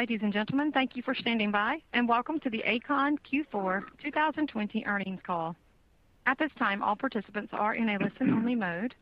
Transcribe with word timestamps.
Ladies 0.00 0.20
and 0.22 0.32
gentlemen, 0.32 0.72
thank 0.72 0.96
you 0.96 1.02
for 1.02 1.14
standing 1.14 1.50
by, 1.50 1.76
and 1.92 2.08
welcome 2.08 2.40
to 2.40 2.48
the 2.48 2.64
Aecon 2.66 3.18
Q4 3.30 3.82
2020 4.02 4.86
earnings 4.86 5.20
call. 5.26 5.54
At 6.24 6.38
this 6.38 6.50
time, 6.58 6.82
all 6.82 6.96
participants 6.96 7.50
are 7.52 7.74
in 7.74 7.86
a 7.90 7.98
listen-only 7.98 8.54
mode. 8.54 8.94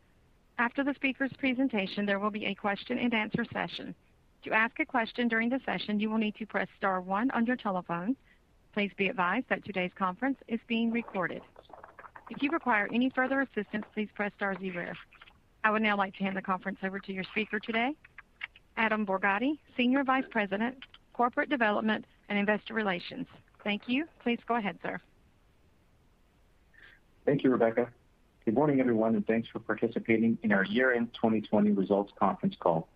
After 0.57 0.83
the 0.83 0.93
speaker's 0.95 1.31
presentation, 1.37 2.05
there 2.05 2.19
will 2.19 2.31
be 2.31 2.47
a 2.47 2.53
question-and-answer 2.53 3.45
session. 3.53 3.95
To 4.43 4.51
ask 4.51 4.77
a 4.81 4.85
question 4.85 5.29
during 5.29 5.47
the 5.47 5.61
session, 5.65 6.01
you 6.01 6.09
will 6.09 6.17
need 6.17 6.35
to 6.35 6.45
press 6.45 6.67
star 6.75 6.99
one 6.99 7.31
on 7.31 7.45
your 7.45 7.55
telephone. 7.55 8.17
Please 8.73 8.91
be 8.97 9.07
advised 9.07 9.47
that 9.47 9.63
today's 9.63 9.93
conference 9.97 10.37
is 10.49 10.59
being 10.67 10.91
recorded. 10.91 11.41
If 12.29 12.43
you 12.43 12.51
require 12.51 12.89
any 12.93 13.09
further 13.11 13.39
assistance, 13.39 13.85
please 13.93 14.09
press 14.15 14.33
star 14.35 14.59
zero. 14.59 14.91
I 15.63 15.71
would 15.71 15.81
now 15.81 15.95
like 15.95 16.17
to 16.17 16.25
hand 16.25 16.35
the 16.35 16.41
conference 16.41 16.79
over 16.83 16.99
to 16.99 17.13
your 17.13 17.23
speaker 17.23 17.57
today, 17.57 17.95
Adam 18.79 19.05
Borgatti, 19.05 19.59
Senior 19.75 20.05
Vice 20.05 20.23
President, 20.31 20.77
Corporate 21.11 21.49
Development 21.49 22.05
and 22.29 22.39
Investor 22.39 22.73
Relations. 22.73 23.27
Thank 23.61 23.83
you. 23.87 24.05
Please 24.23 24.39
go 24.47 24.55
ahead, 24.55 24.79
sir. 24.81 25.01
Thank 27.25 27.43
you, 27.43 27.51
Rebecca. 27.51 27.89
Good 28.45 28.53
morning, 28.53 28.79
everyone, 28.79 29.15
and 29.15 29.27
thanks 29.27 29.49
for 29.49 29.59
participating 29.59 30.37
in 30.43 30.53
our 30.53 30.63
year-end 30.63 31.13
2020 31.13 31.71
results 31.71 32.13
conference 32.17 32.55
call. 32.57 32.87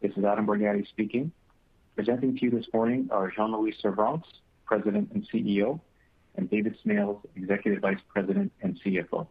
This 0.00 0.12
is 0.16 0.24
Adam 0.24 0.46
Borgatti 0.46 0.86
speaking. 0.88 1.32
Presenting 1.96 2.36
to 2.38 2.44
you 2.44 2.50
this 2.52 2.66
morning 2.72 3.08
are 3.10 3.28
Jean-Louis 3.28 3.74
Servranckx, 3.82 4.22
President 4.64 5.10
and 5.12 5.28
CEO, 5.28 5.80
and 6.36 6.48
David 6.48 6.76
Smales, 6.86 7.18
Executive 7.34 7.82
Vice 7.82 7.98
President 8.08 8.52
and 8.62 8.80
CFO. 8.80 9.26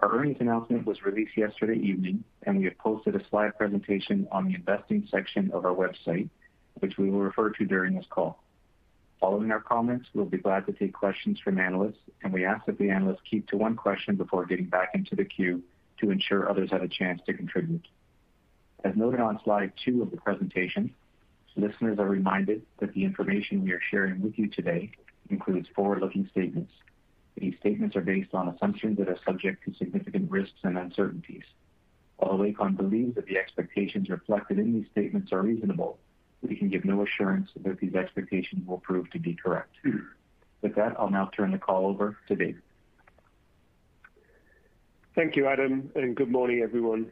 Our 0.00 0.14
earnings 0.14 0.36
announcement 0.40 0.86
was 0.86 1.02
released 1.04 1.36
yesterday 1.36 1.78
evening, 1.80 2.22
and 2.42 2.58
we 2.58 2.64
have 2.64 2.76
posted 2.78 3.16
a 3.16 3.28
slide 3.28 3.56
presentation 3.56 4.28
on 4.30 4.46
the 4.46 4.54
investing 4.54 5.08
section 5.10 5.50
of 5.52 5.64
our 5.64 5.74
website, 5.74 6.28
which 6.80 6.98
we 6.98 7.10
will 7.10 7.20
refer 7.20 7.50
to 7.50 7.64
during 7.64 7.94
this 7.94 8.04
call. 8.10 8.42
Following 9.20 9.50
our 9.50 9.60
comments, 9.60 10.08
we'll 10.12 10.26
be 10.26 10.36
glad 10.36 10.66
to 10.66 10.72
take 10.72 10.92
questions 10.92 11.40
from 11.40 11.58
analysts, 11.58 11.98
and 12.22 12.32
we 12.32 12.44
ask 12.44 12.66
that 12.66 12.76
the 12.78 12.90
analysts 12.90 13.22
keep 13.28 13.48
to 13.48 13.56
one 13.56 13.74
question 13.74 14.16
before 14.16 14.44
getting 14.44 14.66
back 14.66 14.90
into 14.94 15.16
the 15.16 15.24
queue 15.24 15.62
to 16.00 16.10
ensure 16.10 16.50
others 16.50 16.70
have 16.70 16.82
a 16.82 16.88
chance 16.88 17.22
to 17.24 17.32
contribute. 17.32 17.88
As 18.84 18.94
noted 18.94 19.20
on 19.20 19.40
slide 19.42 19.72
two 19.82 20.02
of 20.02 20.10
the 20.10 20.18
presentation, 20.18 20.94
listeners 21.56 21.98
are 21.98 22.06
reminded 22.06 22.60
that 22.80 22.92
the 22.92 23.04
information 23.04 23.64
we 23.64 23.72
are 23.72 23.80
sharing 23.90 24.20
with 24.20 24.38
you 24.38 24.48
today 24.48 24.90
includes 25.30 25.68
forward-looking 25.74 26.28
statements. 26.30 26.70
These 27.36 27.54
statements 27.60 27.96
are 27.96 28.00
based 28.00 28.34
on 28.34 28.48
assumptions 28.48 28.98
that 28.98 29.08
are 29.08 29.18
subject 29.24 29.64
to 29.64 29.74
significant 29.74 30.30
risks 30.30 30.58
and 30.62 30.78
uncertainties. 30.78 31.44
Although 32.18 32.44
Aecon 32.44 32.76
believes 32.76 33.14
that 33.16 33.26
the 33.26 33.36
expectations 33.36 34.08
reflected 34.08 34.58
in 34.58 34.72
these 34.72 34.86
statements 34.90 35.32
are 35.32 35.42
reasonable, 35.42 35.98
we 36.40 36.56
can 36.56 36.68
give 36.68 36.84
no 36.84 37.02
assurance 37.02 37.50
that 37.56 37.78
these 37.78 37.94
expectations 37.94 38.66
will 38.66 38.78
prove 38.78 39.10
to 39.10 39.18
be 39.18 39.34
correct. 39.34 39.74
With 40.62 40.74
that, 40.76 40.98
I'll 40.98 41.10
now 41.10 41.30
turn 41.36 41.50
the 41.50 41.58
call 41.58 41.86
over 41.86 42.16
to 42.28 42.36
David. 42.36 42.62
Thank 45.14 45.36
you, 45.36 45.46
Adam, 45.46 45.90
and 45.94 46.16
good 46.16 46.30
morning, 46.30 46.60
everyone. 46.62 47.10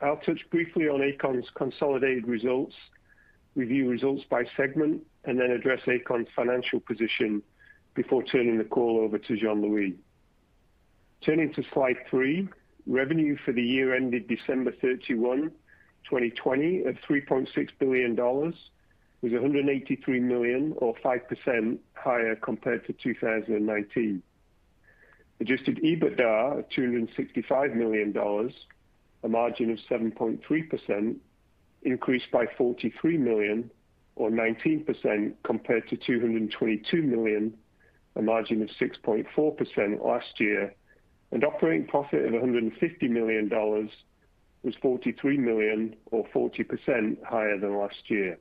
I'll 0.00 0.16
touch 0.16 0.40
briefly 0.50 0.88
on 0.88 1.00
Aecon's 1.00 1.48
consolidated 1.54 2.26
results, 2.26 2.74
review 3.54 3.88
results 3.88 4.24
by 4.28 4.44
segment, 4.56 5.06
and 5.24 5.38
then 5.38 5.50
address 5.50 5.80
Aecon's 5.86 6.28
financial 6.34 6.80
position 6.80 7.42
before 7.94 8.22
turning 8.22 8.58
the 8.58 8.64
call 8.64 9.00
over 9.00 9.18
to 9.18 9.36
Jean-Louis. 9.36 9.94
Turning 11.24 11.52
to 11.54 11.62
slide 11.72 11.96
three, 12.10 12.48
revenue 12.86 13.36
for 13.44 13.52
the 13.52 13.62
year 13.62 13.94
ended 13.94 14.26
December 14.28 14.72
31, 14.80 15.50
2020, 16.04 16.84
of 16.84 16.96
3.6 17.08 17.68
billion 17.78 18.14
dollars 18.14 18.54
was 19.22 19.32
183 19.32 20.18
million 20.18 20.74
or 20.78 20.94
5% 20.96 21.78
higher 21.94 22.34
compared 22.34 22.84
to 22.86 22.92
2019. 22.92 24.22
Adjusted 25.40 25.78
EBITDA 25.78 26.58
of 26.58 26.68
265 26.70 27.74
million 27.74 28.12
dollars, 28.12 28.52
a 29.22 29.28
margin 29.28 29.70
of 29.70 29.78
7.3%, 29.88 31.16
increased 31.82 32.30
by 32.32 32.46
43 32.58 33.16
million 33.18 33.70
or 34.16 34.30
19%, 34.30 35.32
compared 35.44 35.88
to 35.88 35.96
222 35.96 37.02
million, 37.02 37.54
a 38.16 38.22
margin 38.22 38.62
of 38.62 38.68
6.4% 38.80 40.04
last 40.04 40.40
year, 40.40 40.74
and 41.30 41.44
operating 41.44 41.86
profit 41.86 42.24
of 42.26 42.32
150 42.32 43.08
million 43.08 43.48
dollars 43.48 43.90
was 44.62 44.74
43 44.80 45.38
million 45.38 45.96
or 46.10 46.24
40% 46.28 47.22
higher 47.24 47.58
than 47.58 47.76
last 47.76 48.08
year. 48.08 48.38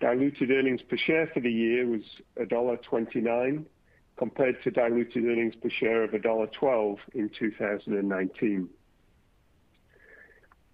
Diluted 0.00 0.50
earnings 0.50 0.80
per 0.82 0.96
share 0.96 1.26
for 1.34 1.40
the 1.40 1.50
year 1.50 1.86
was 1.86 2.00
1.29, 2.38 3.64
compared 4.16 4.62
to 4.62 4.70
diluted 4.70 5.24
earnings 5.24 5.54
per 5.62 5.68
share 5.68 6.04
of 6.04 6.10
1.12 6.12 6.96
in 7.14 7.30
2019. 7.38 8.68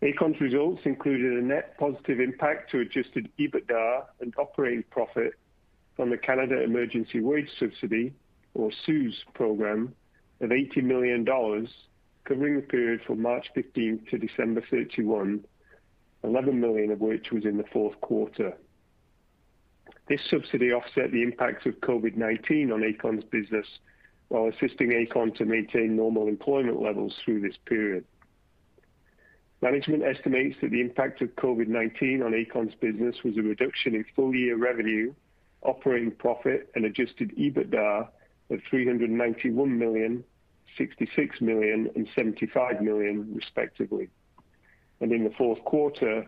Aecon's 0.02 0.40
results 0.40 0.82
included 0.84 1.42
a 1.42 1.44
net 1.44 1.76
positive 1.78 2.20
impact 2.20 2.70
to 2.70 2.80
adjusted 2.80 3.28
EBITDA 3.38 4.04
and 4.20 4.34
operating 4.38 4.84
profit 4.90 5.32
from 5.96 6.10
the 6.10 6.18
Canada 6.18 6.62
Emergency 6.62 7.20
Wage 7.20 7.48
Subsidy, 7.58 8.12
or 8.54 8.70
CEWS 8.86 9.14
program, 9.34 9.94
of 10.40 10.52
80 10.52 10.82
million 10.82 11.24
dollars, 11.24 11.68
covering 12.24 12.56
the 12.56 12.62
period 12.62 13.00
from 13.06 13.22
March 13.22 13.46
15 13.54 14.06
to 14.10 14.18
December 14.18 14.62
31, 14.70 15.44
11 16.22 16.60
million 16.60 16.90
of 16.90 17.00
which 17.00 17.30
was 17.32 17.44
in 17.44 17.56
the 17.56 17.64
fourth 17.72 17.98
quarter. 18.00 18.52
This 20.08 20.20
subsidy 20.30 20.72
offset 20.72 21.10
the 21.10 21.22
impacts 21.22 21.66
of 21.66 21.74
COVID-19 21.80 22.72
on 22.72 22.82
Aecon's 22.82 23.24
business 23.24 23.66
while 24.28 24.48
assisting 24.48 24.90
Aecon 24.90 25.34
to 25.36 25.44
maintain 25.44 25.96
normal 25.96 26.28
employment 26.28 26.80
levels 26.80 27.14
through 27.24 27.40
this 27.40 27.56
period. 27.64 28.04
Management 29.62 30.02
estimates 30.04 30.56
that 30.60 30.70
the 30.70 30.80
impact 30.80 31.22
of 31.22 31.34
COVID-19 31.36 32.24
on 32.24 32.32
Aecon's 32.32 32.74
business 32.74 33.16
was 33.24 33.36
a 33.36 33.42
reduction 33.42 33.94
in 33.94 34.04
full-year 34.14 34.56
revenue, 34.56 35.14
operating 35.66 36.10
profit, 36.12 36.70
and 36.74 36.84
adjusted 36.84 37.34
EBITDA 37.36 38.08
of 38.50 38.60
$391 38.72 39.68
million, 39.68 40.24
$66 40.78 41.40
million, 41.40 41.90
and 41.94 42.08
$75 42.16 42.80
million 42.80 43.34
respectively. 43.34 44.08
And 45.00 45.12
in 45.12 45.24
the 45.24 45.30
fourth 45.30 45.62
quarter, 45.64 46.26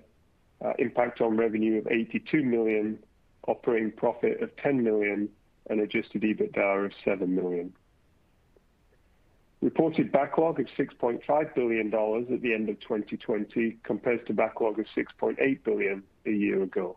uh, 0.64 0.72
impact 0.78 1.20
on 1.20 1.36
revenue 1.36 1.78
of 1.78 1.86
82 1.86 2.42
million, 2.42 2.98
operating 3.46 3.92
profit 3.92 4.42
of 4.42 4.54
10 4.56 4.82
million, 4.82 5.28
and 5.70 5.80
adjusted 5.80 6.22
EBITDA 6.22 6.86
of 6.86 6.92
7 7.04 7.34
million. 7.34 7.72
Reported 9.60 10.12
backlog 10.12 10.60
of 10.60 10.66
6.5 10.78 11.54
billion 11.54 11.90
dollars 11.90 12.26
at 12.32 12.42
the 12.42 12.54
end 12.54 12.68
of 12.68 12.78
2020 12.80 13.78
compares 13.82 14.20
to 14.26 14.32
backlog 14.32 14.78
of 14.78 14.86
6.8 14.96 15.64
billion 15.64 16.02
a 16.26 16.30
year 16.30 16.62
ago. 16.62 16.96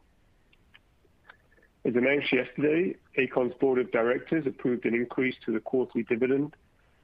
As 1.84 1.96
announced 1.96 2.32
yesterday, 2.32 2.96
Aecon's 3.18 3.56
board 3.56 3.80
of 3.80 3.92
directors 3.92 4.46
approved 4.46 4.86
an 4.86 4.94
increase 4.94 5.36
to 5.46 5.52
the 5.52 5.60
quarterly 5.60 6.04
dividend 6.04 6.56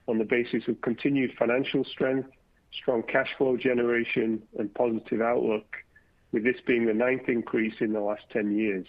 on 0.08 0.20
the 0.20 0.24
basis 0.24 0.68
of 0.68 0.80
continued 0.82 1.32
financial 1.38 1.84
strength, 1.84 2.30
strong 2.72 3.02
cash 3.04 3.30
flow 3.38 3.58
generation, 3.58 4.44
and 4.60 4.74
positive 4.76 5.22
outlook, 5.22 5.78
with 6.32 6.44
this 6.44 6.58
being 6.66 6.86
the 6.86 6.94
ninth 6.94 7.28
increase 7.28 7.74
in 7.80 7.94
the 7.94 8.00
last 8.00 8.24
10 8.32 8.56
years. 8.56 8.86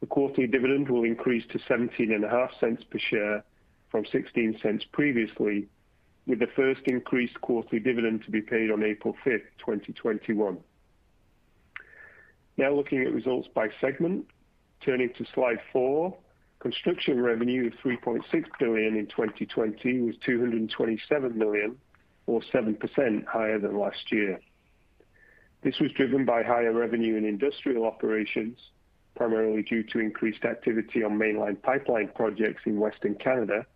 The 0.00 0.06
quarterly 0.06 0.46
dividend 0.46 0.88
will 0.88 1.04
increase 1.04 1.44
to 1.48 1.58
0.175 1.58 2.90
per 2.90 2.98
share 2.98 3.44
from 3.90 4.04
0.16 4.04 4.80
previously, 4.92 5.66
with 6.26 6.38
the 6.40 6.46
first 6.54 6.82
increased 6.84 7.40
quarterly 7.40 7.80
dividend 7.80 8.22
to 8.24 8.30
be 8.30 8.42
paid 8.42 8.70
on 8.70 8.82
April 8.82 9.16
5th, 9.24 9.48
2021. 9.58 10.58
Now 12.56 12.74
looking 12.74 13.00
at 13.02 13.12
results 13.12 13.48
by 13.54 13.68
segment. 13.80 14.26
Turning 14.84 15.12
to 15.18 15.26
slide 15.34 15.60
four, 15.72 16.16
construction 16.58 17.20
revenue 17.20 17.66
of 17.66 17.74
3.6 17.84 18.22
billion 18.58 18.96
in 18.96 19.06
2020 19.06 20.00
was 20.00 20.14
227 20.24 21.36
million, 21.36 21.76
or 22.26 22.40
7% 22.52 23.26
higher 23.26 23.58
than 23.58 23.78
last 23.78 24.10
year. 24.10 24.40
This 25.62 25.78
was 25.80 25.92
driven 25.92 26.24
by 26.24 26.42
higher 26.42 26.72
revenue 26.72 27.16
in 27.16 27.26
industrial 27.26 27.84
operations, 27.84 28.58
primarily 29.14 29.62
due 29.62 29.82
to 29.82 29.98
increased 29.98 30.44
activity 30.44 31.02
on 31.02 31.18
mainline 31.18 31.60
pipeline 31.60 32.10
projects 32.14 32.62
in 32.64 32.80
Western 32.80 33.16
Canada, 33.16 33.66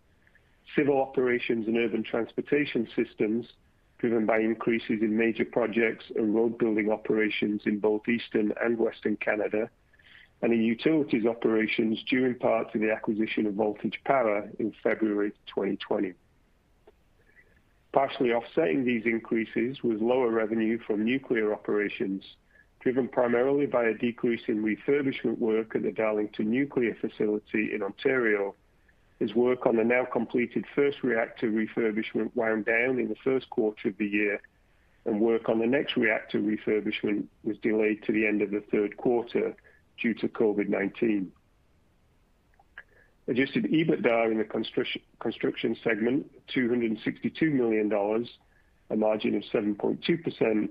civil 0.75 0.99
operations 0.99 1.67
and 1.67 1.77
urban 1.77 2.03
transportation 2.03 2.87
systems, 2.95 3.45
driven 3.99 4.25
by 4.25 4.39
increases 4.39 5.01
in 5.01 5.15
major 5.15 5.45
projects 5.45 6.05
and 6.15 6.33
road 6.33 6.57
building 6.57 6.91
operations 6.91 7.61
in 7.65 7.79
both 7.79 8.07
Eastern 8.07 8.51
and 8.63 8.79
Western 8.79 9.15
Canada, 9.17 9.69
and 10.41 10.53
in 10.53 10.61
utilities 10.61 11.25
operations, 11.25 12.03
due 12.09 12.25
in 12.25 12.35
part 12.35 12.71
to 12.71 12.79
the 12.79 12.91
acquisition 12.91 13.47
of 13.47 13.53
Voltage 13.53 13.99
Power 14.03 14.49
in 14.59 14.73
February 14.83 15.31
2020. 15.47 16.13
Partially 17.93 18.31
offsetting 18.31 18.83
these 18.83 19.05
increases 19.05 19.81
was 19.81 20.01
lower 20.01 20.29
revenue 20.29 20.77
from 20.85 21.05
nuclear 21.05 21.53
operations, 21.53 22.23
driven 22.81 23.07
primarily 23.07 23.65
by 23.65 23.85
a 23.85 23.93
decrease 23.93 24.41
in 24.47 24.61
refurbishment 24.63 25.39
work 25.39 25.75
at 25.75 25.83
the 25.83 25.91
Darlington 25.91 26.51
Nuclear 26.51 26.95
Facility 26.99 27.73
in 27.73 27.81
Ontario, 27.81 28.53
as 29.21 29.33
work 29.33 29.65
on 29.65 29.77
the 29.77 29.83
now 29.83 30.03
completed 30.03 30.65
first 30.75 31.01
reactor 31.03 31.49
refurbishment 31.49 32.31
wound 32.35 32.65
down 32.65 32.99
in 32.99 33.07
the 33.07 33.15
first 33.23 33.49
quarter 33.49 33.87
of 33.87 33.97
the 33.97 34.05
year, 34.05 34.41
and 35.05 35.21
work 35.21 35.47
on 35.47 35.59
the 35.59 35.65
next 35.65 35.95
reactor 35.95 36.39
refurbishment 36.39 37.25
was 37.43 37.57
delayed 37.59 38.03
to 38.03 38.11
the 38.11 38.27
end 38.27 38.41
of 38.41 38.51
the 38.51 38.63
third 38.71 38.97
quarter 38.97 39.55
due 40.01 40.13
to 40.15 40.27
COVID-19. 40.27 41.27
Adjusted 43.27 43.65
EBITDA 43.65 44.31
in 44.31 44.37
the 44.37 44.43
construction 45.19 45.75
segment, 45.83 46.29
$262 46.55 47.51
million, 47.51 47.91
a 48.91 48.95
margin 48.95 49.35
of 49.35 49.43
7.2%, 49.51 50.69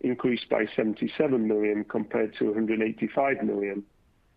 increased 0.00 0.48
by 0.48 0.66
77 0.76 1.48
million 1.48 1.84
compared 1.84 2.36
to 2.36 2.46
185 2.46 3.42
million, 3.42 3.82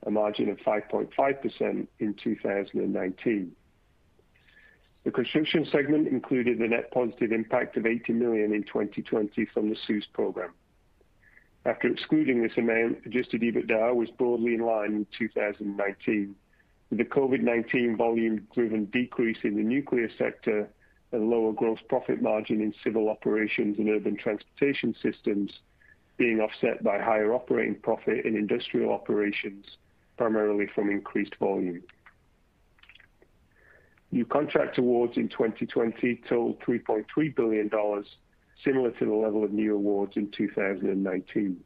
a 0.05 0.11
margin 0.11 0.49
of 0.49 0.57
5.5% 0.57 1.87
in 1.99 2.13
2019. 2.15 3.51
The 5.03 5.11
construction 5.11 5.65
segment 5.71 6.07
included 6.07 6.59
the 6.59 6.67
net 6.67 6.91
positive 6.91 7.31
impact 7.31 7.77
of 7.77 7.85
80 7.85 8.13
million 8.13 8.53
in 8.53 8.63
2020 8.63 9.45
from 9.45 9.69
the 9.69 9.75
CEWS 9.87 10.03
program. 10.13 10.51
After 11.65 11.87
excluding 11.87 12.41
this 12.41 12.57
amount, 12.57 12.99
adjusted 13.05 13.41
EBITDA 13.41 13.93
was 13.93 14.09
broadly 14.11 14.55
in 14.55 14.61
line 14.61 14.99
with 14.99 15.11
2019, 15.17 16.35
with 16.89 16.99
the 16.99 17.05
COVID-19 17.05 17.97
volume-driven 17.97 18.85
decrease 18.85 19.37
in 19.43 19.55
the 19.55 19.63
nuclear 19.63 20.09
sector 20.17 20.69
and 21.11 21.29
lower 21.29 21.51
gross 21.51 21.79
profit 21.87 22.21
margin 22.21 22.61
in 22.61 22.73
civil 22.83 23.09
operations 23.09 23.77
and 23.77 23.89
urban 23.89 24.15
transportation 24.15 24.95
systems 25.01 25.51
being 26.17 26.39
offset 26.39 26.83
by 26.83 26.99
higher 26.99 27.33
operating 27.33 27.75
profit 27.75 28.25
in 28.25 28.35
industrial 28.35 28.91
operations, 28.91 29.65
primarily 30.17 30.67
from 30.73 30.89
increased 30.89 31.35
volume. 31.39 31.81
New 34.11 34.25
contract 34.25 34.77
awards 34.77 35.17
in 35.17 35.29
2020 35.29 36.21
totaled 36.27 36.59
$3.3 36.61 37.35
billion, 37.35 37.69
similar 38.63 38.91
to 38.91 39.05
the 39.05 39.13
level 39.13 39.43
of 39.43 39.51
new 39.51 39.75
awards 39.75 40.13
in 40.15 40.31
2019. 40.31 41.63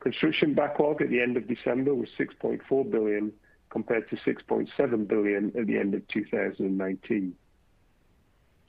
Construction 0.00 0.54
backlog 0.54 1.02
at 1.02 1.10
the 1.10 1.20
end 1.20 1.36
of 1.36 1.48
December 1.48 1.94
was 1.94 2.08
6.4 2.18 2.90
billion, 2.90 3.32
compared 3.70 4.08
to 4.10 4.16
6.7 4.16 5.08
billion 5.08 5.52
at 5.58 5.66
the 5.66 5.76
end 5.76 5.94
of 5.94 6.06
2019. 6.08 7.34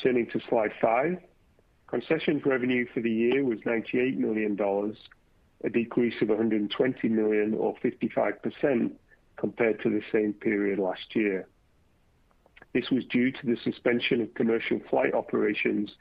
Turning 0.02 0.28
to 0.28 0.40
slide 0.50 0.72
five. 0.82 1.18
Concessions 1.88 2.44
revenue 2.46 2.86
for 2.94 3.02
the 3.02 3.10
year 3.10 3.44
was 3.44 3.60
$98 3.60 4.18
million, 4.18 4.58
a 5.64 5.70
decrease 5.70 6.14
of 6.22 6.30
120 6.30 7.10
million 7.10 7.54
or 7.56 7.76
55% 7.84 8.92
compared 9.38 9.82
to 9.82 9.90
the 9.90 10.02
same 10.12 10.34
period 10.34 10.80
last 10.80 11.16
year. 11.16 11.48
This 12.74 12.90
was 12.92 13.04
due 13.06 13.32
to 13.32 13.46
the 13.46 13.58
suspension 13.64 14.22
of 14.22 14.34
commercial 14.36 14.80
flight 14.90 15.14
operations 15.14 15.92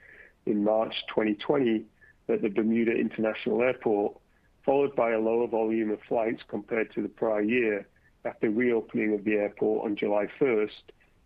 in 0.47 0.65
March 0.65 0.95
2020 1.09 1.85
at 2.29 2.43
the 2.43 2.49
Bermuda 2.49 2.93
International 2.93 3.63
Airport, 3.63 4.17
followed 4.65 4.95
by 4.95 5.13
a 5.13 5.19
lower 5.19 5.47
volume 5.47 5.91
of 5.91 5.99
flights 6.09 6.43
compared 6.49 6.93
to 6.95 7.03
the 7.03 7.09
prior 7.09 7.43
year 7.43 7.87
after 8.25 8.51
reopening 8.51 9.15
of 9.15 9.25
the 9.25 9.35
airport 9.35 9.85
on 9.85 9.97
July 9.97 10.27
1st, 10.41 10.83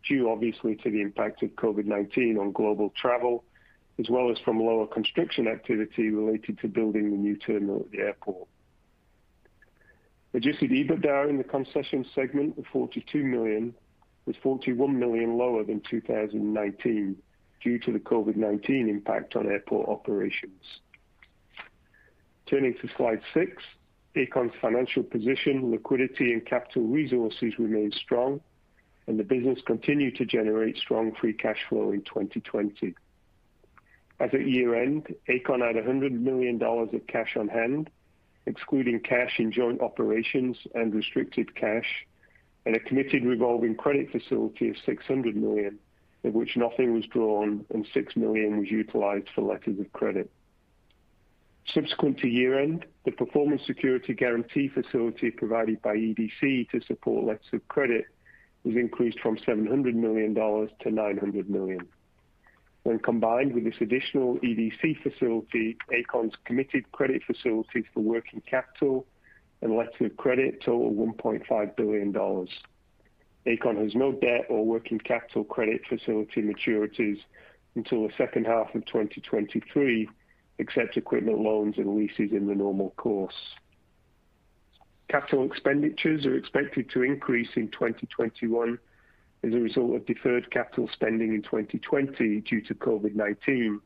due 0.06 0.30
obviously 0.30 0.76
to 0.76 0.90
the 0.90 1.00
impact 1.00 1.42
of 1.42 1.50
COVID-19 1.50 2.38
on 2.38 2.52
global 2.52 2.90
travel, 2.90 3.44
as 3.98 4.06
well 4.08 4.30
as 4.30 4.38
from 4.44 4.60
lower 4.60 4.86
construction 4.86 5.48
activity 5.48 6.10
related 6.10 6.58
to 6.58 6.68
building 6.68 7.10
the 7.10 7.16
new 7.16 7.36
terminal 7.36 7.80
at 7.80 7.90
the 7.90 7.98
airport. 7.98 8.46
Adjusted 10.34 10.70
EBITDA 10.70 11.28
in 11.28 11.38
the 11.38 11.44
concession 11.44 12.06
segment 12.14 12.56
of 12.58 12.64
42 12.72 13.22
million 13.22 13.74
was 14.24 14.36
41 14.42 14.98
million 14.98 15.36
lower 15.36 15.62
than 15.64 15.82
2019 15.90 17.16
due 17.62 17.78
to 17.78 17.92
the 17.92 17.98
COVID-19 17.98 18.88
impact 18.88 19.36
on 19.36 19.46
airport 19.46 19.88
operations. 19.88 20.80
Turning 22.46 22.74
to 22.80 22.88
slide 22.96 23.20
six. 23.32 23.62
Aecon's 24.14 24.52
financial 24.60 25.02
position, 25.02 25.70
liquidity, 25.70 26.32
and 26.32 26.44
capital 26.44 26.82
resources 26.82 27.54
remain 27.58 27.90
strong, 27.92 28.40
and 29.06 29.18
the 29.18 29.24
business 29.24 29.58
continued 29.64 30.16
to 30.16 30.26
generate 30.26 30.76
strong 30.76 31.12
free 31.14 31.32
cash 31.32 31.60
flow 31.68 31.92
in 31.92 32.02
2020. 32.02 32.94
As 34.20 34.30
at 34.34 34.46
year-end, 34.46 35.14
Aecon 35.28 35.66
had 35.66 35.76
$100 35.76 36.12
million 36.12 36.62
of 36.62 37.06
cash 37.08 37.36
on 37.36 37.48
hand, 37.48 37.90
excluding 38.46 39.00
cash 39.00 39.38
in 39.38 39.50
joint 39.50 39.80
operations 39.80 40.58
and 40.74 40.94
restricted 40.94 41.54
cash, 41.54 42.06
and 42.66 42.76
a 42.76 42.80
committed 42.80 43.24
revolving 43.24 43.74
credit 43.74 44.10
facility 44.10 44.68
of 44.68 44.76
$600 44.86 45.34
million, 45.34 45.78
of 46.24 46.34
which 46.34 46.56
nothing 46.56 46.94
was 46.94 47.04
drawn 47.06 47.64
and 47.70 47.86
6 47.92 48.16
million 48.16 48.58
was 48.58 48.70
utilized 48.70 49.28
for 49.34 49.42
letters 49.42 49.78
of 49.78 49.92
credit. 49.92 50.30
Subsequent 51.66 52.18
to 52.18 52.28
year-end, 52.28 52.86
the 53.04 53.12
performance 53.12 53.62
security 53.66 54.14
guarantee 54.14 54.68
facility 54.68 55.30
provided 55.30 55.80
by 55.82 55.94
EDC 55.94 56.70
to 56.70 56.80
support 56.86 57.24
letters 57.24 57.46
of 57.52 57.66
credit 57.68 58.06
was 58.64 58.76
increased 58.76 59.20
from 59.20 59.36
$700 59.36 59.94
million 59.94 60.34
to 60.34 60.90
900 60.90 61.50
million. 61.50 61.86
When 62.84 62.98
combined 62.98 63.54
with 63.54 63.64
this 63.64 63.80
additional 63.80 64.38
EDC 64.38 65.02
facility, 65.02 65.76
Aecon's 65.92 66.34
committed 66.44 66.90
credit 66.90 67.22
facilities 67.24 67.84
for 67.94 68.00
working 68.00 68.40
capital 68.40 69.06
and 69.60 69.76
letters 69.76 69.94
of 70.00 70.16
credit 70.16 70.60
total 70.60 70.92
$1.5 70.92 71.76
billion. 71.76 72.12
Aecon 73.46 73.82
has 73.82 73.94
no 73.94 74.12
debt 74.12 74.46
or 74.48 74.64
working 74.64 74.98
capital 74.98 75.44
credit 75.44 75.82
facility 75.88 76.42
maturities 76.42 77.18
until 77.74 78.06
the 78.06 78.12
second 78.16 78.46
half 78.46 78.74
of 78.74 78.84
2023, 78.86 80.08
except 80.58 80.96
equipment 80.96 81.40
loans 81.40 81.76
and 81.78 81.96
leases 81.96 82.30
in 82.32 82.46
the 82.46 82.54
normal 82.54 82.90
course. 82.90 83.34
Capital 85.08 85.44
expenditures 85.44 86.24
are 86.24 86.36
expected 86.36 86.88
to 86.90 87.02
increase 87.02 87.50
in 87.56 87.68
2021 87.68 88.78
as 89.44 89.52
a 89.52 89.56
result 89.56 89.96
of 89.96 90.06
deferred 90.06 90.50
capital 90.50 90.88
spending 90.92 91.34
in 91.34 91.42
2020 91.42 92.40
due 92.42 92.60
to 92.62 92.74
COVID-19, 92.74 93.80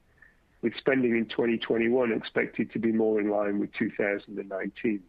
with 0.63 0.77
spending 0.79 1.17
in 1.17 1.27
2021 1.27 2.13
expected 2.13 2.71
to 2.73 2.79
be 2.79 2.93
more 2.93 3.21
in 3.21 3.31
line 3.31 3.59
with 3.59 3.73
2019. 3.73 5.03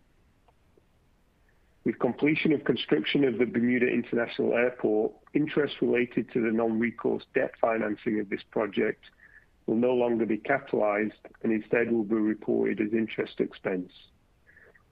With 1.87 1.99
completion 1.99 2.51
of 2.51 2.65
construction 2.65 3.23
of 3.23 3.37
the 3.37 3.45
Bermuda 3.45 3.87
International 3.87 4.53
Airport, 4.55 5.13
interest 5.33 5.75
related 5.79 6.29
to 6.33 6.41
the 6.41 6.51
non-recourse 6.51 7.23
debt 7.33 7.53
financing 7.61 8.19
of 8.19 8.27
this 8.27 8.43
project 8.51 9.05
will 9.67 9.77
no 9.77 9.93
longer 9.93 10.25
be 10.25 10.35
capitalized 10.35 11.13
and 11.43 11.53
instead 11.53 11.89
will 11.89 12.03
be 12.03 12.15
reported 12.15 12.81
as 12.81 12.91
interest 12.91 13.39
expense. 13.39 13.89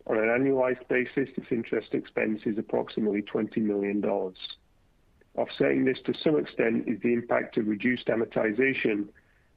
On 0.07 0.17
an 0.17 0.29
annualized 0.29 0.87
basis, 0.87 1.27
this 1.35 1.47
interest 1.51 1.93
expense 1.93 2.43
is 2.45 2.57
approximately 2.57 3.23
$20 3.23 3.57
million. 3.57 4.01
Offsetting 5.35 5.83
this 5.83 5.99
to 6.05 6.13
some 6.23 6.39
extent 6.39 6.87
is 6.87 7.01
the 7.01 7.11
impact 7.11 7.57
of 7.57 7.67
reduced 7.67 8.07
amortization 8.07 9.09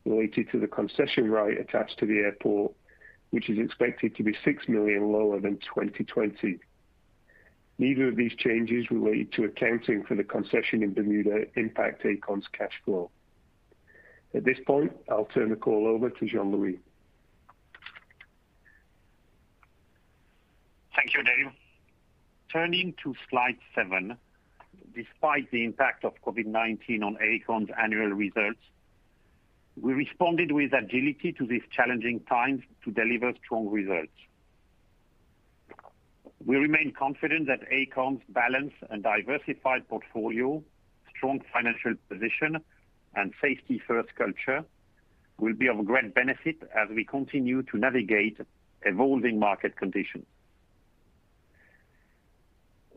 related 0.04 0.50
to 0.50 0.59
the 0.59 0.66
concession 0.66 1.30
right 1.30 1.57
attached 1.57 2.00
to 2.00 2.07
the 2.07 2.18
airport, 2.18 2.73
which 3.30 3.49
is 3.49 3.61
expected 3.61 4.16
to 4.16 4.25
be 4.25 4.35
6 4.45 4.68
million 4.68 5.12
lower 5.12 5.38
than 5.38 5.57
2020. 5.59 6.59
Neither 7.78 8.08
of 8.08 8.16
these 8.16 8.35
changes 8.35 8.90
related 8.90 9.32
to 9.32 9.44
accounting 9.44 10.02
for 10.04 10.16
the 10.16 10.25
concession 10.25 10.82
in 10.82 10.94
Bermuda 10.94 11.47
impact 11.54 12.04
Aecon's 12.04 12.47
cash 12.52 12.73
flow. 12.85 13.11
At 14.35 14.44
this 14.44 14.58
point, 14.66 14.92
I'll 15.08 15.26
turn 15.26 15.50
the 15.50 15.56
call 15.56 15.87
over 15.87 16.11
to 16.11 16.26
Jean-Louis. 16.26 16.78
Thank 20.97 21.14
you, 21.14 21.23
Dave. 21.23 21.52
Turning 22.52 22.94
to 23.04 23.14
slide 23.30 23.56
seven. 23.75 24.16
Despite 24.94 25.50
the 25.52 25.64
impact 25.64 26.04
of 26.04 26.14
COVID-19 26.26 27.02
on 27.02 27.16
Aecon's 27.23 27.68
annual 27.80 28.08
results, 28.08 28.58
We 29.80 29.92
responded 29.92 30.50
with 30.52 30.73
agility 30.73 31.32
to 31.35 31.47
these 31.47 31.62
challenging 31.70 32.20
times 32.20 32.62
to 32.85 32.90
deliver 32.90 33.32
strong 33.44 33.68
results. 33.68 34.12
We 36.45 36.57
remain 36.57 36.92
confident 36.92 37.47
that 37.49 37.61
Aecon's 37.71 38.23
balanced 38.28 38.76
and 38.90 39.02
diversified 39.02 39.88
portfolio, 39.88 40.62
strong 41.16 41.40
financial 41.52 41.95
position, 42.09 42.59
and 43.14 43.33
safety-first 43.42 44.14
culture 44.14 44.64
will 45.38 45.54
be 45.54 45.68
of 45.68 45.85
great 45.85 46.14
benefit 46.14 46.57
as 46.75 46.88
we 46.90 47.04
continue 47.04 47.62
to 47.62 47.76
navigate 47.76 48.38
evolving 48.83 49.38
market 49.38 49.76
conditions. 49.76 50.26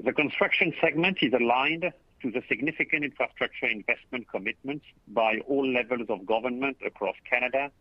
The 0.04 0.14
construction 0.14 0.74
segment 0.82 1.20
is 1.22 1.34
aligned 1.34 1.92
to 2.22 2.32
the 2.32 2.42
significant 2.48 3.04
infrastructure 3.04 3.68
investment 3.68 4.28
commitments 4.30 4.86
by 5.08 5.40
all 5.48 5.68
levels 5.68 6.08
of 6.10 6.26
government 6.26 6.78
across 6.86 7.16
Canada, 7.30 7.72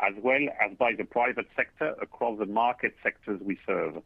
as 0.00 0.14
well 0.22 0.46
as 0.60 0.76
by 0.76 0.92
the 0.96 1.04
private 1.04 1.46
sector 1.56 1.94
across 2.00 2.38
the 2.38 2.46
market 2.46 2.94
sectors 3.02 3.40
we 3.40 3.58
serve. 3.66 4.02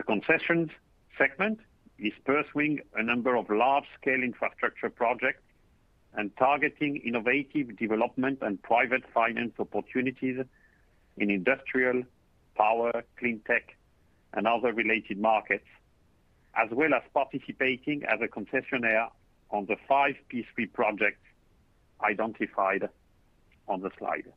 The 0.00 0.04
concessions 0.04 0.70
segment 1.18 1.60
is 1.98 2.14
pursuing 2.24 2.80
a 2.94 3.02
number 3.02 3.36
of 3.36 3.50
large-scale 3.50 4.22
infrastructure 4.22 4.88
projects 4.88 5.42
and 6.14 6.34
targeting 6.38 6.96
innovative 7.04 7.76
development 7.76 8.38
and 8.40 8.62
private 8.62 9.02
finance 9.12 9.52
opportunities 9.58 10.38
in 11.18 11.30
industrial, 11.30 12.04
power, 12.56 13.04
clean 13.18 13.42
tech, 13.46 13.76
and 14.32 14.46
other 14.46 14.72
related 14.72 15.18
markets, 15.18 15.68
as 16.54 16.70
well 16.70 16.94
as 16.94 17.02
participating 17.12 18.02
as 18.04 18.20
a 18.22 18.26
concessionaire 18.26 19.10
on 19.50 19.66
the 19.66 19.76
five 19.86 20.14
P3 20.32 20.72
projects 20.72 21.26
identified 22.02 22.88
on 23.68 23.82
the 23.82 23.90
slide. 23.98 24.32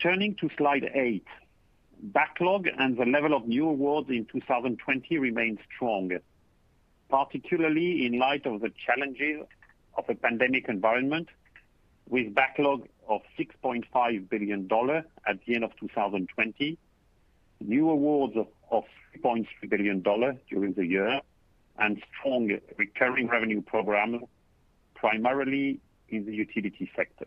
Turning 0.00 0.34
to 0.34 0.50
slide 0.58 0.90
eight. 0.94 1.28
Backlog 2.02 2.66
and 2.78 2.96
the 2.96 3.04
level 3.04 3.34
of 3.34 3.46
new 3.46 3.68
awards 3.68 4.08
in 4.08 4.24
2020 4.26 5.18
remain 5.18 5.58
strong, 5.74 6.10
particularly 7.10 8.06
in 8.06 8.18
light 8.18 8.46
of 8.46 8.62
the 8.62 8.70
challenges 8.86 9.44
of 9.98 10.04
a 10.08 10.14
pandemic 10.14 10.68
environment, 10.68 11.28
with 12.08 12.34
backlog 12.34 12.88
of 13.08 13.20
6.5 13.38 14.28
billion 14.30 14.66
dollars 14.66 15.04
at 15.26 15.44
the 15.44 15.54
end 15.54 15.64
of 15.64 15.76
2020, 15.78 16.78
new 17.60 17.90
awards 17.90 18.34
of 18.70 18.84
3.3 19.22 19.46
billion 19.68 20.00
dollars 20.00 20.36
during 20.48 20.72
the 20.72 20.86
year, 20.86 21.20
and 21.78 22.02
strong 22.18 22.50
recurring 22.78 23.28
revenue 23.28 23.60
programs, 23.60 24.22
primarily 24.94 25.80
in 26.08 26.24
the 26.24 26.32
utility 26.32 26.90
sector. 26.96 27.26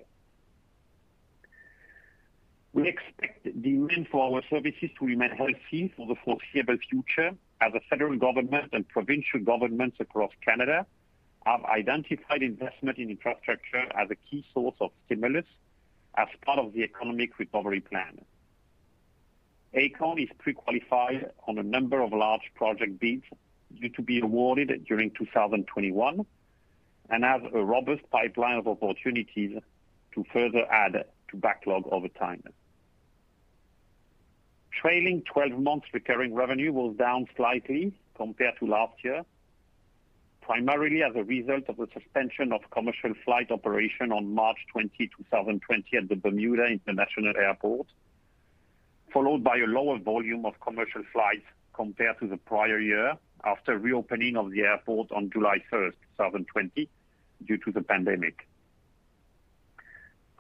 We 2.73 2.87
expect 2.87 3.43
demand 3.61 4.07
for 4.11 4.33
our 4.35 4.41
services 4.49 4.89
to 4.97 5.05
remain 5.05 5.29
healthy 5.29 5.93
for 5.95 6.07
the 6.07 6.15
foreseeable 6.25 6.77
future 6.89 7.35
as 7.61 7.71
the 7.71 7.79
federal 7.87 8.17
government 8.17 8.69
and 8.73 8.87
provincial 8.87 9.39
governments 9.41 9.97
across 9.99 10.31
Canada 10.43 10.87
have 11.45 11.63
identified 11.65 12.41
investment 12.41 12.97
in 12.97 13.11
infrastructure 13.11 13.85
as 13.95 14.09
a 14.09 14.15
key 14.15 14.43
source 14.55 14.75
of 14.81 14.89
stimulus 15.05 15.45
as 16.17 16.27
part 16.43 16.57
of 16.57 16.73
the 16.73 16.81
economic 16.81 17.37
recovery 17.37 17.79
plan. 17.79 18.19
Aecon 19.75 20.21
is 20.23 20.29
pre-qualified 20.39 21.31
on 21.47 21.59
a 21.59 21.63
number 21.63 22.01
of 22.01 22.11
large 22.11 22.51
project 22.55 22.99
bids 22.99 23.23
due 23.79 23.89
to 23.89 24.01
be 24.01 24.19
awarded 24.19 24.85
during 24.85 25.11
2021 25.11 26.25
and 27.09 27.23
has 27.23 27.41
a 27.53 27.63
robust 27.63 28.01
pipeline 28.09 28.57
of 28.57 28.67
opportunities 28.67 29.59
to 30.13 30.25
further 30.33 30.65
add 30.71 31.05
to 31.29 31.37
backlog 31.37 31.83
over 31.91 32.07
time. 32.07 32.43
Trailing 34.81 35.23
12 35.31 35.59
months 35.59 35.87
recurring 35.93 36.33
revenue 36.33 36.73
was 36.73 36.95
down 36.97 37.27
slightly 37.35 37.93
compared 38.15 38.57
to 38.59 38.65
last 38.65 39.03
year, 39.03 39.23
primarily 40.41 41.03
as 41.03 41.15
a 41.15 41.23
result 41.23 41.63
of 41.69 41.77
the 41.77 41.87
suspension 41.93 42.51
of 42.51 42.61
commercial 42.71 43.13
flight 43.23 43.51
operation 43.51 44.11
on 44.11 44.33
March 44.33 44.57
20, 44.71 44.89
2020 45.17 45.97
at 45.97 46.09
the 46.09 46.15
Bermuda 46.15 46.65
International 46.65 47.33
Airport, 47.37 47.87
followed 49.11 49.43
by 49.43 49.57
a 49.57 49.67
lower 49.67 49.99
volume 49.99 50.45
of 50.45 50.59
commercial 50.59 51.03
flights 51.13 51.45
compared 51.73 52.19
to 52.19 52.27
the 52.27 52.37
prior 52.37 52.79
year 52.79 53.13
after 53.45 53.77
reopening 53.77 54.37
of 54.37 54.51
the 54.51 54.61
airport 54.61 55.11
on 55.11 55.29
July 55.29 55.57
1st, 55.71 55.95
2020 56.17 56.89
due 57.45 57.57
to 57.57 57.71
the 57.71 57.81
pandemic. 57.81 58.47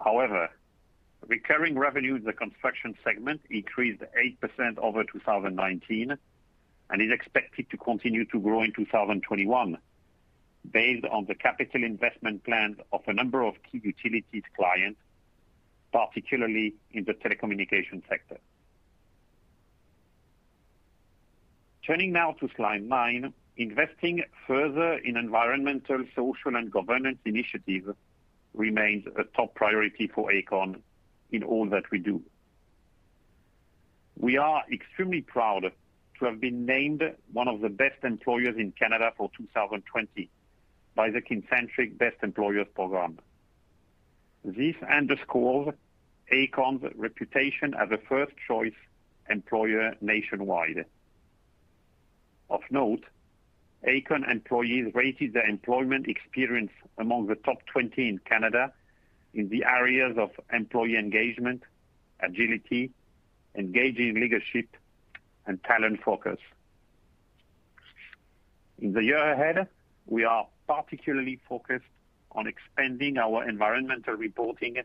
However, 0.03 0.49
recurring 1.27 1.77
revenue 1.77 2.15
in 2.15 2.23
the 2.23 2.33
construction 2.33 2.95
segment 3.03 3.41
increased 3.49 4.01
8% 4.41 4.77
over 4.77 5.03
2019 5.03 6.17
and 6.89 7.01
is 7.01 7.11
expected 7.11 7.69
to 7.69 7.77
continue 7.77 8.25
to 8.25 8.39
grow 8.39 8.61
in 8.61 8.73
2021 8.73 9.77
based 10.71 11.05
on 11.05 11.25
the 11.25 11.35
capital 11.35 11.83
investment 11.83 12.43
plans 12.43 12.77
of 12.91 13.01
a 13.07 13.13
number 13.13 13.41
of 13.41 13.55
key 13.69 13.81
utilities 13.83 14.43
clients, 14.55 14.99
particularly 15.91 16.73
in 16.91 17.03
the 17.03 17.13
telecommunication 17.13 18.01
sector. 18.07 18.37
Turning 21.85 22.13
now 22.13 22.31
to 22.39 22.49
slide 22.55 22.83
nine. 22.83 23.33
Investing 23.55 24.23
further 24.47 24.93
in 24.93 25.15
environmental, 25.15 26.03
social, 26.15 26.55
and 26.55 26.71
governance 26.71 27.19
initiatives 27.23 27.87
remains 28.55 29.05
a 29.15 29.23
top 29.35 29.53
priority 29.53 30.07
for 30.07 30.31
Aecon 30.31 30.81
in 31.33 31.43
all 31.43 31.65
that 31.69 31.83
we 31.91 31.99
do. 31.99 32.21
We 34.17 34.37
are 34.37 34.63
extremely 34.71 35.21
proud 35.21 35.71
to 36.19 36.25
have 36.25 36.39
been 36.39 36.65
named 36.65 37.03
one 37.33 37.49
of 37.49 37.59
the 37.59 37.69
best 37.69 38.03
employers 38.03 38.55
in 38.57 38.71
Canada 38.71 39.11
for 39.17 39.29
2020 39.35 40.29
by 40.95 41.09
the 41.09 41.21
Kincentric 41.21 41.97
Best 41.97 42.17
Employers 42.21 42.67
program. 42.73 43.19
This 44.45 44.75
underscores 44.87 45.73
Aecon's 46.31 46.83
reputation 46.95 47.73
as 47.73 47.89
a 47.91 47.97
first-choice 47.97 48.73
employer 49.29 49.95
nationwide. 49.99 50.85
Of 52.49 52.61
note, 52.69 53.03
Aecon 53.87 54.29
employees 54.29 54.93
rated 54.93 55.33
their 55.33 55.47
employment 55.47 56.07
experience 56.07 56.71
among 56.97 57.27
the 57.27 57.35
top 57.35 57.65
20 57.65 58.07
in 58.07 58.19
Canada 58.19 58.71
in 59.33 59.49
the 59.49 59.63
areas 59.65 60.17
of 60.17 60.31
employee 60.51 60.97
engagement, 60.97 61.63
agility, 62.19 62.91
engaging 63.55 64.15
leadership, 64.15 64.67
and 65.45 65.63
talent 65.63 66.01
focus. 66.03 66.39
In 68.79 68.93
the 68.93 69.03
year 69.03 69.31
ahead, 69.33 69.67
we 70.05 70.23
are 70.23 70.47
particularly 70.67 71.39
focused 71.47 71.85
on 72.31 72.47
expanding 72.47 73.17
our 73.17 73.47
environmental 73.47 74.15
reporting, 74.15 74.77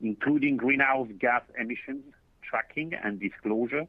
including 0.00 0.56
greenhouse 0.56 1.08
gas 1.18 1.42
emissions 1.58 2.04
tracking 2.42 2.94
and 2.94 3.18
disclosure, 3.18 3.86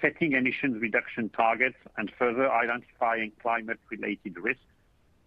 setting 0.00 0.32
emissions 0.32 0.80
reduction 0.80 1.28
targets, 1.28 1.76
and 1.96 2.10
further 2.18 2.50
identifying 2.50 3.32
climate-related 3.42 4.38
risks 4.38 4.62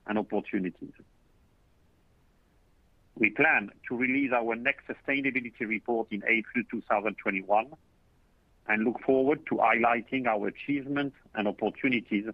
and 0.08 0.18
opportunities. 0.18 0.94
We 3.20 3.30
plan 3.32 3.70
to 3.90 3.98
release 3.98 4.32
our 4.32 4.56
next 4.56 4.88
sustainability 4.88 5.68
report 5.68 6.08
in 6.12 6.24
April 6.26 6.64
2021 6.72 7.68
and 8.68 8.84
look 8.86 9.02
forward 9.02 9.46
to 9.48 9.56
highlighting 9.56 10.26
our 10.26 10.48
achievements 10.48 11.18
and 11.36 11.48
opportunities 11.48 12.26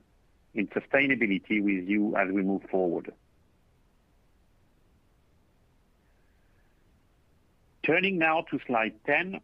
in 0.54 0.68
sustainability 0.68 1.63
with 1.63 1.89
you 1.89 2.15
as 2.15 2.32
we 2.32 2.44
move 2.44 2.62
forward. 2.70 3.12
Turning 7.84 8.20
now 8.20 8.42
to 8.51 8.60
slide 8.68 8.94
10. 9.08 9.39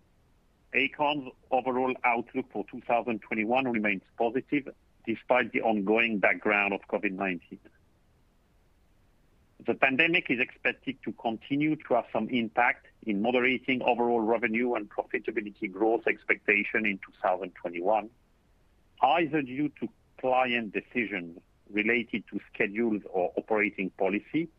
Aecon's 0.75 1.31
overall 1.50 1.93
outlook 2.03 2.45
for 2.53 2.65
2021 2.71 3.65
remains 3.65 4.03
positive 4.17 4.69
despite 5.07 5.51
the 5.51 5.62
ongoing 5.62 6.19
background 6.19 6.74
of 6.74 6.81
COVID-19. 6.88 7.57
The 9.68 9.75
pandemic 9.75 10.32
is 10.32 10.39
expected 10.39 10.98
to 11.06 11.12
continue 11.13 11.75
to 11.88 11.94
have 11.94 12.06
some 12.12 12.30
impact 12.30 12.88
in 13.03 13.22
moderating 13.22 13.84
overall 13.84 14.22
revenue 14.22 14.74
and 14.74 14.89
profitability 14.89 15.72
growth 15.72 16.08
expectation 16.08 16.88
in 16.88 17.00
2021, 17.22 18.10
either 19.03 19.41
due 19.44 19.70
to 19.80 19.88
client 20.20 20.74
decisions 20.74 21.38
related 21.70 22.24
to 22.32 22.39
schedules 22.51 23.03
or 23.12 23.32
operating 23.38 23.91
policy, 23.91 24.50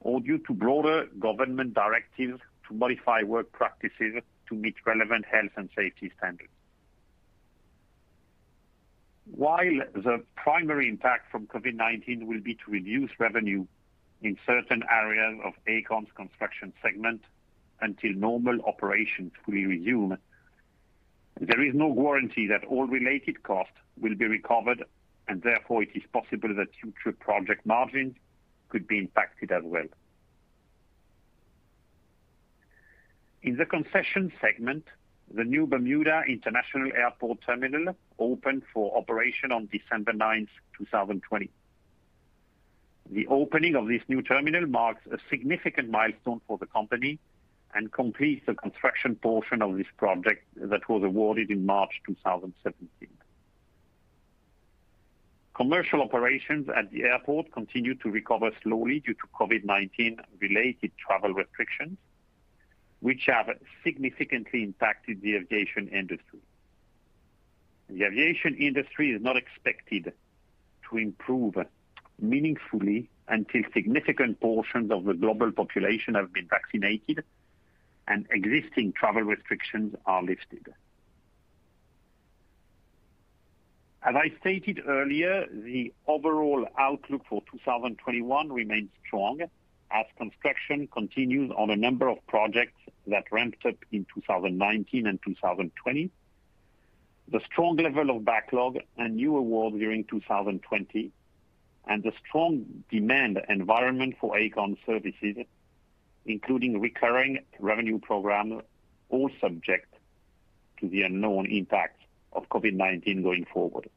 or 0.00 0.20
due 0.20 0.38
to 0.38 0.52
broader 0.52 1.06
government 1.18 1.72
directives 1.72 2.40
to 2.68 2.74
modify 2.74 3.22
work 3.22 3.50
practices 3.52 4.22
to 4.48 4.54
meet 4.54 4.74
relevant 4.84 5.24
health 5.24 5.52
and 5.56 5.70
safety 5.74 6.12
standards. 6.18 6.50
While 9.24 9.80
the 9.94 10.22
primary 10.36 10.88
impact 10.88 11.30
from 11.30 11.46
COVID-19 11.46 12.26
will 12.26 12.40
be 12.40 12.54
to 12.56 12.70
reduce 12.70 13.10
revenue, 13.18 13.66
in 14.22 14.38
certain 14.46 14.82
areas 14.90 15.40
of 15.44 15.52
Aecon's 15.66 16.08
construction 16.14 16.72
segment 16.82 17.22
until 17.80 18.12
normal 18.12 18.60
operations 18.64 19.32
fully 19.44 19.66
resume. 19.66 20.16
There 21.40 21.62
is 21.64 21.74
no 21.74 21.92
guarantee 21.92 22.46
that 22.48 22.64
all 22.64 22.86
related 22.86 23.42
costs 23.42 23.74
will 24.00 24.14
be 24.14 24.26
recovered, 24.26 24.84
and 25.28 25.42
therefore 25.42 25.82
it 25.82 25.90
is 25.94 26.02
possible 26.12 26.54
that 26.54 26.68
future 26.80 27.16
project 27.18 27.66
margins 27.66 28.14
could 28.68 28.86
be 28.86 28.98
impacted 28.98 29.50
as 29.50 29.62
well. 29.64 29.86
In 33.42 33.56
the 33.56 33.66
concession 33.66 34.32
segment, 34.40 34.84
the 35.34 35.42
new 35.42 35.66
Bermuda 35.66 36.22
International 36.28 36.92
Airport 36.94 37.40
terminal 37.44 37.96
opened 38.18 38.62
for 38.72 38.96
operation 38.96 39.50
on 39.50 39.68
December 39.72 40.12
9th, 40.12 40.48
2020. 40.78 41.50
The 43.12 43.26
opening 43.26 43.74
of 43.76 43.88
this 43.88 44.00
new 44.08 44.22
terminal 44.22 44.66
marks 44.66 45.02
a 45.12 45.18
significant 45.28 45.90
milestone 45.90 46.40
for 46.46 46.56
the 46.56 46.64
company 46.64 47.18
and 47.74 47.92
completes 47.92 48.46
the 48.46 48.54
construction 48.54 49.16
portion 49.16 49.60
of 49.60 49.76
this 49.76 49.86
project 49.98 50.46
that 50.56 50.88
was 50.88 51.02
awarded 51.02 51.50
in 51.50 51.66
March 51.66 52.00
2017. 52.06 53.08
Commercial 55.54 56.00
operations 56.00 56.70
at 56.74 56.90
the 56.90 57.02
airport 57.02 57.52
continue 57.52 57.94
to 57.96 58.10
recover 58.10 58.50
slowly 58.62 59.00
due 59.00 59.12
to 59.12 59.26
COVID-19 59.38 60.18
related 60.40 60.92
travel 60.96 61.34
restrictions, 61.34 61.98
which 63.00 63.24
have 63.26 63.50
significantly 63.84 64.62
impacted 64.62 65.20
the 65.20 65.36
aviation 65.36 65.86
industry. 65.88 66.40
The 67.90 68.04
aviation 68.04 68.56
industry 68.56 69.10
is 69.10 69.20
not 69.20 69.36
expected 69.36 70.14
to 70.88 70.96
improve 70.96 71.58
meaningfully 72.20 73.08
until 73.28 73.62
significant 73.72 74.40
portions 74.40 74.90
of 74.90 75.04
the 75.04 75.14
global 75.14 75.52
population 75.52 76.14
have 76.14 76.32
been 76.32 76.46
vaccinated 76.48 77.24
and 78.08 78.26
existing 78.30 78.92
travel 78.92 79.22
restrictions 79.22 79.94
are 80.06 80.22
lifted. 80.22 80.72
As 84.04 84.16
I 84.16 84.32
stated 84.40 84.80
earlier, 84.86 85.46
the 85.52 85.92
overall 86.08 86.66
outlook 86.76 87.22
for 87.28 87.40
2021 87.52 88.52
remains 88.52 88.90
strong 89.06 89.40
as 89.92 90.06
construction 90.18 90.88
continues 90.88 91.52
on 91.56 91.70
a 91.70 91.76
number 91.76 92.08
of 92.08 92.26
projects 92.26 92.80
that 93.06 93.24
ramped 93.30 93.64
up 93.64 93.76
in 93.92 94.04
2019 94.12 95.06
and 95.06 95.20
2020. 95.22 96.10
The 97.28 97.40
strong 97.46 97.76
level 97.76 98.10
of 98.10 98.24
backlog 98.24 98.78
and 98.96 99.16
new 99.16 99.36
awards 99.36 99.76
during 99.76 100.04
2020, 100.04 101.12
and 101.86 102.02
the 102.02 102.12
strong 102.26 102.84
demand 102.90 103.40
environment 103.48 104.14
for 104.20 104.36
Aecon 104.36 104.76
services, 104.86 105.36
including 106.26 106.80
recurring 106.80 107.38
revenue 107.58 107.98
programs, 107.98 108.62
all 109.08 109.30
subject 109.40 109.94
to 110.80 110.88
the 110.88 111.02
unknown 111.02 111.46
impact 111.46 112.02
of 112.32 112.48
COVID-19 112.48 113.22
going 113.22 113.46
forward. 113.52 113.88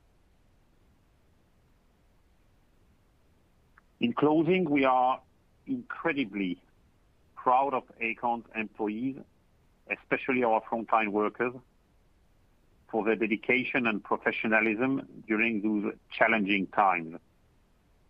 In 3.99 4.13
closing, 4.13 4.69
we 4.69 4.83
are 4.85 5.21
incredibly 5.67 6.61
proud 7.35 7.73
of 7.73 7.83
Aecon's 8.01 8.45
employees, 8.55 9.15
especially 9.89 10.43
our 10.43 10.61
frontline 10.61 11.09
workers, 11.09 11.53
for 12.89 13.03
their 13.03 13.15
dedication 13.15 13.87
and 13.87 14.03
professionalism 14.03 15.07
during 15.27 15.61
those 15.61 15.93
challenging 16.11 16.67
times, 16.67 17.17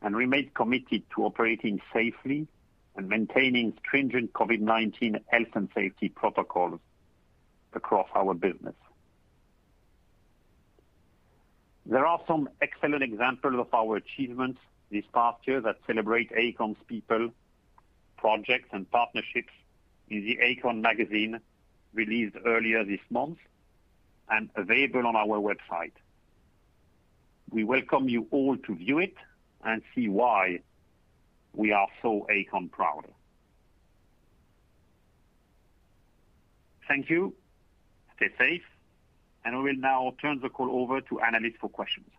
and 0.02 0.16
remain 0.16 0.52
committed 0.54 1.04
to 1.16 1.26
operating 1.26 1.82
safely 1.94 2.48
and 2.96 3.10
maintaining 3.10 3.74
stringent 3.80 4.34
COVID-19 4.34 5.22
health 5.28 5.48
and 5.56 5.70
safety 5.76 6.10
protocols 6.10 6.80
across 7.74 8.08
our 8.16 8.34
business. 8.34 8.76
There 11.86 12.06
are 12.06 12.20
some 12.28 12.50
excellent 12.62 13.04
examples 13.04 13.56
of 13.60 13.74
our 13.74 13.98
achievements 13.98 14.60
this 14.92 15.04
past 15.14 15.40
year 15.46 15.62
that 15.62 15.78
celebrate 15.86 16.32
Aecon's 16.32 16.78
people, 16.88 17.30
projects, 18.18 18.70
and 18.72 18.90
partnerships 18.90 19.54
in 20.10 20.26
the 20.26 20.38
Aecon 20.38 20.82
magazine 20.82 21.40
released 21.94 22.36
earlier 22.46 22.84
this 22.84 23.00
month 23.10 23.38
and 24.30 24.50
available 24.56 25.06
on 25.06 25.16
our 25.16 25.40
website. 25.40 25.92
We 27.52 27.64
welcome 27.64 28.10
you 28.10 28.28
all 28.32 28.58
to 28.58 28.76
view 28.76 29.00
it 29.00 29.16
and 29.66 29.82
see 29.94 30.08
why 30.08 30.60
we 31.54 31.72
are 31.72 31.88
so 32.02 32.28
Aecon 32.32 32.72
proud. 32.72 33.06
Thank 36.88 37.10
you. 37.10 37.34
Stay 38.16 38.30
safe, 38.38 38.62
and 39.44 39.58
we 39.58 39.64
will 39.72 39.80
now 39.80 40.14
turn 40.22 40.40
the 40.40 40.50
call 40.50 40.82
over 40.82 41.02
to 41.02 41.20
analysts 41.20 41.58
for 41.60 41.70
questions. 41.70 42.10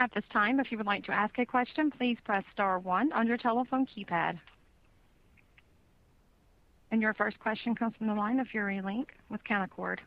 At 0.00 0.12
this 0.14 0.24
time, 0.32 0.58
if 0.58 0.72
you 0.72 0.78
would 0.78 0.86
like 0.86 1.04
to 1.04 1.12
ask 1.12 1.38
a 1.38 1.46
question, 1.46 1.90
please 1.90 2.16
press 2.24 2.42
star 2.52 2.78
one 2.80 3.12
on 3.12 3.28
your 3.28 3.36
telephone 3.36 3.86
keypad. 3.86 4.40
And 6.90 7.00
your 7.00 7.14
first 7.14 7.38
question 7.38 7.74
comes 7.74 7.94
from 7.96 8.08
the 8.08 8.14
line 8.14 8.40
of 8.40 8.52
Yuri 8.52 8.80
Lynk 8.80 9.14
with 9.30 9.44
Canaccord. 9.44 9.98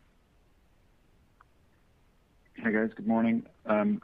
Hi, 2.62 2.71
guys. 2.71 2.89
Good 2.95 3.08
morning. 3.08 3.45
Um, 3.65 4.01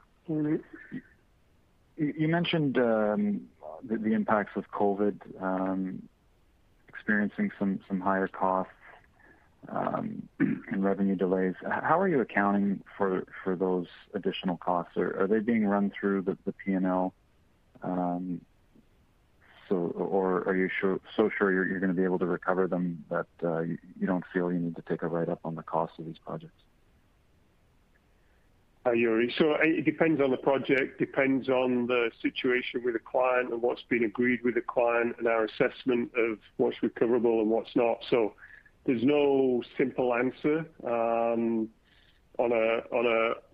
You 1.97 2.27
mentioned 2.27 2.77
um, 2.77 3.41
the 3.83 4.13
impacts 4.13 4.51
of 4.55 4.69
COVID, 4.71 5.41
um, 5.41 6.01
experiencing 6.87 7.51
some 7.57 7.99
higher 8.01 8.27
costs 8.27 8.73
um, 9.69 10.27
and 10.39 10.83
revenue 10.83 11.15
delays. 11.15 11.55
How 11.67 11.99
are 11.99 12.07
you 12.07 12.21
accounting 12.21 12.81
for 12.97 13.25
those 13.45 13.87
additional 14.13 14.57
costs? 14.57 14.97
Are 14.97 15.27
they 15.27 15.39
being 15.39 15.65
run 15.65 15.91
through 15.99 16.21
the 16.23 16.53
P&L? 16.53 17.13
Or 19.71 20.43
are 20.47 20.55
you 20.55 20.69
so 21.15 21.29
sure 21.37 21.51
you're 21.51 21.79
going 21.79 21.89
to 21.89 21.95
be 21.95 22.03
able 22.03 22.19
to 22.19 22.25
recover 22.25 22.67
them 22.67 23.05
that 23.09 23.27
uh, 23.43 23.61
you 23.61 24.05
don't 24.05 24.23
feel 24.33 24.51
you 24.51 24.59
need 24.59 24.75
to 24.75 24.83
take 24.83 25.01
a 25.01 25.07
write-up 25.07 25.39
on 25.45 25.55
the 25.55 25.63
cost 25.63 25.93
of 25.99 26.05
these 26.05 26.17
projects? 26.17 26.61
Hi, 28.83 28.93
Yuri. 28.93 29.31
So 29.37 29.53
it 29.61 29.85
depends 29.85 30.19
on 30.19 30.31
the 30.31 30.37
project, 30.37 30.97
depends 30.97 31.49
on 31.49 31.85
the 31.85 32.09
situation 32.19 32.81
with 32.83 32.95
the 32.95 32.99
client 32.99 33.53
and 33.53 33.61
what's 33.61 33.83
been 33.83 34.03
agreed 34.03 34.39
with 34.43 34.55
the 34.55 34.61
client 34.61 35.17
and 35.19 35.27
our 35.27 35.45
assessment 35.45 36.09
of 36.17 36.39
what's 36.57 36.81
recoverable 36.81 37.41
and 37.41 37.49
what's 37.51 37.75
not. 37.75 37.99
So 38.09 38.33
there's 38.85 39.03
no 39.03 39.61
simple 39.77 40.15
answer 40.15 40.65
um, 40.83 41.69
on 42.39 42.51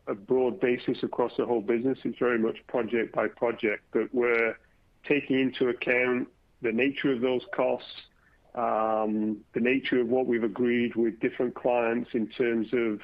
a 0.08 0.16
broad 0.16 0.62
basis 0.62 1.04
across 1.04 1.34
the 1.38 1.46
whole 1.46 1.60
business. 1.60 2.00
It's 2.06 2.20
very 2.20 2.40
much 2.40 2.66
project 2.68 3.14
by 3.14 3.28
project. 3.28 3.84
But 3.92 4.08
we're 4.14 4.56
taking 5.06 5.42
into 5.42 5.68
account 5.68 6.30
the 6.62 6.72
nature 6.72 7.12
of 7.12 7.20
those 7.20 7.44
costs, 7.54 7.92
um, 8.56 9.40
the 9.54 9.60
nature 9.60 10.00
of 10.00 10.08
what 10.08 10.26
we've 10.26 10.46
agreed 10.46 10.96
with 10.96 11.20
different 11.20 11.54
clients 11.54 12.12
in 12.14 12.28
terms 12.28 12.70
of 12.72 13.02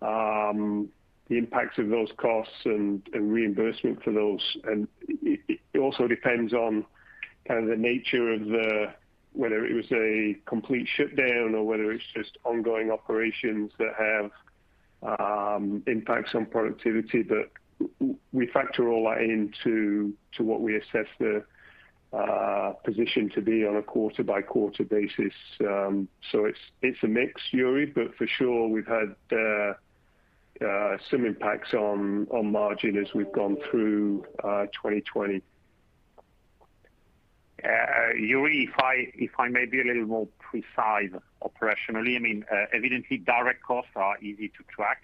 um, 0.00 0.88
the 1.28 1.36
impacts 1.36 1.78
of 1.78 1.88
those 1.88 2.08
costs 2.16 2.64
and 2.64 3.02
reimbursement 3.14 4.02
for 4.02 4.12
those. 4.12 4.40
And 4.64 4.88
it 5.22 5.78
also 5.78 6.06
depends 6.08 6.52
on 6.52 6.86
kind 7.46 7.62
of 7.62 7.68
the 7.68 7.76
nature 7.76 8.32
of 8.32 8.46
the 8.46 8.94
whether 9.32 9.64
it 9.64 9.74
was 9.74 9.90
a 9.92 10.36
complete 10.46 10.88
shutdown 10.88 11.54
or 11.54 11.64
whether 11.64 11.92
it's 11.92 12.04
just 12.14 12.38
ongoing 12.44 12.90
operations 12.90 13.70
that 13.78 13.92
have 13.96 15.20
um, 15.20 15.82
impacts 15.86 16.34
on 16.34 16.46
productivity. 16.46 17.22
But 17.22 17.50
we 18.32 18.46
factor 18.48 18.88
all 18.88 19.04
that 19.04 19.20
into 19.20 20.14
to 20.36 20.42
what 20.42 20.60
we 20.60 20.76
assess 20.76 21.06
the 21.20 21.44
uh, 22.12 22.72
position 22.84 23.28
to 23.34 23.42
be 23.42 23.66
on 23.66 23.76
a 23.76 23.82
quarter-by-quarter 23.82 24.84
basis. 24.84 25.34
Um 25.60 26.08
so 26.32 26.46
it's 26.46 26.58
it's 26.80 26.98
a 27.02 27.06
mix, 27.06 27.42
Yuri, 27.52 27.86
but 27.86 28.14
for 28.16 28.26
sure, 28.26 28.66
we've 28.66 28.86
had 28.86 29.14
uh, 29.30 29.74
Uh, 30.64 30.96
some 31.08 31.24
impacts 31.24 31.72
on 31.72 32.26
margin 32.50 32.96
as 32.96 33.14
we've 33.14 33.30
gone 33.30 33.56
through 33.70 34.24
uh, 34.42 34.66
2020. 34.72 35.40
Uh, 37.62 37.68
Yuri, 38.16 38.68
if 39.14 39.30
I 39.38 39.48
may 39.48 39.66
be 39.66 39.80
a 39.80 39.84
little 39.84 40.06
more 40.06 40.26
precise 40.40 41.10
operationally, 41.42 42.16
I 42.16 42.18
mean 42.18 42.44
uh 42.52 42.66
evidently 42.72 43.18
direct 43.18 43.62
costs 43.62 43.92
are 43.94 44.16
easy 44.18 44.48
to 44.48 44.64
track. 44.68 45.02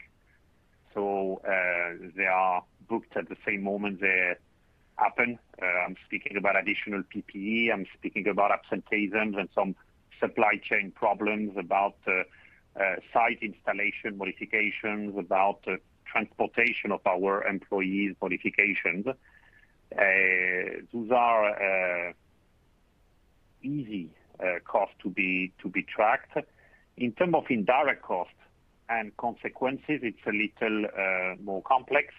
So 0.93 1.41
uh 1.47 2.09
they 2.17 2.27
are 2.27 2.65
booked 2.89 3.17
at 3.17 3.29
the 3.29 3.37
same 3.47 3.63
moment 3.63 4.01
they 4.01 4.35
happen. 4.97 5.39
I'm 5.63 5.97
speaking 6.07 6.37
about 6.37 6.57
additional 6.57 7.03
PPE, 7.03 7.73
I'm 7.73 7.87
speaking 7.97 8.27
about 8.27 8.51
absenteeism 8.51 9.35
and 9.35 9.49
some 9.55 9.77
supply 10.21 10.61
chain 10.63 10.93
problems, 10.93 11.57
about 11.57 11.97
Uh, 12.79 12.97
site 13.13 13.39
installation 13.41 14.19
modifications, 14.19 15.17
about 15.17 15.61
uh, 15.69 15.77
transportation 16.07 16.91
of 16.91 17.01
our 17.07 17.45
employees 17.47 18.17
modifications. 18.21 19.07
Uh, 19.07 19.15
those 20.93 21.11
are 21.13 22.13
easy 23.63 24.11
costs 24.65 24.97
to 25.01 25.09
be 25.09 25.53
tracked. 25.89 26.37
In 26.97 27.13
terms 27.13 27.35
of 27.37 27.45
indirect 27.49 28.03
costs 28.03 28.35
and 28.89 29.17
consequences, 29.17 30.01
it's 30.03 30.27
a 30.27 30.33
little 30.33 31.37
more 31.43 31.63
complex. 31.63 32.13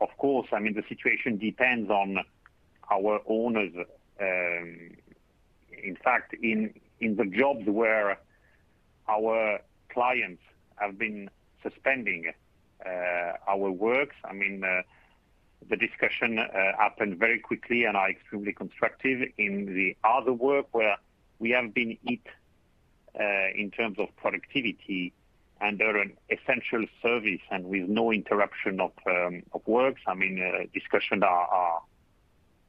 Of 0.00 0.08
course, 0.18 0.48
I 0.52 0.58
mean, 0.58 0.74
the 0.74 0.82
situation 0.88 1.38
depends 1.38 1.90
on 1.90 2.18
our 2.90 3.20
owners. 3.28 3.72
Um, 4.20 4.90
in 5.70 5.96
fact, 6.02 6.34
in 6.42 6.74
the 7.00 7.24
jobs 7.24 7.66
where 7.66 8.18
our 9.12 9.60
clients 9.90 10.42
have 10.76 10.98
been 10.98 11.30
suspending 11.62 12.32
uh, 12.84 13.32
our 13.46 13.70
works, 13.70 14.16
I 14.24 14.32
mean, 14.32 14.64
uh, 14.64 14.82
the 15.68 15.76
discussion 15.76 16.38
uh, 16.38 16.46
happened 16.78 17.18
very 17.18 17.38
quickly 17.38 17.84
and 17.84 17.96
are 17.96 18.10
extremely 18.10 18.52
constructive. 18.52 19.20
In 19.38 19.66
the 19.66 19.96
other 20.02 20.32
work 20.32 20.66
where 20.72 20.96
we 21.38 21.50
have 21.50 21.72
been 21.72 21.96
hit 22.04 22.26
in 23.54 23.70
terms 23.70 23.98
of 23.98 24.08
productivity 24.16 25.12
under 25.60 26.00
an 26.00 26.16
essential 26.30 26.84
service 27.00 27.40
and 27.50 27.64
with 27.66 27.88
no 27.88 28.10
interruption 28.10 28.80
of 28.80 28.92
um, 29.06 29.42
works, 29.66 30.00
I 30.08 30.14
mean, 30.14 30.68
discussions 30.74 31.22
are 31.22 31.82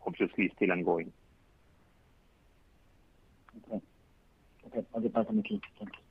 obviously 0.06 0.52
still 0.56 0.72
ongoing. 0.72 1.12
Okay. 3.68 3.82
Okay, 4.68 4.86
I'll 4.94 5.02
get 5.02 5.14
back 5.14 5.30
in 5.30 5.38
the. 5.38 6.03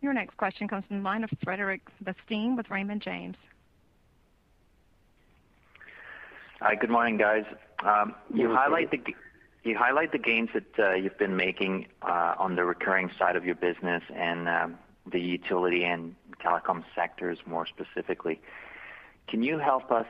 Your 0.00 0.12
next 0.12 0.36
question 0.36 0.68
comes 0.68 0.84
from 0.86 0.98
the 0.98 1.02
line 1.02 1.24
of 1.24 1.30
Frederic 1.42 1.80
Bastien 2.00 2.56
with 2.56 2.70
Raymond 2.70 3.02
James. 3.02 3.36
Hi, 6.60 6.74
good 6.74 6.90
morning, 6.90 7.16
guys. 7.16 7.44
Um, 7.84 8.14
you 8.32 8.52
highlight 8.52 8.90
the 8.90 10.18
gains 10.18 10.50
that 10.54 10.78
uh, 10.78 10.94
you've 10.94 11.18
been 11.18 11.36
making 11.36 11.86
uh, 12.02 12.34
on 12.38 12.56
the 12.56 12.64
recurring 12.64 13.10
side 13.18 13.36
of 13.36 13.44
your 13.44 13.54
business 13.54 14.02
and 14.14 14.48
um, 14.48 14.78
the 15.10 15.20
utility 15.20 15.84
and 15.84 16.14
telecom 16.44 16.84
sectors 16.94 17.38
more 17.46 17.66
specifically. 17.66 18.40
Can 19.26 19.42
you 19.42 19.58
help 19.58 19.90
us 19.90 20.06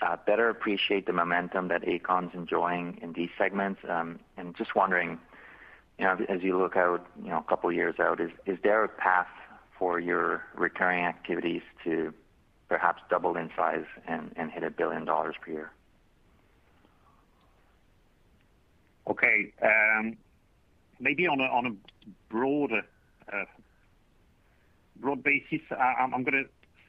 uh, 0.00 0.16
better 0.26 0.48
appreciate 0.48 1.06
the 1.06 1.12
momentum 1.12 1.68
that 1.68 1.82
Aecon's 1.86 2.34
enjoying 2.34 2.98
in 3.02 3.12
these 3.12 3.30
segments? 3.38 3.80
Um 3.88 4.18
and 4.36 4.54
just 4.56 4.74
wondering, 4.74 5.18
as 6.02 6.42
you 6.42 6.58
look 6.58 6.76
out 6.76 7.06
you 7.22 7.30
know, 7.30 7.38
a 7.38 7.48
couple 7.48 7.68
of 7.70 7.76
years 7.76 7.96
out, 8.00 8.20
is 8.20 8.58
there 8.62 8.84
a 8.84 8.88
path 8.88 9.28
for 9.78 9.98
your 10.00 10.44
recurring 10.54 11.04
activities 11.04 11.62
to 11.84 12.12
perhaps 12.68 13.02
double 13.10 13.36
in 13.36 13.50
size 13.56 13.84
and 14.06 14.32
hit 14.50 14.62
1 14.62 14.74
billion 14.76 15.04
dollars 15.04 15.36
per 15.40 15.50
year? 15.52 15.72
Okay. 19.08 19.52
Um, 19.62 20.16
maybe 21.00 21.26
on 21.26 21.40
a 21.40 21.44
on 21.44 21.66
a 21.66 21.74
broader 22.32 22.82
uh, 23.32 23.44
broad 24.96 25.22
basis, 25.22 25.60
I'm 25.78 26.24
to 26.44 26.44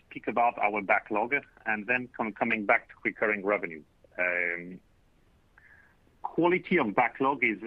speak 0.10 0.28
about 0.28 0.58
our 0.60 0.82
backlog 0.82 1.34
and 1.66 1.88
then 1.88 2.10
coming 2.16 2.66
back 2.66 2.88
to 2.90 2.94
recurring 3.04 3.46
revenue. 3.46 3.82
Um, 4.20 4.80
Quality 6.34 6.80
of 6.80 6.96
backlog 6.96 7.44
is 7.44 7.60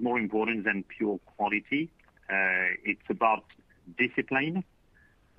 more 0.00 0.18
important 0.18 0.64
than 0.64 0.82
pure 0.82 1.20
quality. 1.36 1.90
Uh, 2.30 2.72
it's 2.82 3.04
about 3.10 3.44
discipline. 3.98 4.64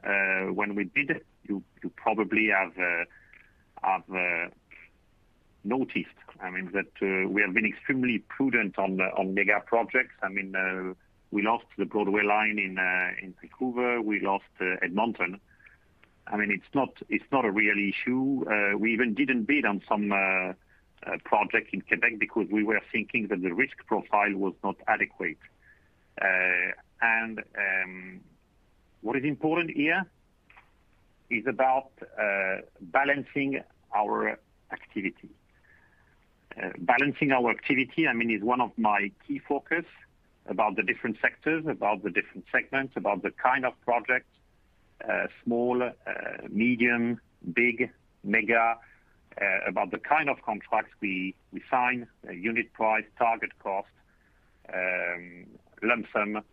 Uh, 0.03 0.53
when 0.53 0.75
we 0.75 0.83
bid, 0.83 1.25
you 1.47 1.63
probably 1.95 2.49
have 2.49 2.77
uh, 2.77 4.49
noticed 5.63 6.13
that 6.71 7.27
we 7.27 7.41
have 7.41 7.55
been 7.55 7.65
extremely 7.65 8.19
prudent 8.19 8.77
on 8.77 8.99
mega 9.33 9.63
projects. 9.65 10.13
We 11.31 11.41
lost 11.41 11.65
the 11.75 11.85
Broadway 11.85 12.21
line 12.21 12.59
in 12.59 13.33
Vancouver. 13.41 13.99
We 13.99 14.19
lost 14.19 14.43
Edmonton. 14.83 15.39
It's 16.31 16.65
not 16.75 17.45
a 17.45 17.51
real 17.51 17.79
issue. 17.79 18.45
We 18.77 18.93
even 18.93 19.15
didn't 19.15 19.45
bid 19.45 19.65
on 19.65 19.81
some 19.89 20.13
Uh, 21.07 21.15
project 21.23 21.73
in 21.73 21.79
Quebec 21.79 22.19
because 22.19 22.45
we 22.51 22.61
were 22.61 22.81
thinking 22.91 23.27
that 23.29 23.41
the 23.41 23.53
risk 23.53 23.77
profile 23.87 24.33
was 24.35 24.53
not 24.65 24.75
adequate. 24.85 25.37
Uh, 26.21 26.73
and 27.01 27.39
um, 27.57 28.19
what 28.99 29.15
is 29.15 29.23
important 29.23 29.71
here 29.71 30.05
is 31.29 31.47
about 31.47 31.91
uh, 32.21 32.57
balancing 32.81 33.61
our 33.95 34.37
activity. 34.73 35.29
Balancing 36.79 37.31
our 37.31 37.49
activity 37.49 38.05
I 38.05 38.11
mean, 38.11 38.29
is 38.29 38.43
one 38.43 38.59
of 38.59 38.71
my 38.77 39.09
key 39.25 39.39
focus 39.39 39.85
about 40.47 40.75
the 40.75 40.83
different 40.83 41.15
sectors, 41.21 41.65
about 41.65 42.03
the 42.03 42.09
different 42.09 42.43
segments, 42.51 42.97
about 42.97 43.23
the 43.23 43.31
kind 43.31 43.65
of 43.65 43.71
projects, 43.85 44.33
small, 45.45 45.91
medium, 46.49 47.21
big, 47.53 47.89
mega, 48.25 48.75
Uh, 49.41 49.69
about 49.69 49.89
the 49.91 49.97
kind 49.97 50.29
of 50.29 50.41
contracts 50.41 50.91
we 50.99 51.33
we 51.53 51.61
sign, 51.71 52.05
uh, 52.27 52.31
unit 52.31 52.73
price, 52.73 53.05
target 53.17 53.51
cost, 53.59 53.87
um, 54.73 55.45
lump 55.81 56.05
sum. 56.11 56.43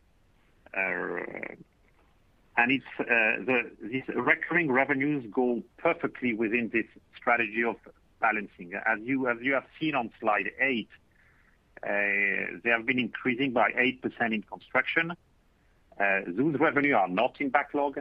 Uh 0.77 1.47
and 2.59 2.73
it's 2.73 2.85
uh 3.01 3.05
the 3.45 3.71
these 3.83 4.05
recurring 4.15 4.71
revenues 4.71 5.25
go 5.33 5.63
perfectly 5.79 6.33
within 6.33 6.71
this 6.73 6.87
strategy 7.17 7.65
of 7.65 7.77
balancing. 8.21 8.75
As 8.75 9.01
you 9.03 9.29
as 9.29 9.39
you 9.41 9.55
have 9.55 9.67
seen 9.81 9.95
on 9.95 10.11
slide 10.21 10.51
eight, 10.61 10.89
uh, 11.83 11.89
they 12.63 12.71
have 12.71 12.87
been 12.87 12.99
increasing 12.99 13.53
by 13.53 13.71
8% 13.73 14.33
in 14.33 14.43
construction. 14.43 15.13
Those 15.99 16.59
revenue 16.59 16.95
are 16.95 17.09
not 17.09 17.41
in 17.41 17.51
backlog. 17.51 18.01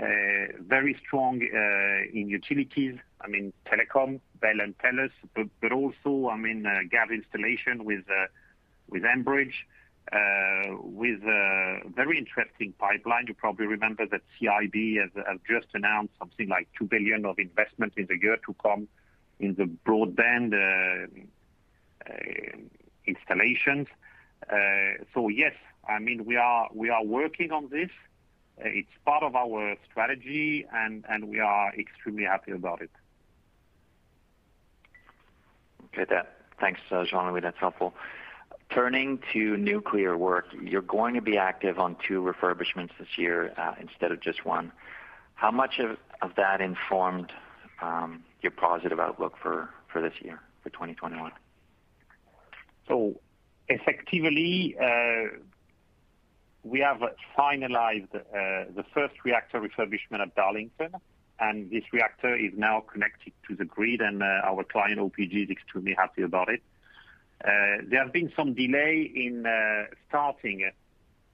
Uh, 0.00 0.46
very 0.60 0.96
strong 1.06 1.42
uh, 1.42 2.18
in 2.18 2.26
utilities, 2.28 2.96
I 3.20 3.28
mean, 3.28 3.52
telecom, 3.66 4.20
Bell 4.40 4.60
and 4.60 4.74
Telus, 4.78 5.10
but 5.34 5.72
also 5.72 6.30
I 6.30 6.36
mean, 6.36 6.64
uh, 6.64 6.80
gas 6.90 7.08
installation 7.10 7.84
with 7.84 8.04
with 8.88 9.02
Enbridge, 9.02 9.52
with 10.82 11.22
a 11.24 11.80
very 11.94 12.16
interesting 12.16 12.72
pipeline. 12.78 13.26
You 13.28 13.34
probably 13.34 13.66
remember 13.66 14.06
that 14.06 14.22
CIB 14.40 14.98
has 14.98 15.10
just 15.46 15.68
announced 15.74 16.14
something 16.18 16.48
like 16.48 16.68
2 16.78 16.86
billion 16.86 17.26
of 17.26 17.38
investment 17.38 17.92
in 17.98 18.06
the 18.06 18.18
year 18.20 18.38
to 18.46 18.54
come 18.62 18.88
in 19.40 19.54
the 19.54 19.64
broadband 19.86 20.54
installations. 23.06 23.88
Uh 24.50 25.04
so 25.12 25.28
yes, 25.28 25.54
I 25.86 25.98
mean, 25.98 26.24
we 26.24 26.36
are 26.36 26.70
we 26.72 26.88
are 26.88 27.04
working 27.04 27.52
on 27.52 27.68
this. 27.68 27.90
Uh, 28.62 28.68
it's 28.68 28.88
part 29.04 29.22
of 29.22 29.34
our 29.34 29.76
strategy, 29.90 30.66
and 30.72 31.04
we 31.24 31.40
are 31.40 31.72
extremely 31.74 32.24
happy 32.24 32.52
about 32.52 32.82
it. 32.82 32.90
Okay. 35.98 36.04
Thanks, 36.60 36.80
uh, 36.90 37.04
Jean-Louis. 37.04 37.40
That's 37.40 37.58
helpful. 37.58 37.92
Turning 38.70 39.18
to 39.32 39.56
nuclear 39.56 40.16
work, 40.16 40.46
you're 40.62 40.80
going 40.80 41.14
to 41.14 41.20
be 41.20 41.36
active 41.36 41.78
on 41.78 41.96
two 42.06 42.22
refurbishments 42.22 42.90
this 42.98 43.08
year 43.16 43.52
uh, 43.58 43.74
instead 43.80 44.12
of 44.12 44.20
just 44.20 44.46
one. 44.46 44.72
How 45.34 45.50
much 45.50 45.80
of 45.80 46.30
that 46.36 46.60
informed 46.60 47.32
um, 47.82 48.22
your 48.40 48.52
positive 48.52 49.00
outlook 49.00 49.34
for 49.42 49.68
this 49.94 50.14
year, 50.22 50.40
for 50.62 50.70
2021? 50.70 51.32
So, 52.88 53.16
Effectively, 53.68 54.76
we 56.64 56.80
have 56.80 57.00
finalized 57.36 58.14
uh, 58.14 58.70
the 58.74 58.84
first 58.94 59.14
reactor 59.24 59.60
refurbishment 59.60 60.20
at 60.20 60.34
Darlington, 60.34 60.92
and 61.40 61.70
this 61.70 61.82
reactor 61.92 62.36
is 62.36 62.52
now 62.56 62.80
connected 62.80 63.32
to 63.48 63.56
the 63.56 63.64
grid, 63.64 64.00
and 64.00 64.22
uh, 64.22 64.26
our 64.44 64.62
client, 64.62 65.00
OPG, 65.00 65.44
is 65.44 65.50
extremely 65.50 65.94
happy 65.94 66.22
about 66.22 66.48
it. 66.48 66.62
Uh, 67.44 67.82
there 67.88 68.04
have 68.04 68.12
been 68.12 68.32
some 68.36 68.54
delay 68.54 69.10
in 69.12 69.44
starting 70.08 70.70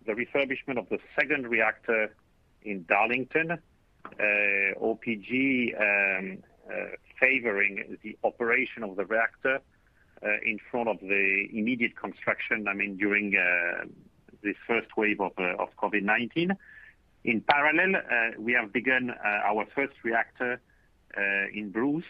the 0.06 0.12
refurbishment 0.12 0.78
of 0.78 0.88
the 0.88 0.98
second 1.18 1.46
reactor 1.46 2.14
in 2.62 2.86
Darlington. 2.88 3.58
OPG 4.80 5.74
um, 5.78 6.38
favoring 7.20 7.98
the 8.02 8.16
operation 8.24 8.82
of 8.82 8.96
the 8.96 9.04
reactor 9.04 9.60
in 10.46 10.58
front 10.70 10.88
of 10.88 10.98
the 11.00 11.46
immediate 11.52 11.94
construction 11.94 12.66
I 12.68 12.72
mean, 12.72 12.96
during 12.96 13.34
this 14.42 14.56
first 14.66 14.96
wave 14.96 15.20
of 15.20 15.32
uh, 15.38 15.66
COVID-19. 15.80 16.56
In 17.24 17.40
parallel, 17.40 17.96
uh, 17.96 18.40
we 18.40 18.52
have 18.52 18.72
begun 18.72 19.10
uh, 19.10 19.14
our 19.44 19.66
first 19.74 19.94
reactor 20.02 20.60
in 21.52 21.70
Bruce, 21.70 22.04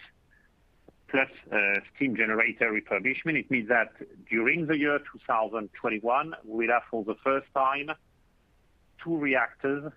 plus 1.08 1.28
steam 1.94 2.14
generator 2.14 2.70
refurbishment. 2.70 3.38
It 3.38 3.50
means 3.50 3.68
that 3.68 3.92
during 4.28 4.66
the 4.66 4.76
year 4.76 4.98
2021, 4.98 6.34
we'll 6.44 6.70
have 6.70 6.82
for 6.90 7.04
the 7.04 7.14
first 7.24 7.46
time 7.54 7.90
two 9.02 9.16
reactors 9.16 9.90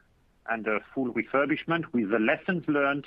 under 0.50 0.80
full 0.94 1.14
refurbishment 1.14 1.84
with 1.92 2.10
the 2.10 2.20
lessons 2.20 2.64
learned 2.70 3.06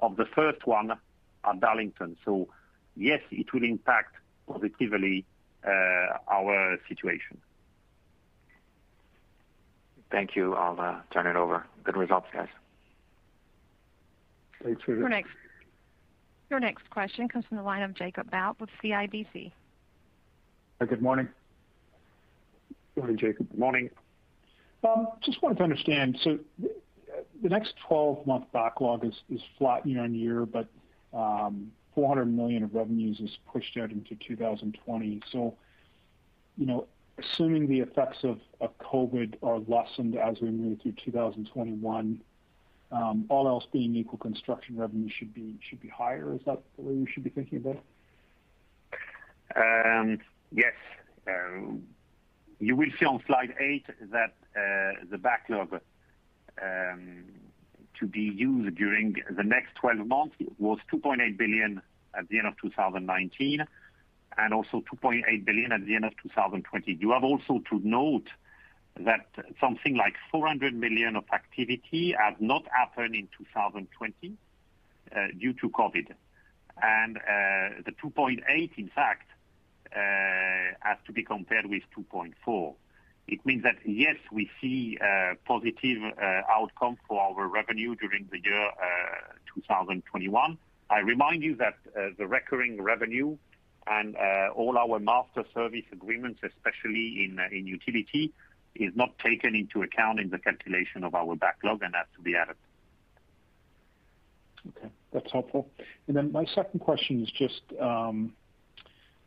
of 0.00 0.16
the 0.16 0.24
first 0.34 0.66
one 0.66 0.90
at 0.90 1.60
Darlington. 1.60 2.16
So 2.24 2.48
yes, 2.96 3.20
it 3.30 3.52
will 3.52 3.62
impact 3.62 4.16
positively 4.48 5.24
our 5.64 6.78
situation. 6.88 7.38
Thank 10.10 10.36
you. 10.36 10.54
I'll 10.54 10.80
uh, 10.80 11.00
turn 11.12 11.26
it 11.26 11.36
over. 11.36 11.66
Good 11.84 11.96
results, 11.96 12.26
guys. 12.32 12.48
Thanks, 14.62 14.82
Frederic. 14.82 15.26
Your 16.50 16.60
next 16.60 16.88
question 16.90 17.28
comes 17.28 17.44
from 17.46 17.56
the 17.56 17.62
line 17.62 17.82
of 17.82 17.94
Jacob 17.94 18.30
Bout 18.30 18.60
with 18.60 18.70
CIBC. 18.82 19.50
Good 20.88 21.02
morning. 21.02 21.28
Morning, 22.96 23.18
Jacob. 23.18 23.48
Morning. 23.56 23.90
Um, 24.84 25.08
just 25.24 25.42
wanted 25.42 25.58
to 25.58 25.64
understand, 25.64 26.18
so 26.22 26.38
the 26.60 27.48
next 27.48 27.74
12-month 27.90 28.44
backlog 28.52 29.04
is 29.04 29.40
flat 29.58 29.86
year-on-year, 29.86 30.46
but 30.46 30.68
um, 31.12 31.72
400 31.94 32.26
million 32.26 32.62
of 32.62 32.74
revenues 32.74 33.18
is 33.20 33.30
pushed 33.50 33.76
out 33.76 33.90
into 33.90 34.14
2020. 34.26 35.22
Assuming 37.18 37.66
the 37.66 37.80
effects 37.80 38.24
of 38.24 38.40
COVID 38.78 39.36
are 39.42 39.58
lessened 39.60 40.16
as 40.16 40.40
we 40.40 40.50
move 40.50 40.80
through 40.82 40.92
2021, 40.92 42.20
um, 42.92 43.24
all 43.28 43.48
else 43.48 43.66
being 43.72 43.96
equal, 43.96 44.18
construction 44.18 44.76
revenue 44.76 45.08
should 45.08 45.32
be 45.34 45.88
higher. 45.88 46.34
Is 46.34 46.40
that 46.46 46.60
the 46.76 46.82
way 46.82 46.94
we 46.94 47.06
should 47.10 47.24
be 47.24 47.30
thinking 47.30 47.58
about 47.58 47.76
it? 47.76 47.82
Um, 49.56 50.18
yes. 50.52 50.74
Um, 51.26 51.82
you 52.60 52.76
will 52.76 52.90
see 52.98 53.06
on 53.06 53.22
slide 53.26 53.54
eight 53.60 53.86
that 54.10 54.34
uh, 54.56 55.04
the 55.10 55.18
backlog 55.18 55.80
to 57.98 58.06
be 58.06 58.20
used 58.20 58.76
during 58.76 59.16
the 59.30 59.42
next 59.42 59.74
12 59.76 60.06
months 60.06 60.36
was 60.58 60.78
2.8 60.92 61.36
billion 61.36 61.80
at 62.14 62.28
the 62.28 62.38
end 62.38 62.46
of 62.46 62.54
2019, 62.60 63.64
and 64.38 64.52
also 64.52 64.82
2.8 64.92 65.44
billion 65.44 65.72
at 65.72 65.84
the 65.86 65.94
end 65.94 66.04
of 66.04 66.12
2020. 66.22 66.94
You 67.00 67.12
have 67.12 67.24
also 67.24 67.62
to 67.70 67.80
note 67.82 68.28
that 69.00 69.26
something 69.60 69.96
like 69.96 70.14
400 70.30 70.74
million 70.74 71.16
of 71.16 71.24
activity 71.32 72.14
has 72.18 72.34
not 72.40 72.64
happened 72.70 73.14
in 73.14 73.28
2020 73.36 74.36
uh, 75.14 75.26
due 75.38 75.52
to 75.54 75.68
COVID. 75.70 76.12
And 76.82 77.16
uh 77.16 77.82
the 77.84 77.92
2.8, 77.92 78.70
in 78.76 78.88
fact, 78.94 79.28
uh, 79.94 79.98
has 80.80 80.98
to 81.06 81.12
be 81.12 81.22
compared 81.22 81.66
with 81.66 81.82
2.4. 81.96 82.74
It 83.28 83.44
means 83.44 83.62
that, 83.64 83.76
yes, 83.84 84.16
we 84.30 84.50
see 84.60 84.98
a 85.00 85.34
positive 85.46 86.00
outcome 86.48 86.96
for 87.08 87.20
our 87.20 87.48
revenue 87.48 87.96
during 87.96 88.28
the 88.30 88.38
year 88.38 88.70
2021. 89.54 90.58
I 90.90 90.98
remind 91.00 91.42
you 91.42 91.56
that 91.56 91.74
the 92.18 92.26
recurring 92.26 92.80
revenue 92.80 93.36
and 93.86 94.16
uh, 94.16 94.48
all 94.54 94.76
our 94.78 94.98
master 94.98 95.44
service 95.54 95.84
agreements, 95.92 96.40
especially 96.42 97.30
uh, 97.38 97.56
in 97.56 97.66
utility, 97.66 98.32
is 98.74 98.92
not 98.94 99.18
taken 99.18 99.54
into 99.54 99.82
account 99.82 100.20
in 100.20 100.30
the 100.30 100.38
calculation 100.38 101.04
of 101.04 101.14
our 101.14 101.36
backlog, 101.36 101.82
and 101.82 101.94
has 101.94 102.06
to 102.16 102.22
be 102.22 102.34
added. 102.36 102.56
Okay. 104.68 104.88
That's 105.12 105.30
helpful. 105.32 105.68
And 106.08 106.16
then 106.16 106.32
my 106.32 106.44
second 106.44 106.80
question 106.80 107.22
is 107.22 107.30
just 107.30 107.62
um, 107.80 108.32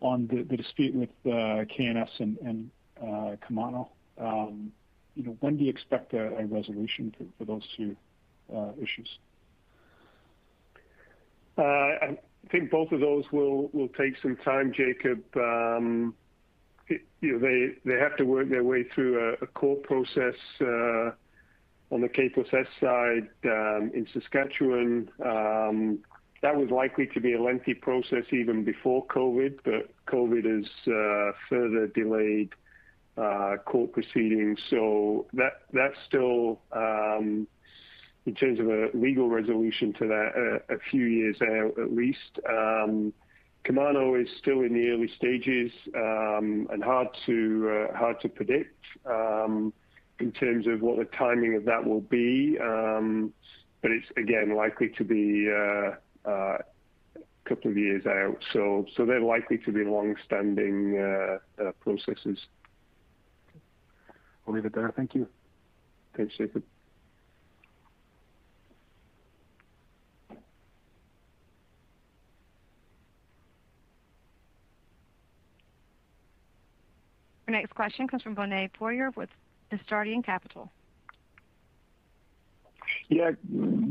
on 0.02 0.28
the 0.28 0.43
dispute 0.56 0.93
with 0.93 1.10
uh, 1.26 1.65
K+S 1.65 2.10
and 2.19 2.69
Kemano. 3.02 3.89
Um, 4.17 4.72
when 5.39 5.58
do 5.58 5.63
you 5.63 5.69
expect 5.69 6.13
a 6.13 6.45
resolution 6.45 7.13
for 7.38 7.45
those 7.45 7.63
two 7.76 7.95
issues? 8.82 9.17
I 12.45 12.52
think 12.52 12.71
both 12.71 12.91
of 12.91 12.99
those 12.99 13.25
will 13.32 13.89
take 13.97 14.13
some 14.21 14.36
time, 14.38 14.73
Jacob. 14.73 15.23
Um, 15.36 16.15
they 17.21 17.97
have 17.99 18.17
to 18.17 18.23
work 18.23 18.49
their 18.49 18.63
way 18.63 18.84
through 18.84 19.36
a 19.41 19.47
court 19.47 19.84
process 19.84 20.36
uh, 20.62 21.12
on 21.91 22.02
the 22.02 22.10
K+S 22.10 22.67
side 22.80 23.30
um, 23.45 23.91
in 23.93 24.08
Saskatchewan. 24.13 25.10
Um, 25.23 25.99
that 26.41 26.56
was 26.56 26.69
likely 26.69 27.08
to 27.08 27.19
be 27.19 27.34
a 27.34 27.41
lengthy 27.41 27.73
process 27.73 28.23
even 28.32 28.63
before 28.63 29.06
COVID, 29.08 29.60
but 29.63 29.89
COVID 30.08 30.45
has 30.45 30.65
uh, 30.88 31.32
further 31.49 31.88
delayed 31.88 32.49
uh, 33.17 33.58
court 33.65 33.91
proceedings. 33.91 34.60
That's 35.34 35.97
still, 36.08 36.62
in 38.25 38.36
terms 38.36 38.60
of 38.60 38.67
a 38.67 38.89
legal 38.93 39.29
resolution 39.29 39.93
to 39.93 40.08
that, 40.08 40.62
uh, 40.69 40.75
a 40.75 40.79
few 40.91 41.05
years 41.05 41.38
out 41.41 41.79
at 41.79 41.93
least. 41.93 42.39
Um, 42.47 43.13
Kemano 43.65 44.21
is 44.21 44.29
still 44.38 44.62
in 44.62 44.73
the 44.73 44.89
early 44.89 45.10
stages, 45.15 45.71
um, 45.95 46.67
and 46.71 46.84
hard 46.84 47.08
to 47.25 47.88
uh, 47.91 48.13
predict 48.29 48.84
um, 49.05 49.73
in 50.19 50.32
terms 50.32 50.67
of 50.67 50.82
what 50.82 50.97
the 50.97 51.05
timing 51.05 51.55
of 51.55 51.65
that 51.65 51.86
will 51.86 52.01
be. 52.01 52.58
Um 52.62 53.34
but 53.82 53.91
it's, 53.91 54.08
again, 54.17 54.55
likely 54.58 54.89
to 54.89 55.05
be 55.05 55.49
uh, 55.49 55.95
a 56.25 56.60
couple 57.45 57.71
of 57.71 57.77
years 57.77 58.05
out. 58.05 58.43
So 58.51 58.86
so 58.95 59.05
they're 59.05 59.21
likely 59.21 59.58
to 59.60 59.71
be 59.71 59.86
long-standing 59.86 61.39
processes. 61.79 62.39
I'll 64.45 64.53
leave 64.53 64.65
it 64.65 64.75
there. 64.75 64.91
Thank 64.95 65.15
you. 65.15 65.27
Thanks, 66.17 66.36
Jacob. 66.38 66.63
Your 77.50 77.58
next 77.58 77.74
question 77.74 78.08
comes 78.08 78.22
from 78.22 78.36
Benoit 78.36 78.72
Poirier 78.74 79.10
with 79.16 79.30
Desjardins 79.72 80.24
Capital. 80.24 80.72
Yeah. 83.08 83.32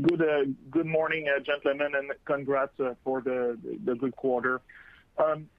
Good 0.01 0.21
uh, 0.21 0.83
morning, 0.85 1.27
uh, 1.27 1.41
gentlemen, 1.41 1.91
and 1.93 2.13
congrats 2.23 2.71
uh, 2.79 2.93
for 3.03 3.19
the 3.19 3.57
good 3.85 4.15
quarter. 4.15 4.61
Um, 5.17 5.49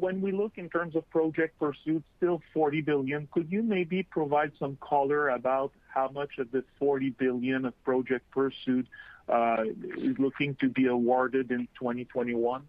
when 0.00 0.22
we 0.22 0.32
look 0.32 0.52
in 0.56 0.70
terms 0.70 0.96
of 0.96 1.06
project 1.10 1.58
pursuits, 1.58 2.06
still 2.16 2.40
40 2.54 2.80
billion, 2.80 3.28
could 3.30 3.52
you 3.52 3.62
maybe 3.62 4.02
provide 4.02 4.52
some 4.58 4.78
color 4.80 5.28
about 5.28 5.72
how 5.88 6.08
much 6.08 6.38
of 6.38 6.50
this 6.52 6.64
40 6.78 7.10
billion 7.10 7.66
of 7.66 7.84
project 7.84 8.30
pursuit 8.30 8.86
is 9.28 10.18
looking 10.18 10.54
to 10.54 10.70
be 10.70 10.86
awarded 10.86 11.50
in 11.50 11.68
2021? 11.78 12.62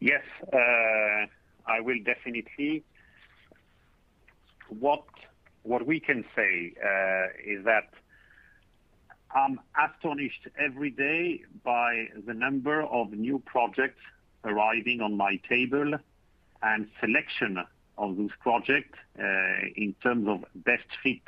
Yes. 0.00 0.22
I 1.66 1.80
will 1.80 1.98
definitely. 2.04 2.84
What 4.68 5.04
what 5.62 5.86
we 5.86 6.00
can 6.00 6.24
say 6.36 6.74
uh, 6.82 7.26
is 7.44 7.64
that 7.64 7.90
I'm 9.34 9.60
astonished 9.76 10.46
every 10.58 10.90
day 10.90 11.42
by 11.64 12.06
the 12.26 12.34
number 12.34 12.82
of 12.82 13.12
new 13.12 13.38
projects 13.46 14.00
arriving 14.44 15.00
on 15.00 15.16
my 15.16 15.40
table, 15.48 15.94
and 16.62 16.88
selection 17.00 17.58
of 17.96 18.16
those 18.16 18.30
projects 18.40 18.98
uh, 19.18 19.22
in 19.76 19.94
terms 20.02 20.28
of 20.28 20.44
best 20.54 20.88
fit 21.02 21.22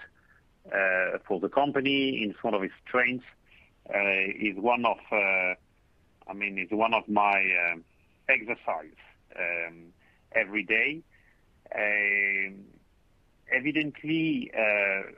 uh, 0.73 1.19
for 1.27 1.41
the 1.41 1.49
company 1.49 2.23
in 2.23 2.35
front 2.35 2.57
of 2.57 2.63
its 2.63 2.75
strengths 2.87 3.25
is 3.89 4.57
one 4.59 4.85
of 4.85 4.99
my 7.09 7.77
exercise 8.29 8.99
um, 9.39 9.93
every 10.33 10.63
day. 10.63 11.03
Um, 11.75 12.65
evidently, 13.53 14.51
uh, 14.57 15.11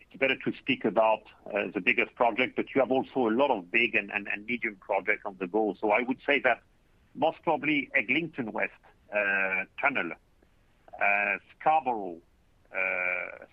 it's 0.00 0.18
better 0.18 0.36
to 0.36 0.52
speak 0.58 0.84
about 0.84 1.22
uh, 1.46 1.64
the 1.74 1.80
biggest 1.80 2.14
project, 2.14 2.56
but 2.56 2.66
you 2.74 2.80
have 2.80 2.90
also 2.90 3.28
a 3.28 3.34
lot 3.34 3.50
of 3.50 3.70
big 3.70 3.94
and 3.94 4.10
medium 4.46 4.76
projects 4.80 5.22
on 5.24 5.36
the 5.38 5.46
go. 5.46 5.74
So 5.80 5.90
I 5.90 6.02
would 6.02 6.18
say 6.26 6.40
that 6.40 6.60
most 7.14 7.38
probably 7.42 7.90
Eglinton 7.94 8.52
West 8.52 8.72
uh, 9.14 9.64
Tunnel, 9.80 10.12
Scarborough 11.58 12.18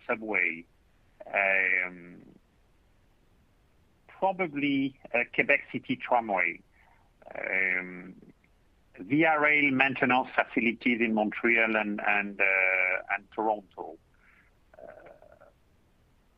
Subway, 0.07 0.65
um, 1.27 2.15
probably 4.07 4.95
Quebec 5.33 5.61
City 5.71 5.95
Tramway, 5.95 6.61
um, 7.35 8.13
Via 8.99 9.39
Rail 9.39 9.71
maintenance 9.71 10.27
facilities 10.35 10.99
in 10.99 11.13
Montreal 11.13 11.75
and 11.77 12.01
uh, 12.01 12.43
Toronto 13.33 13.97
uh, 14.77 14.81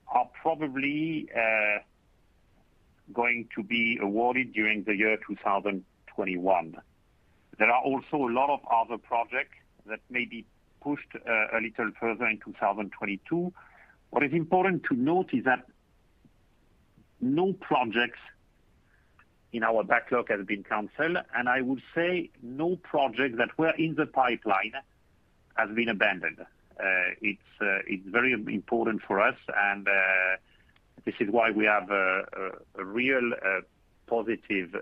are 0.07 0.29
probably 0.41 1.27
uh, 1.35 1.79
going 3.13 3.47
to 3.55 3.63
be 3.63 3.97
awarded 3.99 4.53
during 4.53 4.83
the 4.83 4.95
year 4.95 5.17
2021. 5.27 6.75
There 7.57 7.69
are 7.69 7.81
also 7.81 8.27
a 8.27 8.31
lot 8.31 8.51
of 8.51 8.59
other 8.71 8.99
projects 8.99 9.57
that 9.87 9.99
may 10.11 10.25
be 10.25 10.45
pushed 10.83 11.15
a 11.15 11.59
little 11.59 11.91
further 11.99 12.27
in 12.27 12.39
2022. 12.45 13.51
What 14.11 14.23
is 14.23 14.33
important 14.33 14.83
to 14.89 14.95
note 14.95 15.29
is 15.33 15.45
that 15.45 15.65
no 17.19 17.53
projects 17.53 18.19
in 19.53 19.63
our 19.63 19.83
backlog 19.83 20.29
has 20.29 20.45
been 20.45 20.63
canceled, 20.63 21.17
and 21.35 21.49
I 21.49 21.61
would 21.61 21.81
say 21.93 22.29
no 22.41 22.77
project 22.77 23.37
that 23.37 23.57
were 23.57 23.73
in 23.77 23.95
the 23.95 24.05
pipeline 24.05 24.73
has 25.55 25.69
been 25.75 25.89
abandoned. 25.89 26.39
Uh, 26.39 27.13
it's 27.21 27.41
uh, 27.61 27.79
it's 27.85 28.07
very 28.07 28.33
important 28.33 29.01
for 29.07 29.21
us, 29.21 29.35
and 29.55 29.87
uh, 29.87 29.91
this 31.05 31.15
is 31.19 31.29
why 31.29 31.51
we 31.51 31.65
have 31.65 31.91
a 31.91 32.23
real 32.77 33.31
positive 34.07 34.75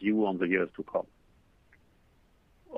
view 0.00 0.26
on 0.26 0.38
the 0.38 0.48
years 0.48 0.68
to 0.76 0.82
come. 0.82 1.06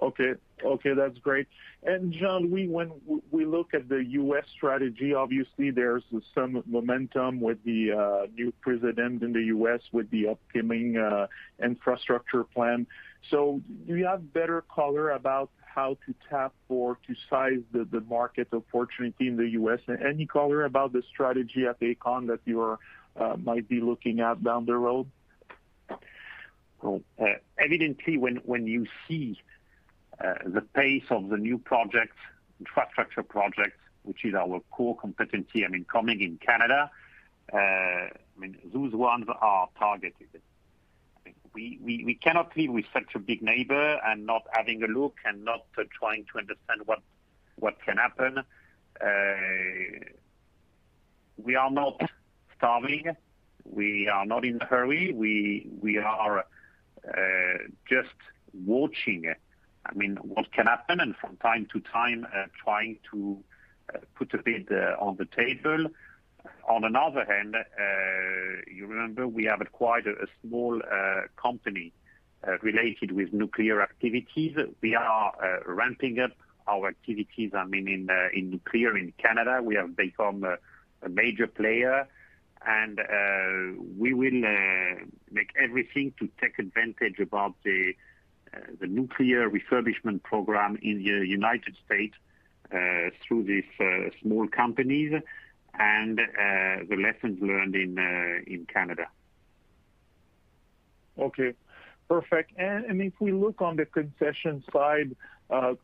Okay. 0.00 0.34
Okay, 0.64 0.94
that's 0.94 1.18
great. 1.18 1.46
And 1.84 2.12
Jean-Louis, 2.12 2.68
when 2.68 2.90
we 3.30 3.44
look 3.44 3.74
at 3.74 3.88
the 3.88 4.04
U.S. 4.04 4.44
strategy, 4.56 5.14
obviously 5.14 5.70
there's 5.70 6.02
some 6.34 6.62
momentum 6.66 7.40
with 7.40 7.62
the 7.64 7.92
uh, 7.92 8.26
new 8.34 8.52
president 8.60 9.22
in 9.22 9.32
the 9.32 9.44
U.S. 9.44 9.80
with 9.92 10.10
the 10.10 10.28
upcoming 10.28 10.96
uh, 10.96 11.28
infrastructure 11.62 12.42
plan. 12.42 12.86
So 13.30 13.60
do 13.86 13.96
you 13.96 14.06
have 14.06 14.32
better 14.32 14.64
color 14.74 15.10
about 15.10 15.50
how 15.60 15.96
to 16.06 16.14
tap 16.28 16.54
or 16.68 16.98
to 17.06 17.14
size 17.30 17.60
the 17.72 18.00
market 18.08 18.48
opportunity 18.52 19.28
in 19.28 19.36
the 19.36 19.48
U.S.? 19.50 19.80
And 19.86 20.02
any 20.02 20.26
color 20.26 20.64
about 20.64 20.92
the 20.92 21.02
strategy 21.08 21.66
at 21.66 21.78
Aecon 21.80 22.26
that 22.26 22.40
you 22.44 22.78
uh, 23.16 23.36
might 23.36 23.68
be 23.68 23.80
looking 23.80 24.18
at 24.20 24.42
down 24.42 24.66
the 24.66 24.76
road? 24.76 25.06
Well, 26.82 27.00
evidently, 27.58 28.16
when 28.16 28.66
you 28.66 28.86
see 29.06 29.38
Uh, 30.22 30.34
the 30.46 30.60
pace 30.60 31.04
of 31.10 31.28
the 31.28 31.36
new 31.36 31.58
projects, 31.58 32.16
infrastructure 32.58 33.22
projects, 33.22 33.78
which 34.02 34.24
is 34.24 34.34
our 34.34 34.60
core 34.72 34.96
competency, 34.96 35.64
I 35.64 35.68
mean, 35.68 35.84
coming 35.84 36.20
in 36.20 36.38
Canada, 36.38 36.90
uh, 37.52 37.56
I 37.56 38.10
mean, 38.36 38.56
those 38.72 38.92
ones 38.92 39.26
are 39.40 39.68
targeted. 39.78 40.42
We 41.54 41.78
we 41.84 42.14
cannot 42.14 42.56
live 42.56 42.70
with 42.70 42.84
such 42.92 43.14
a 43.14 43.18
big 43.18 43.42
neighbor 43.42 44.00
and 44.04 44.26
not 44.26 44.42
having 44.52 44.82
a 44.82 44.86
look 44.86 45.16
and 45.24 45.44
not 45.44 45.64
uh, 45.76 45.84
trying 45.98 46.24
to 46.32 46.38
understand 46.38 46.82
what 46.84 47.00
what 47.56 47.80
can 47.84 47.96
happen. 47.96 48.44
We 51.36 51.56
are 51.56 51.70
not 51.70 52.00
starving. 52.56 53.16
We 53.64 54.08
are 54.08 54.26
not 54.26 54.44
in 54.44 54.60
a 54.60 54.64
hurry. 54.66 55.12
We 55.12 55.68
we 55.80 55.98
are 55.98 56.44
just 57.88 58.14
watching 58.52 59.34
what 59.94 60.52
can 60.52 60.66
happen, 60.66 61.00
and 61.00 61.16
from 61.16 61.36
time 61.36 61.66
to 61.72 61.80
time, 61.80 62.26
uh, 62.34 62.44
trying 62.62 62.98
to 63.10 63.38
uh, 63.94 63.98
put 64.16 64.32
a 64.34 64.38
bid 64.38 64.68
uh, 64.70 64.96
on 65.00 65.16
the 65.16 65.24
table. 65.26 65.86
On 66.68 66.84
another 66.84 67.24
hand, 67.24 67.56
you 68.72 68.86
remember 68.86 69.26
we 69.26 69.44
have 69.44 69.60
acquired 69.60 70.06
a 70.06 70.26
small 70.42 70.80
company 71.36 71.92
related 72.62 73.12
with 73.12 73.32
nuclear 73.32 73.82
activities. 73.82 74.56
We 74.80 74.94
are 74.94 75.62
ramping 75.66 76.20
up 76.20 76.32
our 76.66 76.88
activities 76.88 77.52
I 77.54 77.64
mean, 77.64 77.88
in 77.88 78.08
in 78.32 78.50
nuclear 78.50 78.96
in 78.96 79.12
Canada. 79.18 79.60
We 79.62 79.74
have 79.74 79.96
become 79.96 80.44
a 80.44 81.08
major 81.08 81.46
player, 81.46 82.06
and 82.66 83.00
we 83.98 84.14
will 84.14 84.42
make 85.30 85.50
everything 85.60 86.14
to 86.18 86.28
take 86.40 86.58
advantage 86.58 87.18
about 87.18 87.54
the 87.64 87.94
Uh, 88.54 88.86
nuclear 88.86 89.50
refurbishment 89.50 90.22
program 90.22 90.78
in 90.80 90.98
the 90.98 91.26
United 91.26 91.76
States 91.84 92.14
uh, 92.72 93.10
through 93.20 93.42
these 93.42 93.64
uh, 93.80 94.10
small 94.22 94.46
companies 94.48 95.12
and 95.78 96.18
the 96.18 96.96
lessons 96.96 97.40
learned 97.42 97.74
in 97.74 98.66
Canada. 98.72 99.06
Okay, 101.18 101.52
perfect. 102.08 102.52
And 102.58 103.00
if 103.02 103.12
we 103.20 103.32
look 103.32 103.60
on 103.60 103.76
the 103.76 103.84
concession 103.84 104.64
side, 104.72 105.14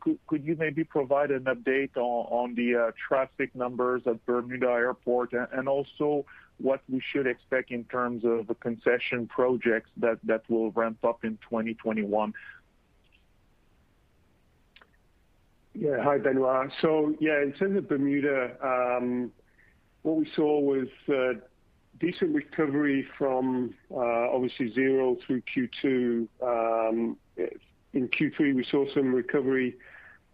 could 0.01 0.45
you 0.45 0.57
maybe 0.59 0.85
provide 0.85 1.31
an 1.31 1.45
update 1.45 1.97
on 1.97 2.55
the 2.55 2.93
traffic 3.09 3.55
numbers 3.55 4.03
at 4.07 4.25
Bermuda 4.27 4.69
Airport 4.69 5.33
and 5.33 5.69
also 5.69 6.25
what 6.59 6.81
we 6.89 7.03
should 7.13 7.27
expect 7.27 7.71
in 7.71 7.85
terms 7.85 8.25
of 8.25 8.47
the 8.47 8.55
concession 8.55 9.27
projects 9.27 9.91
that 9.97 10.43
will 10.49 10.71
ramp 10.73 11.05
up 11.05 11.25
in 11.25 11.39
2021? 11.49 12.33
Yeah. 15.75 16.03
Hi, 16.03 16.19
Benoit. 16.19 16.71
So, 16.81 17.15
yeah, 17.19 17.43
in 17.43 17.53
terms 17.53 17.77
of 17.77 17.89
Bermuda, 17.89 18.57
um, 18.63 19.33
what 20.03 20.17
we 20.17 20.31
saw 20.37 20.61
was 20.61 20.87
uh, 21.09 21.41
decent 21.99 22.35
recovery 22.35 23.07
from 23.19 23.75
uh, 23.91 23.97
obviously 24.33 24.73
zero 24.73 25.17
through 25.27 25.43
Q2. 25.43 26.29
Um, 26.43 27.17
in 27.93 28.09
Q3, 28.09 28.55
we 28.55 28.65
saw 28.71 28.85
some 28.95 29.13
recovery 29.13 29.77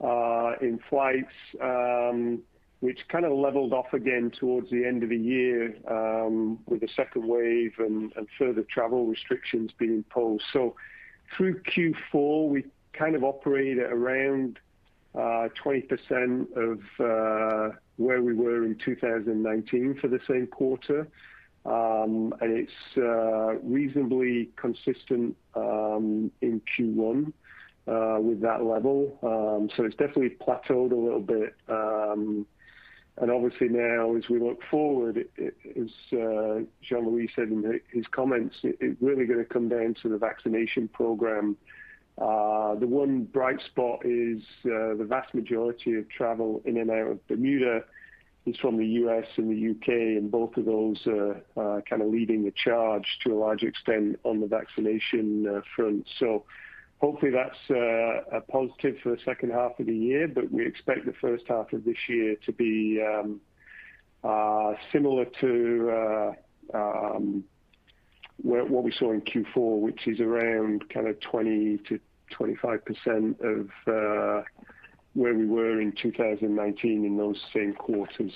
uh, 0.03 0.53
in 0.61 0.79
flights, 0.89 1.33
um, 1.61 2.41
which 2.81 3.01
kind 3.09 3.27
of 3.27 3.33
leveled 3.33 3.75
off 3.75 3.93
again 3.93 4.31
towards 4.31 4.71
the 4.71 4.85
end 4.87 5.03
of 5.03 5.11
the 5.11 5.17
year 5.17 5.77
um, 5.89 6.59
with 6.67 6.81
the 6.81 6.89
second 6.97 7.27
wave 7.27 7.75
and 7.79 8.13
further 8.39 8.63
travel 8.63 9.07
restrictions 9.07 9.71
being 9.79 9.97
imposed. 9.97 10.45
So 10.53 10.75
through 11.37 11.61
Q4, 11.63 12.49
we 12.49 12.65
kind 12.95 13.15
of 13.15 13.23
operate 13.23 13.79
at 13.79 13.93
around 13.93 14.59
uh, 15.15 15.49
20% 15.63 16.57
of 16.57 16.81
uh, 16.99 17.77
where 17.97 18.23
we 18.23 18.33
were 18.33 18.65
in 18.65 18.77
2019 18.77 19.99
for 20.01 20.09
the 20.09 20.21
same 20.27 20.47
quarter. 20.47 21.07
Um 21.67 22.33
and 22.41 22.57
it's 22.57 22.97
uh, 22.97 23.59
reasonably 23.63 24.49
consistent 24.57 25.37
um, 25.55 26.31
in 26.41 26.63
Q1 26.79 27.35
with 28.23 28.41
that 28.41 28.65
level. 28.65 29.19
Um 29.23 29.69
so 29.77 29.85
it's 29.85 29.97
definitely 29.97 30.31
plateaued 30.41 30.93
a 30.93 30.95
little 30.95 31.21
bit. 31.21 31.55
Um, 31.69 32.47
And 33.21 33.31
obviously 33.31 33.69
now 33.69 34.17
as 34.17 34.29
we 34.31 34.39
look 34.39 34.61
forward, 34.71 35.27
as 35.39 35.91
uh, 36.13 36.61
Jean-Louis 36.83 37.29
said 37.37 37.49
in 37.49 37.81
his 37.93 38.07
comments, 38.11 38.57
it's 38.63 39.01
really 39.01 39.27
going 39.27 39.39
to 39.39 39.45
come 39.45 39.69
down 39.69 39.95
to 40.03 40.09
the 40.09 40.17
vaccination 40.17 40.89
program. 40.89 41.57
Uh, 42.17 42.75
the 42.77 42.87
one 42.87 43.25
bright 43.25 43.61
spot 43.67 44.01
is 44.05 44.43
uh, 44.65 44.97
the 44.97 45.07
vast 45.07 45.35
majority 45.35 45.95
of 45.95 46.09
travel 46.09 46.63
in 46.65 46.79
and 46.79 46.91
out 46.91 47.09
of 47.09 47.29
Bermuda 47.29 47.85
is 48.47 48.57
from 48.57 48.79
the 48.79 48.87
U.S. 48.87 49.27
and 49.37 49.51
the 49.51 49.57
U.K., 49.57 49.93
and 50.17 50.31
both 50.31 50.57
of 50.57 50.65
those 50.65 50.99
are 51.07 51.83
kind 51.83 52.01
of 52.01 52.09
leading 52.09 52.45
the 52.45 52.53
charge 52.53 53.07
to 53.23 53.35
a 53.35 53.39
large 53.39 53.63
extent 53.63 54.19
on 54.25 54.41
the 54.41 54.47
vaccination 54.47 55.63
front. 55.77 56.09
Hopefully 57.01 57.33
that's 57.33 57.57
uh, 57.71 58.21
a 58.37 58.41
positive 58.43 58.97
for 59.03 59.11
the 59.11 59.19
second 59.25 59.51
half 59.53 59.79
of 59.79 59.87
the 59.87 59.97
year, 59.97 60.29
but 60.29 60.53
we 60.53 60.67
expect 60.67 61.07
the 61.07 61.15
first 61.15 61.45
half 61.49 61.73
of 61.73 61.83
this 61.85 61.97
year 62.09 62.37
to 62.45 62.53
be 62.53 63.03
um, 63.03 63.41
uh, 64.23 64.75
similar 64.93 65.25
to 65.41 65.91
uh, 65.91 66.33
um, 66.77 67.43
what 68.43 68.85
we 68.85 68.93
saw 68.93 69.13
in 69.13 69.23
Q4, 69.23 69.81
which 69.81 70.07
is 70.07 70.21
around 70.21 70.91
kind 70.91 71.09
of 71.09 71.19
20%-25% 71.21 73.41
of 73.41 73.71
where 75.15 75.35
we 75.35 75.47
were 75.47 75.81
in 75.81 75.93
2019 75.93 77.05
in 77.05 77.17
those 77.17 77.43
same 77.53 77.75
quarters. 77.75 78.33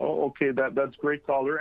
Okay. 0.00 0.50
That's 0.50 0.96
great 0.96 1.26
color. 1.26 1.60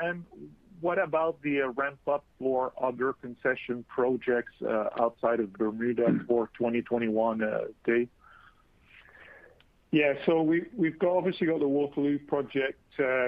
What 0.82 0.98
about 0.98 1.40
the 1.44 1.62
uh, 1.62 1.68
ramp-up 1.70 2.26
for 2.40 2.74
other 2.82 3.14
concession 3.14 3.86
projects 3.88 4.54
uh, 4.68 4.90
outside 5.00 5.40
of 5.40 5.54
Bermuda 5.54 6.08
hmm. 6.08 6.26
for 6.28 6.48
2021, 6.58 7.44
uh, 7.44 7.60
Dave? 7.86 8.10
Yeah. 9.92 10.14
So 10.26 10.42
We've 10.42 10.96
obviously 11.06 11.48
got 11.48 11.60
the 11.60 11.68
Waterloo 11.68 12.18
project, 12.18 12.80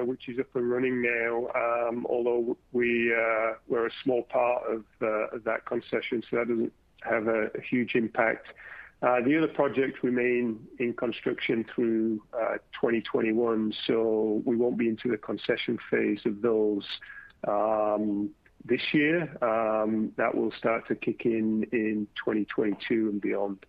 which 0.06 0.30
is 0.30 0.40
up 0.40 0.56
and 0.56 0.70
running 0.70 1.02
now, 1.02 1.48
um, 1.56 2.08
although 2.10 2.58
we're 2.72 3.16
a 3.18 3.90
small 4.04 4.24
part 4.24 4.64
of 4.72 4.84
that 5.00 5.66
concession, 5.66 6.24
so 6.30 6.38
that 6.38 6.48
doesn't 6.48 6.74
have 7.04 7.28
a 7.28 7.50
huge 7.70 7.96
impact. 7.96 8.48
The 9.02 9.38
other 9.38 9.54
projects 9.54 10.02
remain 10.04 10.66
in 10.80 10.94
construction 10.94 11.66
through 11.76 12.22
2021, 12.32 13.74
so 13.86 14.42
we 14.46 14.56
won't 14.56 14.78
be 14.78 14.88
into 14.88 15.10
the 15.12 15.18
concession 15.18 15.78
phase 15.92 16.22
of 16.26 16.42
those 16.42 16.86
Um, 17.48 18.32
this 18.66 18.82
year. 18.94 19.24
Um, 19.42 20.12
that 20.18 20.36
will 20.36 20.52
start 20.58 20.88
to 20.88 20.96
kick 20.96 21.26
in 21.26 21.66
in 21.72 22.08
2022 22.24 23.10
and 23.10 23.22
beyond. 23.22 23.66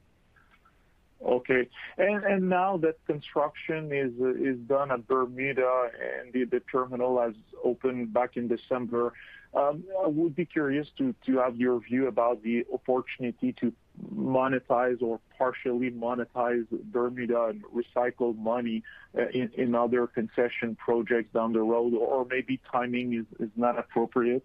Okay. 1.24 1.68
And 1.96 2.24
and 2.24 2.48
now 2.48 2.76
that 2.78 2.96
construction 3.06 3.90
is 3.92 4.12
is 4.36 4.58
done 4.66 4.90
at 4.90 5.06
Bermuda 5.06 5.90
and 6.20 6.32
the 6.32 6.60
terminal 6.70 7.20
has 7.20 7.34
opened 7.62 8.12
back 8.12 8.36
in 8.36 8.46
December, 8.48 9.12
um, 9.54 9.84
I 10.04 10.08
would 10.08 10.34
be 10.34 10.44
curious 10.44 10.88
to 10.98 11.14
have 11.38 11.56
your 11.56 11.80
view 11.80 12.08
about 12.08 12.42
the 12.42 12.66
opportunity 12.72 13.52
to 13.60 13.72
monetize 14.14 15.00
or 15.02 15.20
partially 15.38 15.90
monetize 15.90 16.66
Bermuda 16.70 17.46
and 17.46 17.62
recycle 17.64 18.36
money 18.36 18.82
uh, 19.16 19.28
in 19.28 19.74
other 19.74 20.06
concession 20.06 20.76
projects 20.76 21.32
down 21.32 21.52
the 21.52 21.62
road, 21.62 21.94
or 21.94 22.26
maybe 22.28 22.60
timing 22.70 23.26
is 23.38 23.50
not 23.56 23.78
appropriate. 23.78 24.44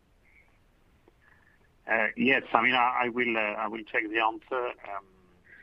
Uh, 1.89 2.07
yes. 2.15 2.43
I 2.53 2.61
mean, 2.61 2.75
I, 2.75 3.05
I 3.05 3.09
will 3.09 3.35
uh, 3.35 3.69
take 3.91 4.11
the 4.11 4.19
answer. 4.19 4.67
Um, 4.89 5.05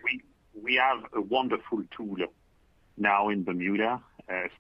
we 0.03 0.23
we 0.61 0.75
have 0.75 1.05
a 1.15 1.21
wonderful 1.21 1.85
tool 1.97 2.17
now 2.97 3.29
in 3.29 3.45
Bermuda, 3.45 4.01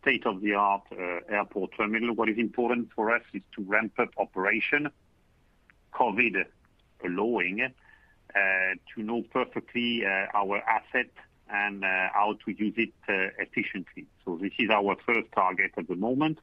state-of-the-art 0.00 0.82
airport 1.28 1.70
terminal. 1.76 2.14
What 2.14 2.28
is 2.28 2.38
important 2.38 2.90
for 2.94 3.14
us 3.14 3.22
is 3.32 3.42
to 3.56 3.62
ramp 3.62 3.94
up 3.98 4.10
operation, 4.18 4.90
COVID 5.94 6.44
allowing, 7.04 7.72
Uh, 8.34 8.74
to 8.94 9.02
know 9.02 9.22
perfectly 9.32 10.04
uh, 10.04 10.26
our 10.34 10.58
asset 10.58 11.08
and 11.48 11.82
uh, 11.82 12.08
how 12.12 12.36
to 12.44 12.50
use 12.50 12.74
it 12.76 12.92
efficiently. 13.38 14.04
So 14.24 14.36
this 14.36 14.52
is 14.58 14.68
our 14.68 14.96
first 15.06 15.28
target 15.34 15.70
at 15.78 15.88
the 15.88 15.94
moment. 15.94 16.38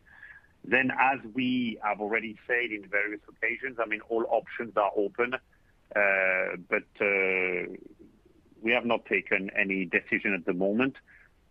Then 0.64 0.92
as 0.92 1.20
we 1.34 1.78
have 1.84 2.00
already 2.00 2.36
said 2.48 2.72
in 2.72 2.88
various 2.90 3.20
occasions, 3.30 3.78
I 3.80 3.86
mean, 3.86 4.00
all 4.10 4.26
options 4.30 4.76
are 4.78 4.92
open. 4.96 5.36
But 5.94 6.88
we 8.62 8.72
have 8.72 8.86
not 8.86 9.06
taken 9.06 9.52
any 9.56 9.86
decision 9.86 10.34
at 10.34 10.46
the 10.46 10.54
moment. 10.54 10.96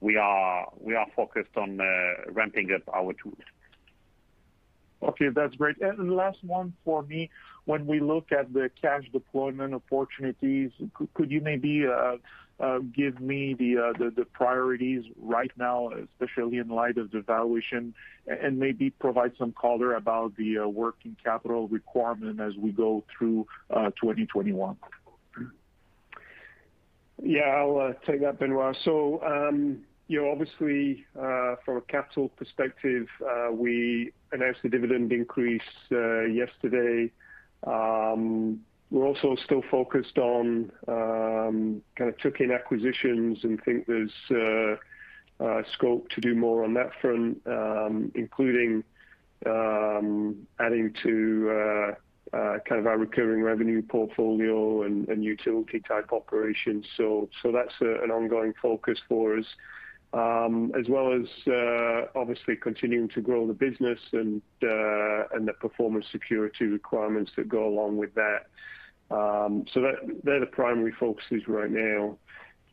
We 0.01 0.17
are 0.17 0.73
we 0.81 0.97
are 0.97 1.07
focused 1.15 1.57
on 1.57 1.79
ramping 2.33 2.73
up 2.73 2.83
our 2.93 3.13
tools. 3.13 3.45
Okay, 5.03 5.29
that's 5.35 5.55
great. 5.57 5.81
And 5.81 6.15
last 6.15 6.39
one 6.43 6.73
for 6.85 7.03
me. 7.03 7.31
When 7.65 7.87
we 7.87 8.01
look 8.01 8.33
at 8.33 8.53
the 8.53 8.71
cash 8.81 9.05
deployment 9.13 9.75
opportunities, 9.75 10.71
could 11.15 11.31
you 11.31 11.41
maybe 11.41 11.87
uh, 11.87 12.17
uh, 12.61 12.79
give 12.95 13.21
me 13.21 13.55
the 13.55 13.79
uh 13.79 14.11
the 14.17 14.25
priorities 14.33 15.05
right 15.21 15.51
now, 15.57 15.91
especially 16.21 16.59
in 16.59 16.69
light 16.69 16.99
of 16.99 17.11
the 17.11 17.21
valuation, 17.21 17.95
and 18.27 18.59
maybe 18.59 18.91
provide 18.91 19.33
some 19.39 19.53
color 19.53 19.95
about 19.95 20.37
the 20.37 20.59
uh, 20.59 20.69
working 20.69 21.17
capital 21.23 21.69
requirement 21.69 22.41
as 22.41 22.55
we 22.57 22.71
go 22.71 23.05
through 23.17 23.47
2021? 23.71 24.77
Yeah, 27.25 27.43
I'll 27.43 27.95
take 28.05 28.21
that, 28.23 28.39
Benoit. 28.41 28.77
Um, 28.87 29.85
Obviously, 30.11 31.07
uh, 31.19 31.55
from 31.65 31.79
a 31.79 31.81
capital 31.83 32.29
perspective, 32.29 33.07
uh, 33.23 33.51
we 33.53 34.13
announced 34.33 34.61
the 34.63 34.69
dividend 34.69 35.13
increase 35.13 35.63
uh, 35.91 36.25
yesterday. 36.25 37.11
Um, 37.67 38.61
we're 38.91 39.07
also 39.07 39.37
still 39.45 39.63
focused 39.71 40.19
on 40.19 40.71
um, 40.87 41.83
kind 41.97 42.11
of 42.11 42.19
tuck-in 42.21 42.51
acquisitions 42.51 43.39
and 43.43 43.63
think 43.65 43.87
there's 43.87 44.13
scope 45.73 46.09
to 46.11 46.21
do 46.21 46.35
more 46.35 46.63
on 46.63 46.75
that 46.75 46.91
front, 47.01 47.41
um, 47.47 48.13
including 48.15 48.85
adding 49.47 50.95
to 51.03 51.95
kind 52.33 52.81
of 52.81 52.87
our 52.87 52.99
recurring 52.99 53.43
revenue 53.43 53.81
portfolio 53.83 54.83
and 54.83 55.25
utility-type 55.25 56.13
operations. 56.13 56.85
So 56.97 57.31
so 57.43 57.51
that's 57.51 57.75
an 57.81 58.11
ongoing 58.11 58.53
focus 58.61 58.99
for 59.09 59.39
us, 59.39 59.47
Um, 60.15 60.73
as 60.79 60.91
well 60.91 61.15
as 61.15 61.27
uh, 61.51 62.03
obviously 62.15 62.55
continuing 62.55 63.09
to 63.11 63.23
grow 63.23 63.47
the 63.47 63.55
business 63.55 63.99
and 64.13 64.43
uh, 64.63 65.29
and 65.35 65.49
the 65.49 65.55
performance 65.59 66.05
security 66.13 66.67
requirements 66.67 67.33
that 67.37 67.49
go 67.49 67.67
along 67.67 67.97
with 67.97 68.11
that. 68.15 68.47
Um, 69.11 69.65
so, 69.73 69.81
they're 70.23 70.41
the 70.41 70.47
primary 70.47 70.93
focuses 70.93 71.49
right 71.49 71.71
now. 71.71 72.19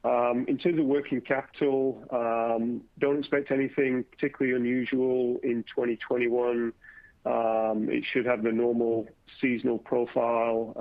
Um, 0.04 0.46
in 0.50 0.58
terms 0.58 0.80
of 0.80 0.86
working 0.86 1.22
capital, 1.22 2.04
don't 3.00 3.20
expect 3.20 3.52
anything 3.52 4.04
particularly 4.12 4.58
unusual 4.58 5.40
in 5.44 5.64
2021. 5.64 6.74
It 7.26 8.04
should 8.12 8.26
have 8.26 8.44
the 8.44 8.52
normal 8.52 9.08
seasonal 9.40 9.78
profile, 9.78 10.74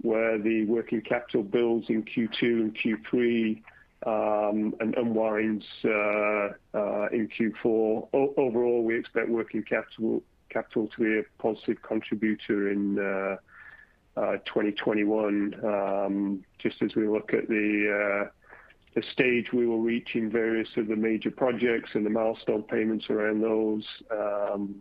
where 0.00 0.38
the 0.38 0.64
working 0.66 1.00
capital 1.00 1.42
builds 1.42 1.88
in 1.88 2.04
Q2 2.04 2.42
and 2.42 2.76
Q3, 2.76 3.62
Um, 4.04 4.74
and 4.78 4.94
unwinds 4.96 5.64
uh, 5.84 5.88
uh, 5.88 7.08
in 7.12 7.28
Q4. 7.28 8.08
Overall, 8.12 8.84
we 8.84 8.98
expect 8.98 9.30
working 9.30 9.64
capital 9.64 10.22
to 10.52 10.90
be 10.98 11.18
a 11.18 11.42
positive 11.42 11.80
contributor 11.82 12.70
in 12.70 12.98
uh, 12.98 14.36
2021, 14.44 15.54
um, 15.64 16.44
just 16.58 16.82
as 16.82 16.94
we 16.94 17.08
look 17.08 17.32
at 17.32 17.48
the 17.48 18.30
stage 19.12 19.52
we 19.52 19.66
will 19.66 19.80
reach 19.80 20.10
in 20.14 20.30
various 20.30 20.68
of 20.76 20.88
the 20.88 20.96
major 20.96 21.30
projects 21.30 21.90
and 21.94 22.04
the 22.04 22.10
milestone 22.10 22.62
payments 22.62 23.06
around 23.08 23.42
those. 23.42 23.84
Um, 24.10 24.76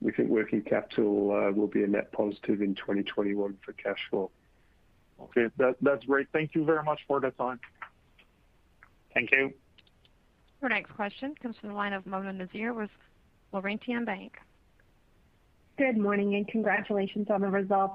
we 0.00 0.12
think 0.12 0.28
working 0.28 0.62
capital 0.62 1.52
will 1.52 1.66
be 1.66 1.82
a 1.82 1.86
net 1.86 2.12
positive 2.12 2.62
in 2.62 2.76
2021 2.76 3.58
for 3.64 3.72
cash 3.72 4.00
flow. 4.08 4.30
Okay. 5.20 5.48
That's 5.56 6.04
great. 6.04 6.28
Thank 6.32 6.54
you 6.54 6.64
very 6.64 6.82
much 6.82 7.00
for 7.06 7.20
the 7.20 7.30
time. 7.32 7.60
Thank 9.16 9.32
you. 9.32 9.50
Your 10.60 10.68
next 10.68 10.92
question 10.92 11.34
comes 11.42 11.56
from 11.58 11.70
the 11.70 11.74
line 11.74 11.94
of 11.94 12.04
Mona 12.04 12.34
Nazir 12.34 12.74
with 12.74 12.90
Laurentian 13.50 14.04
Bank. 14.04 14.34
Good 15.78 15.96
morning. 15.96 16.34
And 16.34 16.46
congratulations 16.46 17.28
on 17.30 17.40
the 17.40 17.48
results. 17.48 17.94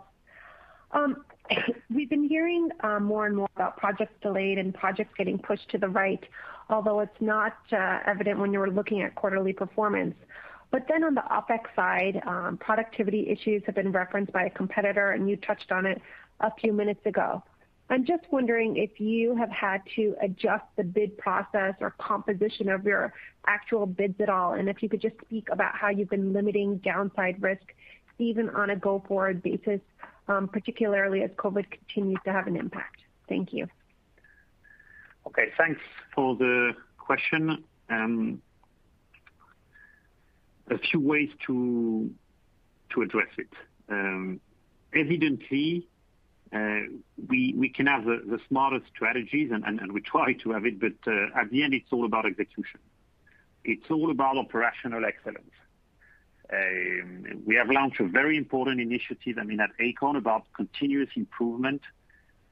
Um, 0.90 1.24
we've 1.96 2.10
been 2.10 2.28
hearing 2.28 2.70
um, 2.80 3.04
more 3.04 3.28
and 3.28 3.38
more 3.38 3.50
about 3.56 3.78
projects 3.78 4.16
delayed 4.24 4.58
and 4.58 4.74
projects 4.74 5.14
getting 5.16 5.38
pushed 5.38 5.70
to 5.70 5.78
the 5.78 5.90
right, 5.90 6.24
although 6.72 7.02
it's 7.02 7.22
not 7.22 7.56
uh, 7.72 8.00
evident 8.08 8.40
when 8.40 8.52
you're 8.52 8.72
looking 8.72 9.04
at 9.04 9.14
quarterly 9.14 9.54
performance. 9.54 10.16
But 10.72 10.88
then 10.90 11.04
on 11.04 11.14
the 11.14 11.22
OpEx 11.22 11.66
side, 11.76 12.24
um, 12.26 12.58
productivity 12.58 13.30
issues 13.30 13.62
have 13.68 13.76
been 13.76 13.92
referenced 13.92 14.34
by 14.34 14.46
a 14.46 14.50
competitor, 14.50 15.12
and 15.12 15.30
you 15.30 15.36
touched 15.36 15.72
on 15.72 15.86
it 15.86 16.02
a 16.40 16.52
few 16.60 16.74
minutes 16.74 17.06
ago. 17.06 17.44
I'm 17.92 18.06
just 18.06 18.24
wondering 18.32 18.78
if 18.78 19.02
you 19.02 19.36
have 19.36 19.50
had 19.50 19.82
to 19.98 20.16
adjust 20.22 20.64
the 20.78 20.84
bid 20.84 21.18
process 21.18 21.76
or 21.82 21.94
composition 22.00 22.70
of 22.70 22.86
your 22.86 23.14
actual 23.48 23.86
bids 23.86 24.16
at 24.22 24.30
all, 24.30 24.54
and 24.54 24.70
if 24.70 24.82
you 24.82 24.88
could 24.88 25.02
just 25.02 25.16
speak 25.26 25.50
about 25.52 25.76
how 25.76 25.90
you've 25.90 26.10
been 26.10 26.32
limiting 26.32 26.78
downside 26.78 27.42
risk, 27.42 27.74
even 28.18 28.50
on 28.52 28.70
a 28.70 28.78
go-forward 28.78 29.44
basis, 29.44 29.82
um, 30.30 30.48
particularly 30.48 31.22
as 31.22 31.32
COVID 31.32 31.66
continues 31.70 32.20
to 32.24 32.32
have 32.32 32.48
an 32.48 32.56
impact. 32.56 33.02
Thank 33.28 33.52
you. 33.52 33.68
Okay. 35.28 35.50
Thanks 35.58 35.82
for 36.16 36.38
the 36.38 36.72
question. 36.98 37.62
Um, 37.90 38.42
a 40.70 40.78
few 40.78 41.02
ways 41.02 41.30
to 41.48 42.10
address 43.02 43.28
it. 43.38 43.50
Um, 43.90 44.40
evidently, 44.94 45.90
Uh, 46.54 46.82
we 47.30 47.72
can 47.74 47.88
have 47.88 48.04
the 48.04 48.40
smartest 48.50 48.86
strategies, 48.94 49.52
and 49.52 49.92
we 49.92 50.02
try 50.02 50.34
to 50.34 50.52
have 50.52 50.66
it, 50.66 50.80
but 50.80 50.94
uh, 51.08 51.40
at 51.40 51.50
the 51.50 51.64
end, 51.64 51.74
it's 51.74 51.92
all 51.92 52.06
about 52.06 52.26
execution. 52.26 52.80
It's 53.64 53.90
all 53.90 54.12
about 54.12 54.38
operational 54.38 55.06
excellence. 55.06 55.54
Um, 56.52 57.44
we 57.46 57.56
have 57.56 57.70
launched 57.70 58.02
a 58.02 58.08
very 58.08 58.36
important 58.36 58.82
initiative 58.82 59.38
I 59.40 59.44
mean, 59.44 59.62
at 59.62 59.70
Aecon 59.80 60.18
about 60.18 60.44
continuous 60.54 61.10
improvement 61.16 61.82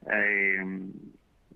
um, 0.09 0.93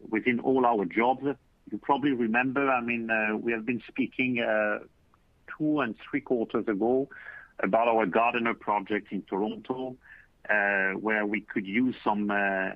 within 0.10 0.42
all 0.42 0.66
our 0.66 0.84
jobs. 0.84 1.24
You 1.72 1.78
probably 1.78 2.12
remember, 2.12 2.70
I 2.70 2.82
mean, 2.82 3.10
uh, 3.10 3.38
we 3.38 3.54
have 3.54 3.66
been 3.66 3.82
speaking 3.88 4.44
two 5.58 5.80
and 5.80 5.96
three 6.10 6.22
quarters 6.22 6.68
ago 6.68 7.08
about 7.60 7.88
our 7.88 8.06
Gardiner 8.06 8.54
project 8.54 9.12
in 9.12 9.22
Toronto, 9.22 9.96
Uh, 10.50 10.92
where 11.00 11.26
we 11.26 11.40
could 11.40 11.66
use 11.66 11.96
some 12.04 12.30
uh, 12.30 12.72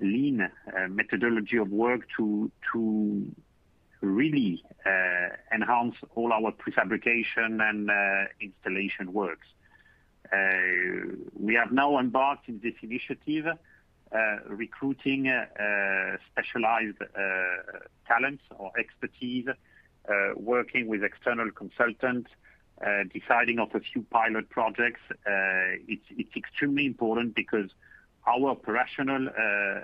lean 0.00 0.40
uh, 0.40 0.86
methodology 0.88 1.56
of 1.56 1.68
work 1.68 2.02
to 2.16 2.48
to 2.72 3.26
really 4.00 4.62
enhance 5.52 5.96
all 6.14 6.32
our 6.32 6.52
prefabrication 6.52 7.60
and 7.60 7.90
installation 8.40 9.12
works. 9.12 9.48
We 11.34 11.54
have 11.54 11.72
now 11.72 11.98
embarked 11.98 12.48
in 12.48 12.60
this 12.62 12.74
initiative, 12.82 13.46
recruiting 14.46 15.24
specialized 16.30 16.98
talents 18.06 18.44
or 18.56 18.70
expertise, 18.78 19.48
working 20.36 20.86
with 20.86 21.02
external 21.02 21.50
consultants, 21.50 22.30
Uh, 22.80 23.02
deciding 23.12 23.58
of 23.58 23.74
a 23.74 23.80
few 23.80 24.02
pilot 24.02 24.48
projects. 24.50 25.00
Uh, 25.10 25.82
it's 25.88 26.36
extremely 26.36 26.86
important 26.86 27.34
because 27.34 27.68
our 28.24 28.50
operational 28.50 29.26
uh, 29.28 29.80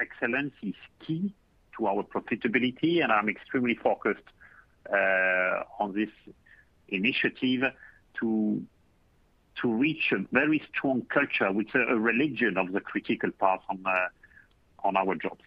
excellence 0.00 0.54
is 0.62 0.72
key 1.06 1.34
to 1.76 1.86
our 1.86 2.02
profitability, 2.02 3.02
and 3.02 3.12
I'm 3.12 3.28
extremely 3.28 3.74
focused 3.74 4.24
on 5.78 5.92
this 5.94 6.08
initiative 6.88 7.64
to 8.20 8.62
to 9.60 9.68
reach 9.74 10.10
a 10.12 10.24
very 10.32 10.62
strong 10.72 11.02
culture, 11.02 11.52
is 11.60 11.66
a 11.74 11.96
religion 11.98 12.56
of 12.56 12.72
the 12.72 12.80
critical 12.80 13.30
path 13.32 13.60
on 13.68 13.84
on 14.82 14.96
our 14.96 15.16
jobs. 15.16 15.42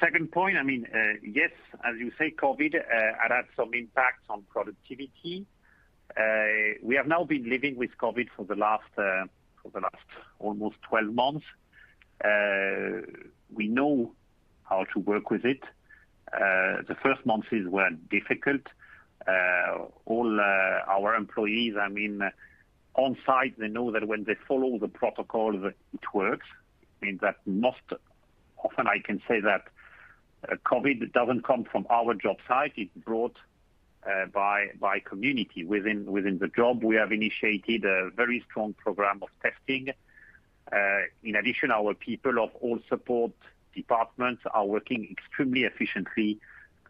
Second 0.00 0.30
point, 0.30 0.56
I 0.58 0.62
mean, 0.62 0.86
uh, 0.92 1.18
yes, 1.22 1.50
as 1.84 1.98
you 1.98 2.12
say, 2.18 2.30
COVID 2.30 2.74
uh, 2.74 2.80
had 3.20 3.30
had 3.30 3.44
some 3.56 3.72
impact 3.72 4.24
on 4.28 4.42
productivity. 4.50 5.46
Uh, 6.16 6.76
we 6.82 6.94
have 6.96 7.06
now 7.06 7.24
been 7.24 7.48
living 7.48 7.76
with 7.76 7.90
COVID 7.98 8.28
for 8.36 8.44
the 8.44 8.54
for 9.62 9.70
the 9.72 9.80
last 9.80 10.06
almost 10.38 10.76
12 10.88 11.14
months. 11.14 11.46
We 13.54 13.68
know 13.68 14.12
how 14.64 14.84
to 14.92 14.98
work 15.00 15.30
with 15.30 15.44
it. 15.44 15.62
The 16.32 16.96
first 17.02 17.24
months 17.24 17.48
were 17.50 17.90
difficult. 18.10 18.62
All 20.04 20.40
our 20.40 21.14
employees, 21.14 21.74
I 21.80 21.88
mean, 21.88 22.20
on 22.94 23.16
site, 23.24 23.58
they 23.58 23.68
know 23.68 23.90
that 23.92 24.06
when 24.06 24.24
they 24.24 24.36
follow 24.46 24.78
the 24.78 24.88
protocols, 24.88 25.64
it 25.64 26.14
works. 26.14 26.46
I 27.02 27.06
mean, 27.06 27.18
that 27.22 27.36
most 27.46 27.82
often 28.58 28.86
I 28.86 28.98
can 29.04 29.20
say 29.28 29.40
that 29.40 29.64
COVID 30.64 31.12
doesn't 31.12 31.44
come 31.44 31.64
from 31.64 31.86
our 31.90 32.14
job 32.14 32.36
site. 32.46 32.72
It's 32.76 32.96
brought 32.96 33.36
uh, 34.06 34.26
by 34.26 35.00
community 35.04 35.64
within 35.64 36.04
the 36.38 36.48
job. 36.54 36.84
We 36.84 36.96
have 36.96 37.12
initiated 37.12 37.84
a 37.84 38.10
very 38.10 38.44
strong 38.48 38.72
program 38.74 39.20
of 39.22 39.28
testing. 39.42 39.90
Uh, 40.70 40.76
in 41.24 41.36
addition, 41.36 41.70
our 41.70 41.94
people 41.94 42.38
of 42.42 42.50
all 42.60 42.78
support 42.88 43.32
departments 43.74 44.42
are 44.52 44.64
working 44.64 45.08
extremely 45.10 45.64
efficiently 45.64 46.38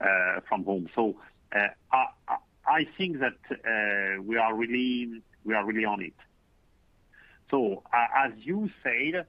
uh, 0.00 0.40
from 0.48 0.64
home. 0.64 0.88
So 0.94 1.16
I 1.52 2.86
think 2.98 3.20
that 3.20 4.20
we 4.22 4.36
are 4.36 4.54
really 4.54 5.22
on 5.46 6.02
it. 6.02 6.14
So 7.50 7.82
as 7.92 8.32
you 8.36 8.68
said, 8.82 9.24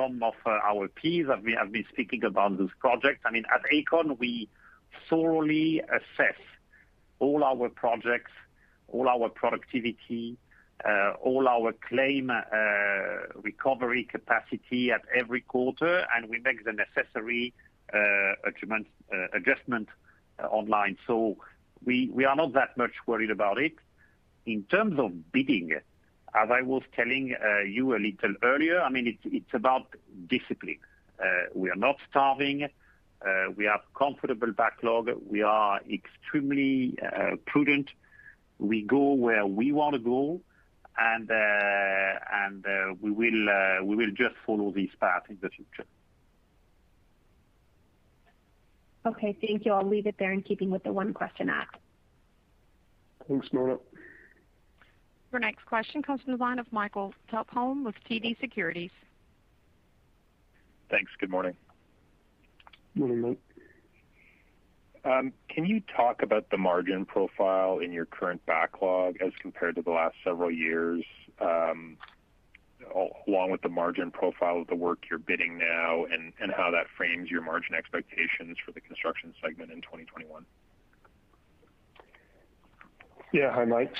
some 0.00 0.22
of 0.22 0.34
uh, 0.46 0.50
our 0.64 0.88
peers 0.88 1.28
have 1.28 1.44
been 1.44 1.84
speaking 1.92 2.24
about 2.24 2.58
this 2.58 2.70
project. 2.78 3.22
I 3.24 3.30
mean 3.30 3.44
at 3.52 3.62
Aecon, 3.72 4.18
we 4.18 4.48
thoroughly 5.08 5.80
assess 5.80 6.38
all 7.18 7.44
our 7.44 7.68
projects, 7.68 8.32
all 8.88 9.08
our 9.08 9.28
productivity, 9.28 10.36
uh, 10.84 11.12
all 11.22 11.46
our 11.48 11.72
claim 11.88 12.30
uh, 12.30 12.40
recovery 13.42 14.04
capacity 14.04 14.90
at 14.90 15.02
every 15.14 15.42
quarter, 15.42 16.06
and 16.14 16.28
we 16.30 16.38
make 16.40 16.64
the 16.64 16.72
necessary 16.72 17.52
adjustment 19.34 19.88
online. 20.50 20.96
So 21.06 21.36
we 21.84 22.24
are 22.24 22.36
not 22.36 22.52
that 22.54 22.76
much 22.76 22.92
worried 23.06 23.30
about 23.30 23.58
it. 23.58 23.74
In 24.46 24.62
terms 24.64 24.98
of 24.98 25.32
bidding, 25.32 25.72
as 26.34 26.50
I 26.50 26.62
was 26.62 26.82
telling 26.94 27.34
uh, 27.34 27.60
you 27.60 27.94
a 27.94 27.98
little 27.98 28.34
earlier, 28.42 28.80
I 28.80 28.88
mean 28.88 29.06
it's 29.06 29.22
it's 29.24 29.54
about 29.54 29.94
discipline. 30.28 30.78
Uh, 31.18 31.24
we 31.54 31.70
are 31.70 31.76
not 31.76 31.96
starving. 32.08 32.64
Uh, 32.64 33.50
we 33.54 33.64
have 33.66 33.80
comfortable 33.94 34.52
backlog. 34.52 35.10
We 35.28 35.42
are 35.42 35.80
extremely 35.90 36.96
prudent. 37.46 37.90
We 38.58 38.82
go 38.82 39.12
where 39.12 39.46
we 39.46 39.72
want 39.72 39.94
to 39.94 39.98
go, 39.98 40.40
and 40.98 41.28
we 43.00 43.10
will 43.10 44.10
just 44.12 44.36
follow 44.46 44.70
this 44.70 44.90
path 44.98 45.24
in 45.28 45.38
the 45.42 45.50
future. 45.50 45.84
Okay, 49.04 49.36
thank 49.40 49.64
you. 49.64 49.72
I'll 49.72 49.86
leave 49.86 50.06
it 50.06 50.16
there 50.18 50.32
in 50.32 50.42
keeping 50.42 50.70
with 50.70 50.84
the 50.84 50.92
one 50.92 51.12
question 51.14 51.48
asked. 51.48 51.76
Thanks, 53.26 53.48
Mona. 53.52 53.78
Your 55.32 55.40
next 55.40 55.64
question 55.64 56.02
comes 56.02 56.20
from 56.22 56.32
the 56.36 56.42
line 56.42 56.58
of 56.58 56.66
Michael 56.72 57.14
Tupholme 57.32 57.84
with 57.84 57.94
TD 58.08 58.38
Securities. 58.40 58.90
Thanks. 60.90 61.12
Good 61.20 61.30
morning. 61.30 61.54
Morning, 62.96 63.20
Mike. 63.20 63.38
Um, 65.04 65.32
can 65.48 65.64
you 65.64 65.80
talk 65.96 66.22
about 66.22 66.50
the 66.50 66.58
margin 66.58 67.06
profile 67.06 67.78
in 67.78 67.92
your 67.92 68.04
current 68.06 68.44
backlog 68.44 69.16
as 69.24 69.32
compared 69.40 69.76
to 69.76 69.82
the 69.82 69.90
last 69.90 70.16
several 70.24 70.50
years, 70.50 71.04
um, 71.40 71.96
along 73.26 73.50
with 73.50 73.62
the 73.62 73.68
margin 73.68 74.10
profile 74.10 74.60
of 74.60 74.66
the 74.66 74.74
work 74.74 75.04
you're 75.08 75.18
bidding 75.18 75.56
now, 75.56 76.04
and 76.04 76.32
how 76.54 76.70
that 76.72 76.86
frames 76.96 77.30
your 77.30 77.40
margin 77.40 77.74
expectations 77.74 78.58
for 78.66 78.72
the 78.72 78.80
construction 78.80 79.32
segment 79.42 79.70
in 79.70 79.80
2021? 79.80 80.44
Yeah. 83.32 83.52
Hi, 83.54 83.64
Mike. 83.64 83.94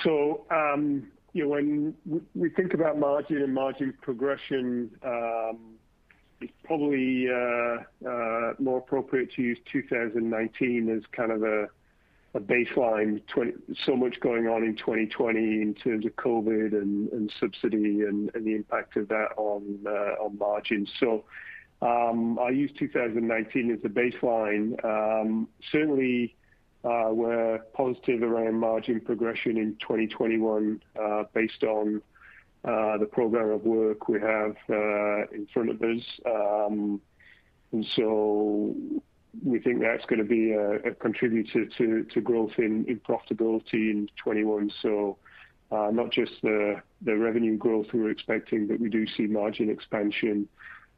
Um, 0.50 1.06
When 1.34 1.94
we 2.34 2.50
think 2.50 2.74
about 2.74 2.98
margin 2.98 3.42
and 3.42 3.54
margin 3.54 3.94
progression, 4.02 4.90
um, 5.04 5.76
it's 6.40 6.52
probably 6.64 7.28
uh, 7.28 8.08
uh, 8.08 8.54
more 8.58 8.78
appropriate 8.78 9.32
to 9.34 9.42
use 9.42 9.58
2019 9.70 10.88
as 10.96 11.02
kind 11.12 11.32
of 11.32 11.42
a 11.42 11.68
baseline. 12.38 13.20
So 13.84 13.96
much 13.96 14.20
going 14.20 14.46
on 14.46 14.62
in 14.62 14.76
2020 14.76 15.38
in 15.38 15.74
terms 15.74 16.06
of 16.06 16.14
COVID 16.16 16.72
and 16.72 17.32
subsidy 17.40 18.02
and 18.02 18.30
the 18.34 18.54
impact 18.54 18.96
of 18.96 19.08
that 19.08 19.28
on 19.36 19.80
uh, 19.86 20.24
on 20.24 20.38
margins. 20.38 20.90
So 20.98 21.24
um 21.82 22.38
I 22.38 22.50
use 22.50 22.70
2019 22.78 23.70
as 23.72 23.78
a 23.84 23.88
baseline. 23.88 24.84
Um, 24.84 25.48
certainly, 25.72 26.36
Uh, 26.82 27.08
we're 27.10 27.58
positive 27.74 28.22
around 28.22 28.58
margin 28.58 29.00
progression 29.00 29.56
in 29.58 29.76
2021 29.80 30.82
uh, 31.00 31.24
based 31.34 31.62
on 31.62 32.00
uh, 32.64 32.96
the 32.98 33.06
program 33.06 33.50
of 33.50 33.62
work 33.64 34.08
we 34.08 34.20
have 34.20 34.56
in 35.32 35.46
front 35.52 35.70
of 35.70 35.80
us. 35.82 36.02
Um 36.26 37.00
and 37.72 37.86
so 37.94 38.74
we 39.44 39.60
think 39.60 39.80
that's 39.80 40.04
going 40.06 40.18
to 40.18 40.24
be 40.24 40.52
a 40.52 40.92
contributor 40.94 41.66
to 41.66 42.20
growth 42.20 42.52
in 42.58 42.84
profitability 43.08 43.90
in 43.90 44.08
2021. 44.16 44.70
Not 45.70 46.10
just 46.10 46.32
the 46.42 46.82
revenue 47.02 47.56
growth 47.56 47.86
we're 47.92 48.10
expecting, 48.10 48.66
but 48.66 48.80
we 48.80 48.88
do 48.88 49.06
see 49.06 49.26
margin 49.26 49.70
expansion. 49.70 50.48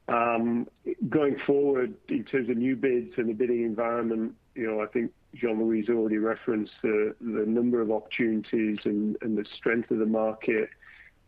Um, 0.08 0.66
going 1.08 1.36
forward, 1.46 1.94
in 2.08 2.24
terms 2.24 2.48
of 2.48 2.56
new 2.56 2.74
bids 2.74 3.12
and 3.18 3.28
the 3.28 3.34
bidding 3.34 3.62
environment, 3.64 4.34
you 4.54 4.66
know, 4.66 4.80
I 4.82 4.86
think 4.86 5.12
Jean-Louis 5.34 5.88
already 5.88 6.18
referenced 6.18 6.72
the 6.82 7.14
number 7.20 7.80
of 7.80 7.90
opportunities 7.90 8.78
and 8.84 9.16
the 9.20 9.44
strength 9.56 9.90
of 9.90 9.98
the 9.98 10.06
market. 10.06 10.68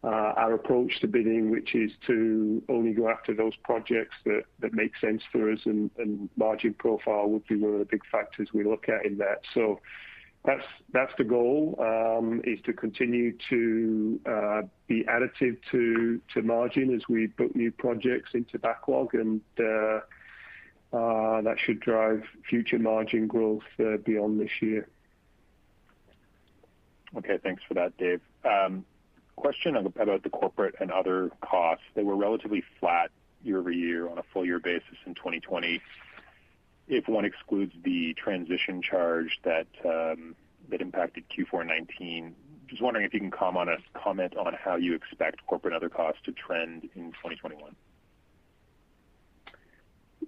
Uh, 0.03 0.35
our 0.37 0.53
approach 0.53 1.01
to 1.01 1.09
bidding, 1.09 1.51
which 1.51 1.75
is 1.75 1.91
to 2.07 2.63
only 2.69 2.93
go 2.93 3.09
after 3.09 3.33
those 3.33 3.57
projects 3.65 4.15
that 4.27 4.75
make 4.75 4.93
sense 5.01 5.23
for 5.33 5.51
us, 5.51 5.61
and 5.65 6.29
margin 6.37 6.75
profile 6.75 7.27
would 7.27 7.47
be 7.47 7.57
one 7.57 7.73
of 7.73 7.79
the 7.79 7.87
big 7.87 8.03
factors 8.13 8.49
we 8.53 8.65
look 8.65 8.87
at 8.91 9.07
in 9.07 9.17
that. 9.17 9.41
So 9.55 9.81
that's 10.45 11.13
the 11.17 11.25
goal, 11.25 11.75
um, 11.81 12.43
is 12.45 12.61
to 12.67 12.75
continue 12.75 13.33
to 13.49 14.21
uh, 14.27 14.63
be 14.87 15.05
additive 15.05 15.57
to 15.71 16.21
margin 16.43 16.95
as 16.95 17.01
we 17.09 17.29
book 17.29 17.57
new 17.57 17.73
projects 17.73 18.33
into 18.35 18.59
backlog, 18.59 19.15
and 19.15 19.41
uh, 19.59 20.01
Uh, 20.95 21.41
that 21.41 21.59
should 21.59 21.81
drive 21.81 22.23
future 22.49 22.79
margin 22.79 23.27
growth 23.27 23.65
uh, 23.81 23.97
beyond 24.05 24.39
this 24.39 24.63
year. 24.63 24.87
Okay. 27.17 27.39
Thanks 27.43 27.63
for 27.67 27.75
that, 27.75 27.97
Dave. 27.97 28.21
Um, 28.45 28.85
question 29.35 29.77
about 29.77 30.23
the 30.23 30.31
corporate 30.31 30.77
and 30.81 30.93
other 30.93 31.33
costs. 31.41 31.85
They 31.95 32.05
were 32.05 32.15
relatively 32.15 32.63
flat 32.79 33.11
year-over-year 33.43 34.09
on 34.09 34.19
a 34.19 34.23
full 34.33 34.47
year 34.47 34.61
basis 34.61 34.97
in 35.05 35.15
2020 35.15 35.81
if 36.87 37.09
one 37.09 37.25
excludes 37.25 37.73
the 37.83 38.15
transition 38.15 38.81
charge 38.81 39.41
that 39.43 39.67
um, 39.85 40.37
impacted 40.81 41.25
Q4 41.29 41.63
2019. 41.63 42.37
Just 42.69 42.83
wondering 42.83 43.05
if 43.05 43.13
you 43.13 43.21
can 43.21 43.31
comment 43.31 43.69
on 44.37 44.55
how 44.55 44.77
you 44.77 44.95
expect 44.95 45.45
corporate 45.47 45.75
and 45.75 45.83
other 45.83 45.89
costs 45.89 46.21
to 46.25 46.33
trend 46.33 46.89
in 46.95 47.11
2021. 47.13 47.75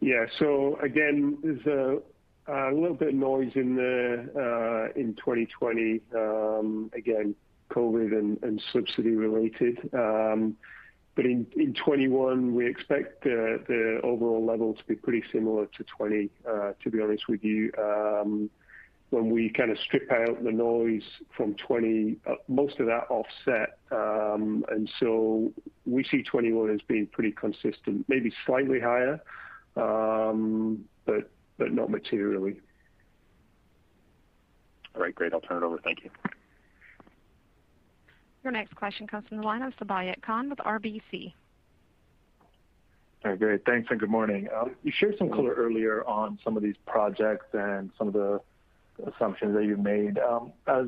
Yeah. 0.00 0.24
So 0.38 0.78
again, 0.82 1.38
there's 1.42 1.66
a 1.66 2.00
little 2.72 2.96
bit 2.96 3.08
of 3.08 3.14
noise 3.14 3.52
in 3.54 3.76
2020. 3.76 6.00
Uh, 6.14 6.18
um, 6.18 6.90
again, 6.94 7.34
COVID 7.70 8.42
and 8.42 8.62
subsidy 8.72 9.10
related. 9.10 9.78
Um 9.92 10.56
but 11.16 11.24
in 11.24 11.46
2021, 11.46 12.54
we 12.54 12.68
expect 12.68 13.24
the 13.24 14.00
overall 14.04 14.44
level 14.44 14.74
to 14.74 14.84
be 14.84 14.96
pretty 14.96 15.24
similar 15.32 15.64
to 15.64 15.78
2020, 15.78 16.28
uh, 16.46 16.72
to 16.84 16.90
be 16.90 17.00
honest 17.00 17.26
with 17.26 17.42
you. 17.42 17.72
Um, 17.78 18.50
when 19.08 19.30
we 19.30 19.48
kind 19.48 19.70
of 19.70 19.78
strip 19.78 20.12
out 20.12 20.44
the 20.44 20.52
noise 20.52 21.04
from 21.34 21.54
2020, 21.54 22.16
uh, 22.26 22.34
most 22.48 22.78
of 22.80 22.86
that 22.86 23.06
offset. 23.08 23.78
Um 23.90 24.64
and 24.68 24.90
so 25.00 25.52
we 25.86 26.04
see 26.04 26.22
2021 26.22 26.70
as 26.70 26.80
being 26.86 27.06
pretty 27.06 27.32
consistent, 27.32 28.04
maybe 28.08 28.30
slightly 28.44 28.80
higher, 28.80 29.18
Um, 29.76 30.84
but 31.04 31.30
not 31.58 31.90
materially. 31.90 32.56
All 34.94 35.02
right, 35.02 35.14
great. 35.14 35.32
I'll 35.32 35.40
turn 35.40 35.62
it 35.62 35.66
over. 35.66 35.78
Thank 35.82 36.04
you. 36.04 36.10
Your 38.44 38.52
next 38.52 38.74
question 38.76 39.06
comes 39.06 39.26
from 39.28 39.38
the 39.38 39.42
line 39.42 39.62
of 39.62 39.72
Sabahat 39.76 40.22
Khan 40.22 40.48
with 40.48 40.58
RBC. 40.60 41.32
All 43.24 43.30
right, 43.32 43.38
great. 43.38 43.64
Thanks, 43.64 43.88
and 43.90 43.98
good 43.98 44.10
morning. 44.10 44.48
Um, 44.56 44.76
you 44.84 44.92
shared 44.96 45.16
some 45.18 45.30
color 45.30 45.52
earlier 45.54 46.06
on 46.06 46.38
some 46.44 46.56
of 46.56 46.62
these 46.62 46.76
projects 46.86 47.46
and 47.52 47.90
some 47.98 48.08
of 48.08 48.14
the 48.14 48.40
assumptions 49.04 49.54
that 49.54 49.64
you've 49.64 49.80
made. 49.80 50.18
Um, 50.18 50.52
as 50.66 50.86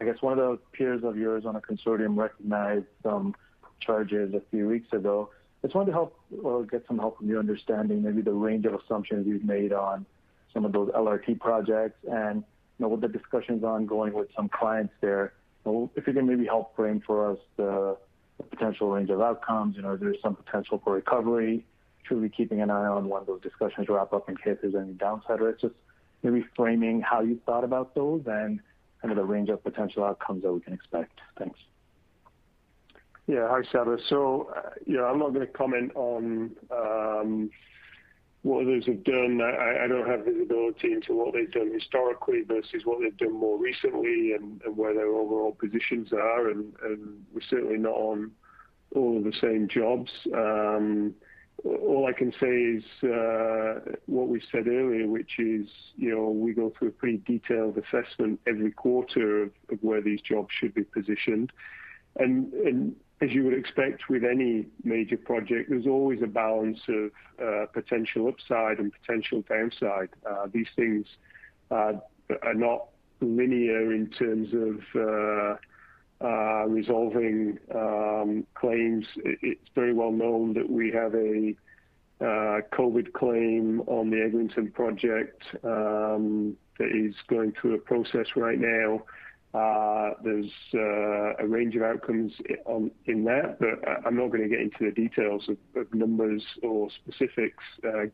I 0.00 0.04
guess 0.04 0.22
one 0.22 0.38
of 0.38 0.38
the 0.38 0.58
peers 0.72 1.02
of 1.04 1.16
yours 1.16 1.44
on 1.44 1.56
a 1.56 1.60
consortium 1.60 2.16
recognized 2.16 2.86
some 3.02 3.34
charges 3.80 4.34
a 4.34 4.40
few 4.50 4.68
weeks 4.68 4.92
ago. 4.92 5.30
Just 5.64 5.74
wanted 5.74 5.86
to 5.86 5.92
help 5.92 6.20
or 6.42 6.64
get 6.64 6.84
some 6.86 6.98
help 6.98 7.16
from 7.16 7.26
your 7.26 7.38
understanding, 7.38 8.02
maybe 8.02 8.20
the 8.20 8.34
range 8.34 8.66
of 8.66 8.74
assumptions 8.74 9.26
you've 9.26 9.46
made 9.46 9.72
on 9.72 10.04
some 10.52 10.66
of 10.66 10.72
those 10.72 10.90
LRT 10.90 11.40
projects 11.40 11.98
and 12.06 12.44
with 12.78 13.00
the 13.00 13.08
discussions 13.08 13.64
ongoing 13.64 14.12
with 14.12 14.28
some 14.36 14.50
clients 14.50 14.92
there. 15.00 15.32
If 15.64 16.06
you 16.06 16.12
can 16.12 16.26
maybe 16.26 16.44
help 16.44 16.76
frame 16.76 17.02
for 17.06 17.32
us 17.32 17.38
the 17.56 17.96
potential 18.50 18.90
range 18.90 19.08
of 19.08 19.22
outcomes. 19.22 19.76
You 19.76 19.82
know, 19.82 19.94
is 19.94 20.00
there 20.00 20.14
some 20.22 20.36
potential 20.36 20.82
for 20.84 20.92
recovery? 20.92 21.64
Should 22.02 22.20
we 22.20 22.28
be 22.28 22.34
keeping 22.34 22.60
an 22.60 22.68
eye 22.68 22.86
on 22.86 23.08
when 23.08 23.24
those 23.24 23.40
discussions 23.40 23.88
wrap 23.88 24.12
up 24.12 24.28
in 24.28 24.36
case 24.36 24.58
there's 24.60 24.74
any 24.74 24.92
downside 24.92 25.40
risks? 25.40 25.62
Just 25.62 25.74
maybe 26.22 26.44
framing 26.54 27.00
how 27.00 27.22
you 27.22 27.40
thought 27.46 27.64
about 27.64 27.94
those 27.94 28.20
and 28.26 28.60
kind 29.00 29.12
of 29.12 29.16
the 29.16 29.24
range 29.24 29.48
of 29.48 29.64
potential 29.64 30.04
outcomes 30.04 30.42
that 30.42 30.52
we 30.52 30.60
can 30.60 30.74
expect. 30.74 31.20
Thanks. 31.38 31.58
Yeah. 33.26 33.48
Hi, 33.48 33.62
Sabahat. 33.62 34.12
Uh, 34.12 34.70
yeah, 34.86 35.04
I'm 35.04 35.18
not 35.18 35.32
going 35.32 35.46
to 35.46 35.52
comment 35.52 35.92
on 35.94 36.50
um, 36.70 37.50
what 38.42 38.62
others 38.62 38.84
have 38.86 39.02
done. 39.02 39.40
I 39.40 39.86
don't 39.88 40.06
have 40.06 40.26
visibility 40.26 40.92
into 40.92 41.14
what 41.14 41.32
they've 41.32 41.50
done 41.50 41.72
historically 41.72 42.42
versus 42.42 42.82
what 42.84 43.00
they've 43.00 43.16
done 43.16 43.32
more 43.32 43.58
recently 43.58 44.32
and 44.32 44.60
where 44.76 44.92
their 44.92 45.08
overall 45.08 45.52
positions 45.52 46.12
are, 46.12 46.50
and 46.50 46.74
we're 47.32 47.40
certainly 47.48 47.78
not 47.78 47.94
on 47.94 48.32
all 48.94 49.16
of 49.16 49.24
the 49.24 49.32
same 49.40 49.68
jobs. 49.68 50.10
Um, 50.34 51.14
all 51.64 52.06
I 52.06 52.12
can 52.12 52.30
say 52.32 52.46
is 52.46 52.84
uh, 53.04 53.96
what 54.04 54.28
we 54.28 54.42
said 54.52 54.66
earlier, 54.68 55.06
which 55.08 55.38
is 55.38 55.66
you 55.96 56.14
know, 56.14 56.28
we 56.28 56.52
go 56.52 56.70
through 56.78 56.88
a 56.88 56.92
pretty 56.92 57.22
detailed 57.24 57.78
assessment 57.78 58.40
every 58.46 58.72
quarter 58.72 59.44
of 59.44 59.50
where 59.80 60.02
these 60.02 60.20
jobs 60.20 60.48
should 60.52 60.74
be 60.74 60.84
positioned. 60.84 61.52
As 63.24 63.32
you 63.32 63.42
would 63.44 63.54
expect 63.54 64.10
with 64.10 64.22
any 64.22 64.66
major 64.82 65.16
project, 65.16 65.70
there's 65.70 65.86
always 65.86 66.20
a 66.22 66.26
balance 66.26 66.80
of 66.88 67.10
uh, 67.42 67.64
potential 67.72 68.28
upside 68.28 68.78
and 68.78 68.92
potential 68.92 69.42
downside. 69.48 70.10
Uh, 70.28 70.46
these 70.52 70.66
things 70.76 71.06
uh, 71.70 71.94
are 72.42 72.54
not 72.54 72.88
linear 73.22 73.94
in 73.94 74.10
terms 74.10 74.48
of 74.52 75.58
resolving 76.68 77.58
um, 77.74 78.46
claims. 78.54 79.06
It's 79.16 79.70
very 79.74 79.94
well 79.94 80.12
known 80.12 80.52
that 80.54 80.68
we 80.68 80.92
have 80.92 81.14
a 81.14 81.54
COVID 82.20 83.14
claim 83.14 83.80
on 83.86 84.10
the 84.10 84.22
Eglinton 84.22 84.70
project 84.70 85.44
um, 85.62 86.58
that 86.78 86.88
is 86.94 87.14
going 87.28 87.54
through 87.58 87.74
a 87.74 87.78
process 87.78 88.36
right 88.36 88.58
now. 88.58 89.02
There's 90.22 90.50
a 90.74 91.46
range 91.46 91.76
of 91.76 91.82
outcomes 91.82 92.32
in 93.06 93.24
that, 93.24 93.58
but 93.60 93.88
I'm 94.04 94.16
not 94.16 94.28
going 94.28 94.42
to 94.42 94.48
get 94.48 94.60
into 94.60 94.84
the 94.84 94.90
details 94.90 95.48
of 95.48 95.94
numbers 95.94 96.42
or 96.62 96.88
specifics 96.90 97.62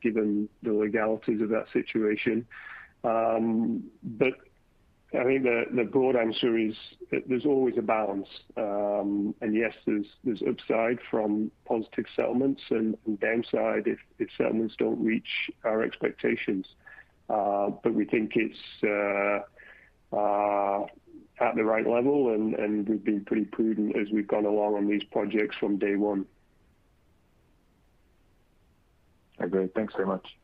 given 0.02 0.48
the 0.62 0.72
legalities 0.72 1.40
of 1.40 1.48
that 1.50 1.66
situation. 1.72 2.46
Um 3.02 3.84
but 4.02 4.34
I 5.18 5.24
think 5.24 5.42
the 5.42 5.88
broad 5.90 6.14
answer 6.14 6.56
is 6.58 6.74
there's 7.26 7.46
always 7.46 7.78
a 7.78 7.82
balance. 7.82 8.28
Um 8.58 9.34
and 9.40 9.54
yes, 9.54 9.72
there's 9.86 10.42
upside 10.46 10.98
from 11.10 11.50
positive 11.64 12.04
settlements 12.14 12.60
and 12.70 12.96
downside 13.20 13.86
if 13.86 14.28
settlements 14.36 14.74
don't 14.78 15.02
reach 15.02 15.50
our 15.64 15.82
expectations. 15.82 16.66
Uh 17.30 17.70
but 17.82 17.94
we 17.94 18.04
think 18.04 18.32
it's 18.36 18.58
at 21.40 21.54
the 21.56 21.64
right 21.64 21.86
level, 21.86 22.34
and 22.34 22.88
we've 22.88 23.02
been 23.02 23.24
pretty 23.24 23.44
prudent 23.44 23.96
as 23.96 24.08
we've 24.12 24.28
gone 24.28 24.44
along 24.44 24.74
on 24.74 24.86
these 24.86 25.02
projects 25.04 25.56
from 25.56 25.78
day 25.78 25.96
one. 25.96 26.26
Great. 29.48 29.74
Thanks 29.74 29.94
very 29.94 30.06
much. 30.06 30.36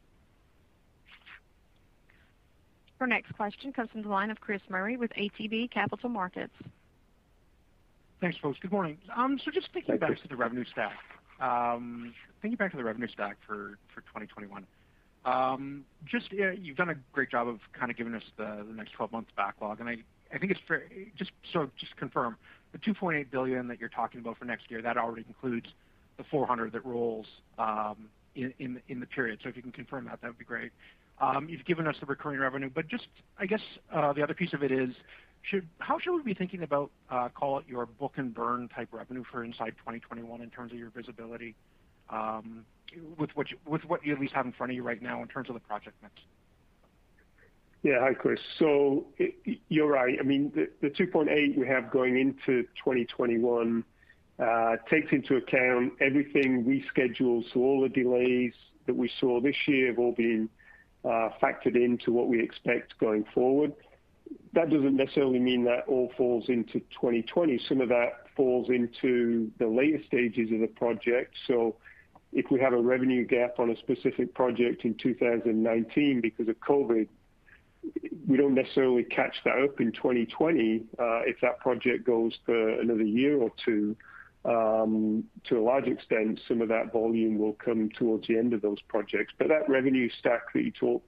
Our 2.98 3.06
next 3.06 3.34
question 3.34 3.74
comes 3.74 3.90
from 3.90 4.02
the 4.02 4.08
line 4.08 4.30
of 4.30 4.40
Chris 4.40 4.62
Murray 4.70 4.96
with 4.96 5.10
ATB 5.12 5.70
Capital 5.70 6.08
Markets. 6.08 6.54
Thanks, 8.22 8.38
folks. 8.38 8.58
Good 8.58 8.72
morning. 8.72 8.96
Um 9.14 9.38
so 9.44 9.50
just 9.50 9.68
thinking 9.74 9.98
back 9.98 10.20
to 10.22 10.28
the 10.28 10.36
revenue 10.36 10.64
stack. 10.64 10.96
Um, 11.38 12.14
thinking 12.40 12.56
back 12.56 12.70
to 12.70 12.78
the 12.78 12.84
revenue 12.84 13.08
stack 13.08 13.36
for 13.46 13.78
2021. 13.94 14.66
Um, 15.26 15.84
uh, 16.14 16.18
you've 16.52 16.76
done 16.76 16.88
a 16.88 16.94
great 17.12 17.30
job 17.30 17.48
of 17.48 17.58
kind 17.78 17.90
of 17.90 17.98
giving 17.98 18.14
us 18.14 18.22
the 18.38 18.64
next 18.74 18.92
12 18.92 19.12
months 19.12 19.30
backlog, 19.36 19.80
and 19.80 19.88
I 19.88 19.96
think 20.38 20.52
it's 20.52 20.60
fair. 20.66 20.84
Just 21.16 21.30
to 21.52 21.70
confirm, 21.96 22.36
the 22.72 22.78
2.8 22.78 23.30
billion 23.30 23.68
that 23.68 23.80
you're 23.80 23.88
talking 23.88 24.20
about 24.20 24.38
for 24.38 24.44
next 24.44 24.70
year, 24.70 24.82
that 24.82 24.96
already 24.96 25.24
includes 25.26 25.66
the 26.16 26.24
400 26.24 26.72
that 26.72 26.84
rolls 26.84 27.26
um, 27.58 28.08
in 28.34 28.82
the 28.88 29.06
period. 29.06 29.40
So 29.42 29.48
if 29.48 29.56
you 29.56 29.62
can 29.62 29.72
confirm 29.72 30.04
that 30.06 30.20
that 30.20 30.28
would 30.28 30.38
be 30.38 30.44
great. 30.44 30.72
Um, 31.18 31.48
you've 31.48 31.64
given 31.64 31.86
us 31.86 31.96
the 31.98 32.06
recurring 32.06 32.38
revenue, 32.38 32.70
but 32.74 32.88
just, 32.88 33.06
I 33.38 33.46
guess, 33.46 33.62
uh, 33.92 34.12
the 34.12 34.22
other 34.22 34.34
piece 34.34 34.52
of 34.52 34.62
it 34.62 34.70
is, 34.70 34.94
how 35.78 35.98
should 35.98 36.14
we 36.14 36.22
be 36.22 36.34
thinking 36.34 36.62
about, 36.62 36.90
uh, 37.08 37.28
call 37.28 37.58
it 37.58 37.64
your 37.68 37.86
book 37.86 38.14
and 38.16 38.34
burn 38.34 38.68
type 38.68 38.88
revenue 38.92 39.24
for 39.30 39.44
inside 39.44 39.74
2021 39.78 40.42
in 40.42 40.50
terms 40.50 40.72
of 40.72 40.78
your 40.78 40.90
visibility 40.90 41.54
um, 42.10 42.66
with 43.18 43.30
what 43.34 43.46
you 44.04 44.12
at 44.12 44.20
least 44.20 44.34
have 44.34 44.44
in 44.44 44.52
front 44.52 44.72
of 44.72 44.76
you 44.76 44.82
right 44.82 45.00
now 45.00 45.22
in 45.22 45.28
terms 45.28 45.48
of 45.48 45.54
the 45.54 45.60
project 45.60 45.96
mix? 46.02 46.14
Yeah. 47.86 48.00
Hi, 48.00 48.14
Chris. 48.14 48.40
So 48.58 49.06
you're 49.68 49.86
right. 49.86 50.16
I 50.18 50.24
mean, 50.24 50.50
the 50.56 50.88
2.8 50.90 51.56
we 51.56 51.68
have 51.68 51.88
going 51.92 52.18
into 52.18 52.64
2021 52.84 53.84
uh, 54.40 54.76
takes 54.90 55.12
into 55.12 55.36
account 55.36 55.92
everything 56.00 56.64
we 56.64 56.84
scheduled. 56.88 57.44
So 57.54 57.60
all 57.60 57.82
the 57.82 57.88
delays 57.88 58.54
that 58.86 58.96
we 58.96 59.08
saw 59.20 59.40
this 59.40 59.54
year 59.68 59.86
have 59.86 60.00
all 60.00 60.10
been 60.10 60.48
uh, 61.04 61.28
factored 61.40 61.76
into 61.76 62.10
what 62.10 62.26
we 62.26 62.42
expect 62.42 62.98
going 62.98 63.24
forward. 63.32 63.72
That 64.52 64.68
doesn't 64.68 64.96
necessarily 64.96 65.38
mean 65.38 65.62
that 65.66 65.84
all 65.86 66.10
falls 66.16 66.48
into 66.48 66.80
2020. 66.80 67.60
Some 67.68 67.80
of 67.80 67.88
that 67.90 68.24
falls 68.36 68.68
into 68.68 69.52
the 69.60 69.68
later 69.68 70.02
stages 70.08 70.50
of 70.50 70.58
the 70.58 70.66
project. 70.74 71.36
So 71.46 71.76
if 72.32 72.50
we 72.50 72.58
have 72.58 72.72
a 72.72 72.80
revenue 72.80 73.24
gap 73.24 73.60
on 73.60 73.70
a 73.70 73.76
specific 73.76 74.34
project 74.34 74.84
in 74.84 74.96
2019 74.96 76.20
because 76.20 76.48
of 76.48 76.58
COVID, 76.58 77.06
we 78.26 78.36
don't 78.36 78.54
necessarily 78.54 79.04
catch 79.04 79.36
that 79.44 79.58
up 79.58 79.80
in 79.80 79.92
2020. 79.92 80.84
Uh, 80.98 81.20
if 81.20 81.40
that 81.42 81.60
project 81.60 82.04
goes 82.04 82.32
for 82.44 82.80
another 82.80 83.02
year 83.02 83.38
or 83.38 83.50
two, 83.64 83.96
um, 84.44 85.24
to 85.48 85.58
a 85.58 85.62
large 85.62 85.86
extent, 85.86 86.40
some 86.46 86.60
of 86.60 86.68
that 86.68 86.92
volume 86.92 87.38
will 87.38 87.54
come 87.54 87.90
towards 87.90 88.28
the 88.28 88.38
end 88.38 88.52
of 88.52 88.62
those 88.62 88.80
projects. 88.88 89.32
But 89.38 89.48
that 89.48 89.68
revenue 89.68 90.08
stack 90.18 90.52
that 90.54 90.62
you 90.62 90.70
talk 90.70 91.02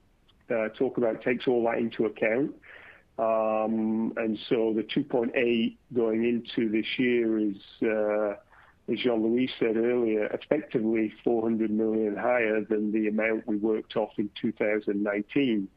uh, 0.51 0.69
talk 0.71 0.97
about 0.97 1.23
takes 1.23 1.47
all 1.47 1.65
that 1.65 1.79
into 1.79 2.07
account. 2.07 2.55
Um 3.19 4.13
and 4.17 4.39
so 4.49 4.73
the 4.75 4.83
2.8 4.83 5.77
going 5.93 6.25
into 6.25 6.71
this 6.71 6.87
year 6.99 7.39
is, 7.39 7.57
uh, 7.83 8.37
as 8.91 8.99
Jean-Louis 9.01 9.51
said 9.59 9.77
earlier, 9.77 10.27
effectively 10.27 11.13
400 11.25 11.71
million 11.71 12.17
higher 12.17 12.63
than 12.63 12.93
the 12.93 13.09
amount 13.09 13.47
we 13.47 13.57
worked 13.57 13.97
off 13.97 14.13
in 14.19 14.31
2019 14.41 15.69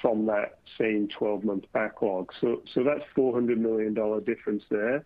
from 0.00 0.26
that 0.26 0.58
same 0.78 1.08
12-month 1.08 1.64
backlog. 1.72 2.32
So 2.40 2.62
that's 2.76 3.04
400 3.14 3.58
million 3.58 3.94
dollar 3.94 4.20
difference 4.20 4.64
there. 4.70 5.04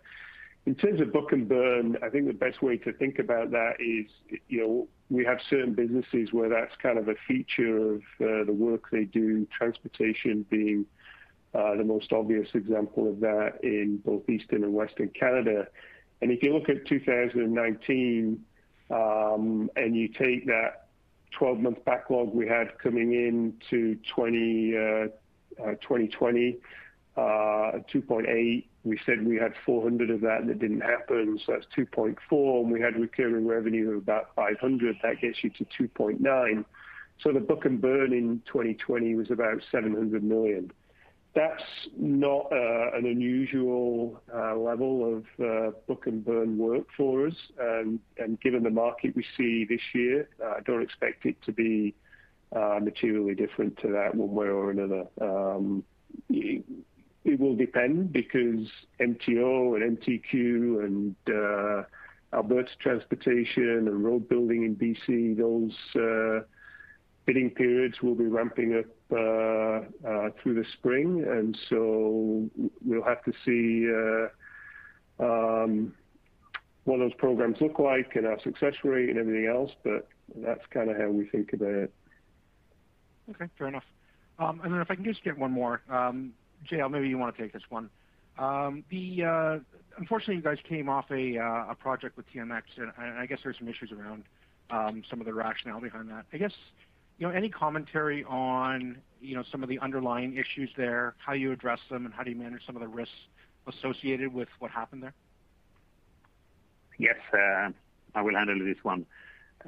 In 0.66 0.74
terms 0.74 1.00
of 1.00 1.12
book 1.12 1.32
and 1.32 1.46
burn, 1.46 1.98
I 2.02 2.08
think 2.08 2.26
the 2.26 2.32
best 2.32 2.62
way 2.62 2.78
to 2.78 2.92
think 2.94 3.18
about 3.18 3.50
that 3.50 3.74
is 3.78 4.10
you 4.48 4.60
know, 4.60 4.88
we 5.10 5.24
have 5.24 5.38
certain 5.50 5.74
businesses 5.74 6.32
where 6.32 6.48
that's 6.48 6.74
kind 6.82 6.98
of 6.98 7.08
a 7.08 7.14
feature 7.28 7.94
of 7.94 8.00
uh, 8.20 8.44
the 8.44 8.54
work 8.56 8.90
they 8.90 9.04
do, 9.04 9.46
transportation 9.56 10.46
being 10.48 10.86
uh, 11.54 11.76
the 11.76 11.84
most 11.84 12.12
obvious 12.12 12.48
example 12.54 13.08
of 13.08 13.20
that 13.20 13.58
in 13.62 13.98
both 14.04 14.28
Eastern 14.28 14.64
and 14.64 14.72
Western 14.72 15.08
Canada. 15.10 15.68
And 16.22 16.32
if 16.32 16.42
you 16.42 16.54
look 16.54 16.68
at 16.70 16.86
2019, 16.86 18.44
um, 18.90 19.70
and 19.76 19.96
you 19.96 20.08
take 20.08 20.46
that 20.46 20.83
12-month 21.38 21.84
backlog 21.84 22.32
we 22.34 22.46
had 22.48 22.78
coming 22.78 23.12
into 23.12 23.96
2020, 24.14 24.76
uh, 24.76 24.80
uh, 25.62 25.74
2.8, 25.82 26.58
uh, 27.16 28.62
we 28.84 28.98
said 29.06 29.26
we 29.26 29.36
had 29.36 29.54
400 29.64 30.10
of 30.10 30.20
that, 30.20 30.40
and 30.42 30.50
it 30.50 30.58
didn't 30.58 30.82
happen, 30.82 31.38
so 31.44 31.52
that's 31.52 31.66
2.4, 31.76 32.62
and 32.62 32.70
we 32.70 32.80
had 32.80 32.98
recurring 33.00 33.46
revenue 33.46 33.90
of 33.92 33.98
about 33.98 34.34
500. 34.34 34.96
That 35.02 35.20
gets 35.20 35.42
you 35.42 35.50
to 35.50 35.64
2.9. 35.64 36.64
The 37.22 37.40
book 37.40 37.64
and 37.64 37.80
burn 37.80 38.12
in 38.12 38.42
2020 38.46 39.14
was 39.14 39.30
about 39.30 39.62
700 39.72 40.22
million. 40.22 40.70
That's 41.34 41.62
not 41.96 42.52
uh, 42.52 42.96
an 42.96 43.06
unusual 43.06 44.22
uh, 44.32 44.54
level 44.54 45.16
of 45.16 45.44
uh, 45.44 45.70
book 45.88 46.06
and 46.06 46.24
burn 46.24 46.56
work 46.56 46.86
for 46.96 47.26
us. 47.26 47.34
And 47.58 47.98
given 48.40 48.62
the 48.62 48.70
market 48.70 49.16
we 49.16 49.24
see 49.36 49.66
this 49.68 49.80
year, 49.94 50.28
I 50.42 50.60
don't 50.64 50.82
expect 50.82 51.26
it 51.26 51.36
to 51.46 51.52
be 51.52 51.94
materially 52.52 53.34
different 53.34 53.76
to 53.78 53.88
that 53.88 54.14
one 54.14 54.32
way 54.32 54.46
or 54.46 54.70
another. 54.70 55.06
Um, 55.20 55.82
it 56.30 57.40
will 57.40 57.56
depend 57.56 58.12
because 58.12 58.68
MTO 59.00 59.74
and 59.74 59.98
MTQ 59.98 60.84
and 60.84 61.16
Alberta 62.32 62.70
Transportation 62.78 63.88
and 63.88 64.04
road 64.04 64.28
building 64.28 64.62
in 64.64 64.76
BC, 64.76 65.36
those 65.36 65.72
bidding 67.26 67.50
periods 67.50 68.02
will 68.02 68.14
be 68.14 68.26
ramping 68.26 68.78
up 68.78 68.84
uh, 69.12 70.08
uh, 70.08 70.30
through 70.42 70.54
the 70.54 70.64
spring. 70.74 71.24
And 71.26 71.56
so 71.68 72.48
we'll 72.84 73.04
have 73.04 73.22
to 73.24 73.32
see 73.44 73.88
uh, 75.20 75.24
um, 75.24 75.94
what 76.84 76.98
those 76.98 77.14
programs 77.14 77.60
look 77.60 77.78
like 77.78 78.14
and 78.14 78.26
our 78.26 78.38
success 78.40 78.74
rate 78.84 79.08
and 79.08 79.18
everything 79.18 79.46
else, 79.46 79.70
but 79.82 80.08
that's 80.36 80.64
kind 80.70 80.90
of 80.90 80.96
how 80.96 81.08
we 81.08 81.26
think 81.28 81.52
about 81.52 81.70
it. 81.70 81.94
Okay, 83.30 83.46
fair 83.56 83.68
enough. 83.68 83.84
Um 84.38 84.60
and 84.64 84.74
then 84.74 84.80
if 84.80 84.90
I 84.90 84.96
can 84.96 85.04
just 85.04 85.22
get 85.22 85.38
one 85.38 85.52
more. 85.52 85.80
Um, 85.88 86.32
JL, 86.70 86.90
maybe 86.90 87.08
you 87.08 87.18
want 87.18 87.36
to 87.36 87.42
take 87.42 87.52
this 87.52 87.62
one. 87.68 87.90
Um, 88.38 88.84
unfortunately, 89.98 90.36
you 90.36 90.42
guys 90.42 90.58
came 90.68 90.88
off 90.88 91.10
a 91.10 91.76
project 91.78 92.16
with 92.16 92.26
TMX, 92.32 92.62
and 92.76 92.90
I 92.98 93.26
guess 93.26 93.38
there's 93.44 93.58
some 93.58 93.68
issues 93.68 93.92
around 93.92 94.24
some 94.70 95.20
of 95.20 95.26
the 95.26 95.32
rationale 95.32 95.80
behind 95.80 96.10
that. 96.10 96.24
I 96.32 96.38
guess, 96.38 96.52
any 97.20 97.48
commentary 97.48 98.24
on 98.24 98.98
you 99.24 99.34
know, 99.34 99.42
some 99.50 99.62
of 99.62 99.68
the 99.68 99.78
underlying 99.78 100.36
issues 100.36 100.70
there, 100.76 101.14
how 101.18 101.32
you 101.32 101.50
address 101.50 101.80
them, 101.90 102.04
and 102.04 102.14
how 102.14 102.22
do 102.22 102.30
you 102.30 102.36
manage 102.36 102.64
some 102.66 102.76
of 102.76 102.82
the 102.82 102.88
risks 102.88 103.14
associated 103.66 104.32
with 104.32 104.48
what 104.58 104.70
happened 104.70 105.02
there? 105.02 105.14
Yes, 106.98 107.16
uh, 107.32 107.70
I 108.14 108.22
will 108.22 108.34
handle 108.34 108.58
this 108.64 108.76
one. 108.82 109.06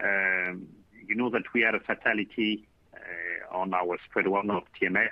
Um, 0.03 0.69
you 1.07 1.15
know 1.15 1.31
that 1.31 1.43
we 1.55 1.63
had 1.63 1.75
a 1.75 1.81
fatality 1.81 2.69
uh, 2.95 3.57
on 3.57 3.73
our 3.73 3.97
spread 4.05 4.29
one 4.29 4.51
of 4.51 4.65
TMX. 4.81 5.09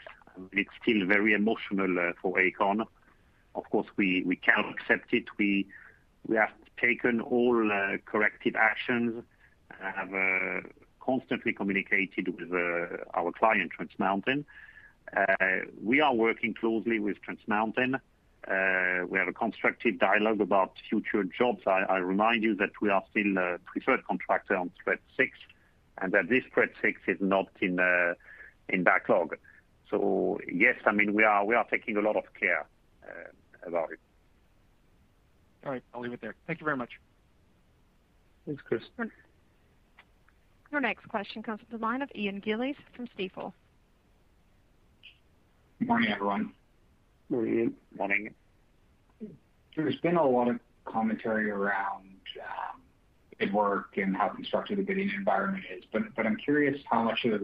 It's 0.53 0.71
still 0.83 1.07
very 1.07 1.33
emotional 1.33 1.99
uh, 1.99 2.13
for 2.21 2.37
Aecon. 2.37 2.85
Of 3.55 3.71
course, 3.71 3.87
we 3.97 4.39
can't 4.45 4.67
accept 4.69 5.15
it. 5.15 5.25
We 5.39 5.67
have 6.35 6.51
taken 6.81 7.21
all 7.21 7.71
corrective 8.05 8.57
actions 8.57 9.25
and 9.81 9.95
have 9.95 10.65
constantly 11.05 11.53
communicated 11.53 12.29
with 12.29 12.53
uh, 12.53 12.97
our 13.15 13.33
client, 13.33 13.73
Trans 13.73 13.93
Mountain. 13.99 14.45
Uh, 15.17 15.27
we 15.83 16.01
are 16.01 16.15
working 16.15 16.55
closely 16.55 16.99
with 16.99 17.21
Trans 17.23 17.47
Mountain. 17.47 17.97
Uh, 18.47 19.07
we 19.09 19.19
have 19.19 19.29
a 19.29 19.33
constructive 19.33 19.99
dialogue 19.99 20.41
about 20.41 20.73
future 20.89 21.25
jobs. 21.25 21.63
I 21.67 21.97
remind 21.97 22.43
you 22.43 22.55
that 22.57 22.71
we 22.81 22.91
are 22.91 23.03
still 23.11 23.39
a 23.39 23.59
preferred 23.65 24.05
contractor 24.07 24.57
on 24.57 24.71
spread 24.81 24.99
six, 25.17 25.39
and 25.99 26.13
that 26.13 26.29
this 26.29 26.45
spread 26.51 26.71
six 26.83 27.01
is 27.07 27.19
not 27.21 27.49
in 27.63 27.77
backlog. 28.83 29.37
So 29.91 30.39
yes, 30.53 30.77
I 30.85 30.93
mean 30.93 31.15
we 31.15 31.25
are 31.25 31.45
we 31.45 31.55
are 31.55 31.65
taking 31.65 31.97
a 31.97 32.01
lot 32.01 32.17
of 32.17 32.25
care 32.39 32.67
about 33.67 33.93
it. 33.93 34.01
All 35.65 35.73
right. 35.73 35.83
I'll 35.95 36.03
leave 36.03 36.13
it 36.13 36.21
there. 36.21 36.35
Thank 36.47 36.61
you 36.61 36.65
very 36.65 36.77
much. 36.77 37.01
Thanks, 38.47 38.63
Chris. 38.63 38.83
Your 40.75 40.81
next 40.81 41.09
question 41.09 41.41
comes 41.41 41.61
from 41.61 41.79
the 41.79 41.87
line 41.87 42.03
of 42.03 42.11
Ian 42.17 42.41
Gillies 42.41 42.75
from 42.97 43.07
Stifel. 43.17 43.53
Morning, 45.79 46.11
everyone. 46.11 46.53
Morning, 47.29 47.55
Ian. 47.55 47.75
Morning. 47.97 48.35
There's 49.77 49.95
been 50.01 50.17
a 50.17 50.27
lot 50.27 50.49
of 50.49 50.59
commentary 50.85 51.49
around 51.49 52.09
um, 52.41 52.81
bid 53.39 53.55
work 53.55 53.97
and 53.99 54.17
how 54.17 54.31
constructive 54.31 54.79
the 54.79 54.83
bidding 54.83 55.13
environment 55.17 55.63
is. 55.73 55.85
But 55.93 56.27
I'm 56.27 56.37
curious 56.39 56.81
how 56.91 57.05
much 57.05 57.25
of 57.25 57.43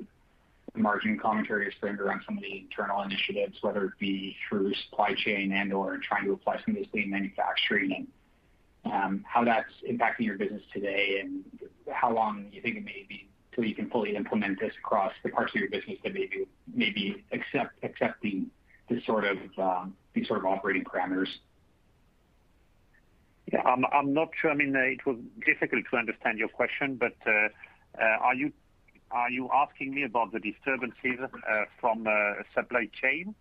the 0.75 0.81
margin 0.81 1.17
commentary 1.17 1.69
is 1.69 1.75
framed 1.79 2.01
around 2.01 2.23
some 2.27 2.37
of 2.37 2.43
the 2.43 2.59
internal 2.59 3.01
initiatives, 3.03 3.59
whether 3.61 3.85
it 3.85 3.93
be 4.01 4.37
through 4.49 4.75
supply 4.75 5.15
chain 5.15 5.53
and/or 5.53 5.99
trying 5.99 6.25
to 6.25 6.33
apply 6.33 6.57
some 6.65 6.75
of 6.75 6.83
this 6.83 6.93
lean 6.93 7.11
manufacturing, 7.11 7.95
and 7.95 8.09
Um, 8.85 9.25
how 9.29 9.45
that's 9.45 9.71
impacting 9.89 10.21
your 10.21 10.39
business 10.39 10.63
today, 10.73 11.21
and 11.21 11.45
how 11.91 12.13
long 12.13 12.47
you 12.51 12.63
think 12.63 12.77
it 12.77 12.85
may 12.85 13.05
be 13.09 13.29
till 13.55 13.65
you 13.65 13.75
can 13.75 13.91
fully 13.91 14.17
implement 14.17 14.59
this 14.59 14.73
across 14.79 15.13
the 15.23 15.31
parts 15.31 15.53
of 15.55 15.61
your 15.61 15.71
business 15.71 15.99
that 16.03 16.15
may 16.15 16.91
be 16.91 17.25
accepting 17.33 18.51
um, 19.59 19.95
these 20.15 20.27
sort 20.27 20.39
of 20.39 20.47
operating 20.47 20.85
parameters. 20.85 21.29
Yeah, 23.53 23.63
I'm 23.63 24.15
not 24.15 24.29
sure. 24.41 24.51
I 24.51 24.55
mean 24.55 24.75
uh 24.77 24.81
it 24.81 25.05
was 25.05 25.17
difficult 25.45 25.85
to 25.91 25.97
understand 25.97 26.39
your 26.39 26.49
question, 26.49 26.97
but 26.97 27.17
uh, 27.27 27.49
uh, 28.01 28.19
are 28.21 28.35
you 28.35 29.51
asking 29.53 29.95
me 29.95 30.05
about 30.05 30.33
the 30.33 30.39
disturbances 30.39 31.19
uh, 31.21 31.65
from 31.81 32.07
supply 32.55 32.89
chain? 33.01 33.35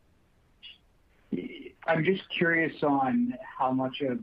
I'm 1.88 2.04
just 2.04 2.24
curious 2.30 2.82
on 2.82 3.36
how 3.58 3.72
much 3.72 4.02
of 4.02 4.20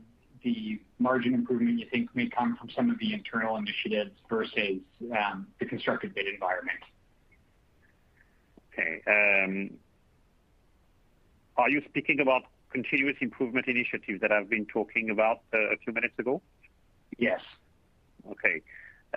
the 0.46 0.80
margin 1.00 1.34
improvement 1.34 1.80
you 1.80 1.86
think 1.90 2.08
may 2.14 2.28
come 2.28 2.56
from 2.56 2.70
some 2.70 2.88
of 2.88 2.98
the 3.00 3.12
internal 3.12 3.56
initiatives 3.56 4.12
versus 4.30 4.78
um, 5.20 5.48
the 5.58 5.66
constructive 5.66 6.14
bid 6.14 6.26
environment. 6.28 6.78
Okay. 8.72 9.02
Um, 9.08 9.70
are 11.56 11.68
you 11.68 11.82
speaking 11.88 12.20
about 12.20 12.42
continuous 12.70 13.16
improvement 13.20 13.66
initiatives 13.66 14.20
that 14.20 14.30
I've 14.30 14.48
been 14.48 14.66
talking 14.66 15.10
about 15.10 15.40
uh, 15.52 15.74
a 15.74 15.76
few 15.82 15.92
minutes 15.92 16.14
ago? 16.16 16.40
Yes. 17.18 17.40
Okay. 18.30 18.62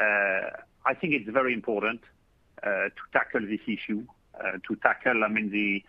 Uh, 0.01 0.49
I 0.85 0.95
think 0.99 1.13
it's 1.13 1.29
very 1.29 1.53
important 1.53 2.01
uh, 2.63 2.89
to 2.97 3.03
tackle 3.13 3.41
this 3.41 3.61
issue, 3.67 4.03
to 4.67 4.75
tackle 4.81 5.23
I 5.23 5.27
mean 5.27 5.51
the 5.51 5.83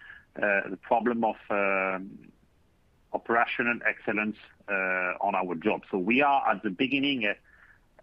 problem 0.83 1.25
of 1.25 1.37
um, 1.49 2.11
operational 3.13 3.79
excellence 3.89 4.37
Uh, 4.71 5.15
on 5.21 5.35
our 5.35 5.57
job. 5.57 5.83
So 5.91 5.99
we 5.99 6.23
are 6.23 6.49
at 6.49 6.63
the 6.63 6.71
beginning 6.71 7.27
uh, 7.27 7.35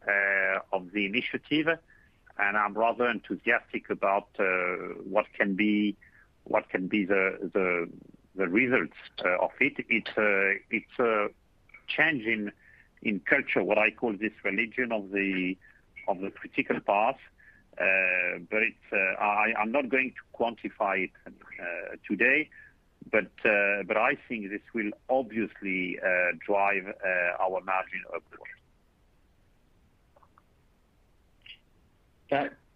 uh, 0.06 0.60
of 0.74 0.92
the 0.92 1.06
initiative, 1.06 1.70
and 2.38 2.58
I'm 2.58 2.74
rather 2.74 3.08
enthusiastic 3.10 3.90
about 3.90 4.28
what 5.06 5.28
can 5.34 5.56
be 5.56 5.96
the 6.44 7.88
results 8.36 8.98
of 9.40 9.52
it. 9.62 9.86
It's 9.88 11.00
a 11.00 11.28
change 11.88 12.52
in 13.02 13.20
culture, 13.22 13.64
what 13.64 13.78
I 13.78 13.92
call 13.92 14.12
this 14.20 14.34
religion 14.44 14.92
of 14.92 15.10
the 15.12 15.56
critical 16.36 16.82
path. 16.82 17.20
But 17.78 18.60
I'm 19.22 19.72
not 19.72 19.88
going 19.88 20.12
to 20.12 20.38
quantify 20.38 21.06
it 21.06 21.12
today, 22.06 22.50
Uh, 23.14 23.94
I 23.96 24.18
think 24.28 24.50
this 24.50 24.62
will 24.74 24.92
obviously 25.10 25.98
uh, 26.04 26.36
drive 26.46 26.88
uh, 26.88 27.44
our 27.44 27.62
margin 27.62 28.04
upwards. 28.08 28.44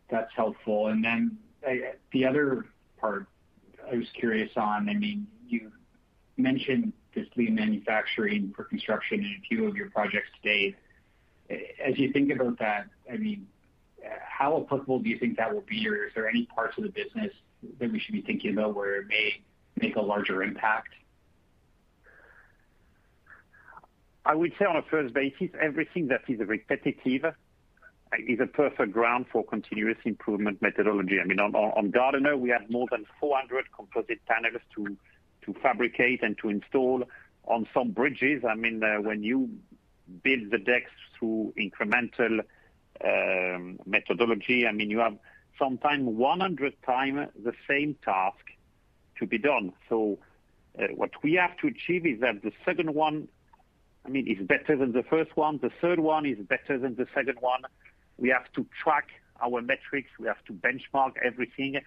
That's 0.10 0.34
helpful. 0.36 0.88
And 0.88 1.04
then 1.04 1.38
the 2.12 2.26
other 2.26 2.66
part 3.00 3.28
I 3.92 3.96
was 3.96 4.08
curious 4.14 4.52
on, 4.56 4.90
I 4.90 4.94
mean, 4.94 5.28
you 5.48 5.72
mentioned 6.38 6.94
this 7.14 7.28
lean 7.36 7.56
manufacturing 7.56 8.54
for 8.56 8.64
construction 8.64 9.20
in 9.20 9.26
a 9.26 9.42
few 9.48 9.68
of 9.68 9.76
your 9.76 9.90
projects 9.90 10.30
today. 10.42 10.76
As 11.50 11.98
you 11.98 12.12
think 12.12 12.32
about 12.32 12.60
that, 12.60 12.88
I 13.12 13.18
mean, 13.18 13.48
how 14.22 14.62
applicable 14.62 15.00
do 15.00 15.10
you 15.10 15.20
think 15.20 15.38
that 15.38 15.54
will 15.54 15.62
be? 15.62 15.88
Or 15.88 16.08
Is 16.08 16.14
there 16.16 16.28
any 16.28 16.46
parts 16.46 16.78
of 16.78 16.84
the 16.84 16.90
business 16.90 17.32
that 17.80 17.92
we 17.92 18.00
should 18.00 18.14
be 18.14 18.22
thinking 18.22 18.54
about 18.54 18.76
where 18.76 19.02
it 19.02 19.08
may 19.08 19.42
make 19.82 19.96
a 19.96 20.02
larger 20.02 20.44
impact? 20.44 20.94
I 24.26 24.36
would 24.36 24.54
say 24.60 24.66
on 24.66 24.76
a 24.76 24.84
first 24.84 25.14
basis, 25.14 25.50
everything 25.60 26.08
that 26.10 26.22
is 26.28 26.40
repetitive 26.40 27.26
uh, 27.26 27.32
is 28.28 28.40
a 28.40 28.46
perfect 28.46 28.92
ground 28.92 29.26
for 29.32 29.44
continuous 29.44 29.98
improvement 30.06 30.62
methodology. 30.62 31.20
I 31.20 31.26
mean, 31.26 31.40
on 31.40 31.90
Gardiner, 31.90 32.38
we 32.38 32.50
have 32.50 32.70
more 32.70 32.88
than 32.92 33.06
400 33.20 33.66
composite 33.76 34.24
panels 34.28 34.62
to 34.76 34.98
fabricate 35.62 36.22
and 36.22 36.38
to 36.40 36.50
install. 36.50 37.04
On 37.46 37.68
some 37.74 37.92
bridges, 37.92 38.44
I 38.48 38.54
mean, 38.54 38.84
uh, 38.84 39.02
when 39.02 39.24
you 39.24 39.50
build 40.24 40.52
the 40.52 40.60
decks 40.60 40.92
through 41.18 41.54
incremental 41.58 42.42
um, 43.04 43.80
methodology, 43.88 44.68
I 44.68 44.72
mean, 44.72 44.92
you 44.92 45.00
have 45.00 45.18
sometime 45.58 46.18
100 46.18 46.74
times 46.84 47.30
the 47.44 47.54
same 47.68 47.96
task 48.06 48.46
to 49.22 49.28
be 49.28 49.38
done. 49.38 49.72
So, 49.88 50.20
uh, 50.78 50.88
what 50.96 51.12
we 51.24 51.34
have 51.34 51.56
to 51.58 51.68
achieve 51.68 52.06
is 52.06 52.20
that 52.22 52.42
the 52.44 52.52
second 52.66 52.94
one 52.94 53.28
I 54.06 54.10
mean, 54.10 54.28
is 54.28 54.46
better 54.46 54.76
than 54.76 54.92
the 54.92 55.04
first 55.04 55.38
one, 55.38 55.60
the 55.62 55.72
third 55.82 56.00
one 56.00 56.26
is 56.26 56.38
better 56.40 56.78
than 56.78 56.96
the 56.96 57.08
second 57.14 57.38
one. 57.40 57.62
We 58.18 58.30
have 58.30 58.52
to 58.54 58.66
track 58.84 59.10
our 59.42 59.62
metrics. 59.62 60.10
We 60.20 60.28
have 60.28 60.44
to 60.46 60.54
benchmark 60.54 61.14
everything. 61.24 61.80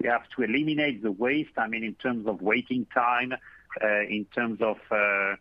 We 0.00 0.08
have 0.08 0.28
to 0.36 0.42
eliminate 0.42 1.02
the 1.02 1.12
waste, 1.12 1.56
I 1.56 1.66
mean, 1.68 1.84
in 1.84 1.94
terms 1.94 2.26
of 2.26 2.40
waiting 2.40 2.86
time, 2.94 3.32
uh, 3.32 4.00
in 4.02 4.26
terms 4.34 4.60
of 4.60 4.78
uh, 4.90 5.36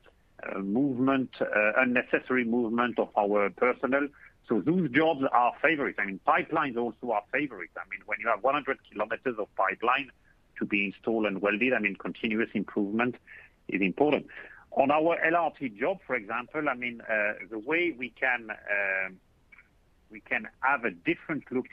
movement, 0.60 1.32
unnecessary 1.78 2.44
movement 2.44 3.00
of 3.00 3.10
our 3.18 3.50
personnel. 3.52 4.08
So, 4.48 4.62
those 4.62 4.90
jobs 4.92 5.24
are 5.32 5.54
favorite. 5.62 5.98
Pipelines 6.28 6.78
also 6.78 7.12
are 7.12 7.24
favorite. 7.32 7.72
I 7.76 7.90
mean 7.90 8.02
when 8.06 8.20
you 8.20 8.28
have 8.28 8.44
100 8.44 8.78
km 8.94 9.40
of 9.40 9.48
pipeline 9.56 10.12
to 10.60 10.66
be 10.66 10.86
installed 10.86 11.26
and 11.26 11.42
welded, 11.42 11.74
I 11.74 11.80
mean, 11.80 11.96
continuous 11.96 12.50
improvement 12.54 13.16
is 13.68 13.82
important. 13.82 14.28
On 14.72 14.92
our 14.92 15.18
LRT 15.26 15.80
job, 15.80 16.00
for 16.06 16.16
example, 16.16 16.68
I 16.68 16.74
mean, 16.74 17.02
uh, 17.02 17.34
the 17.50 17.60
way 17.60 17.96
we 17.98 18.10
can 18.10 18.50
uh 18.52 19.10
we 20.12 20.20
can 20.22 20.48
have 20.62 20.86
a 20.86 20.92
different 20.92 21.44
look 21.52 21.68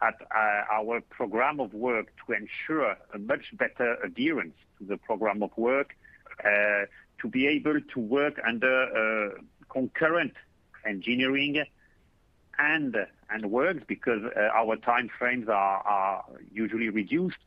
at 0.00 0.14
uh, 0.34 0.64
our 0.72 1.00
program 1.00 1.60
of 1.60 1.72
work 1.72 2.08
to 2.26 2.32
ensure 2.32 2.96
a 3.14 3.18
much 3.18 3.56
better 3.56 3.96
adherence 4.02 4.54
to 4.78 4.84
the 4.84 4.96
program 4.96 5.42
of 5.42 5.56
work, 5.56 5.94
uh, 6.44 6.86
to 7.20 7.28
be 7.30 7.46
able 7.46 7.80
to 7.94 8.00
work 8.00 8.40
under 8.46 9.32
concurrent 9.68 10.34
engineering 10.84 11.64
and 12.58 12.96
and 13.30 13.50
works 13.50 13.82
because 13.86 14.22
our 14.54 14.76
time 14.76 15.08
frames 15.18 15.48
are 15.48 15.78
are 15.78 16.24
usually 16.52 16.88
reduced, 16.88 17.38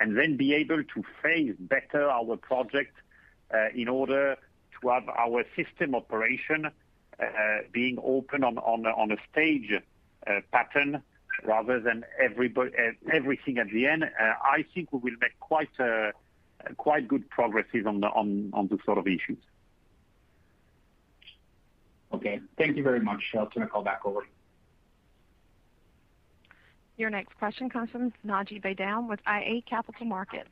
and 0.00 0.16
then 0.16 0.36
be 0.36 0.54
able 0.54 0.82
to 0.82 1.02
phase 1.22 1.54
better 1.58 2.08
our 2.08 2.36
project 2.36 2.94
uh, 3.52 3.68
in 3.74 3.88
order 3.88 4.36
to 4.80 4.88
have 4.88 5.08
our 5.08 5.44
system 5.56 5.94
operation 5.94 6.66
uh, 6.66 7.24
being 7.72 7.98
open 8.02 8.42
on 8.42 9.10
a 9.10 9.16
stage 9.30 9.70
uh, 10.26 10.40
pattern 10.52 11.02
rather 11.44 11.80
than 11.80 12.04
everything 12.20 13.58
at 13.58 13.68
the 13.70 13.86
end. 13.86 14.04
I 14.18 14.64
think 14.74 14.92
we 14.92 14.98
will 14.98 15.18
make 15.20 15.38
quite 15.40 15.68
quite 16.76 17.06
good 17.08 17.28
progresses 17.30 17.86
on 17.86 18.00
those 18.00 18.78
sort 18.84 18.98
of 18.98 19.06
issues. 19.06 19.38
Okay. 22.12 22.40
Thank 22.56 22.76
you 22.76 22.82
very 22.82 23.00
much. 23.00 23.22
I'll 23.36 23.46
turn 23.46 23.64
the 23.64 23.68
call 23.68 23.82
back 23.82 24.00
over. 24.04 24.26
Your 26.96 27.10
next 27.10 27.36
question 27.38 27.68
comes 27.68 27.90
from 27.90 28.12
Naji 28.26 28.62
Baydoun 28.62 29.08
with 29.08 29.20
iA 29.26 29.62
Capital 29.62 30.06
Markets. 30.06 30.48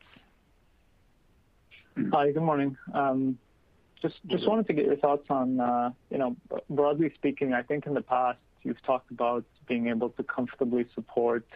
Hi, 2.12 2.32
good 2.32 2.42
morning. 2.42 2.76
Just 4.02 4.48
wanted 4.48 4.66
to 4.66 4.72
get 4.72 4.86
your 4.86 4.96
thoughts 4.96 5.26
on, 5.30 5.60
uh, 5.60 5.90
you 6.10 6.18
know, 6.18 6.36
broadly 6.68 7.12
speaking, 7.14 7.52
I 7.52 7.62
think 7.62 7.86
in 7.86 7.94
the 7.94 8.00
past 8.00 8.38
you've 8.62 8.82
talked 8.82 9.10
about 9.10 9.44
being 9.68 9.88
able 9.88 10.10
to 10.10 10.22
comfortably 10.24 10.86
support 10.94 11.46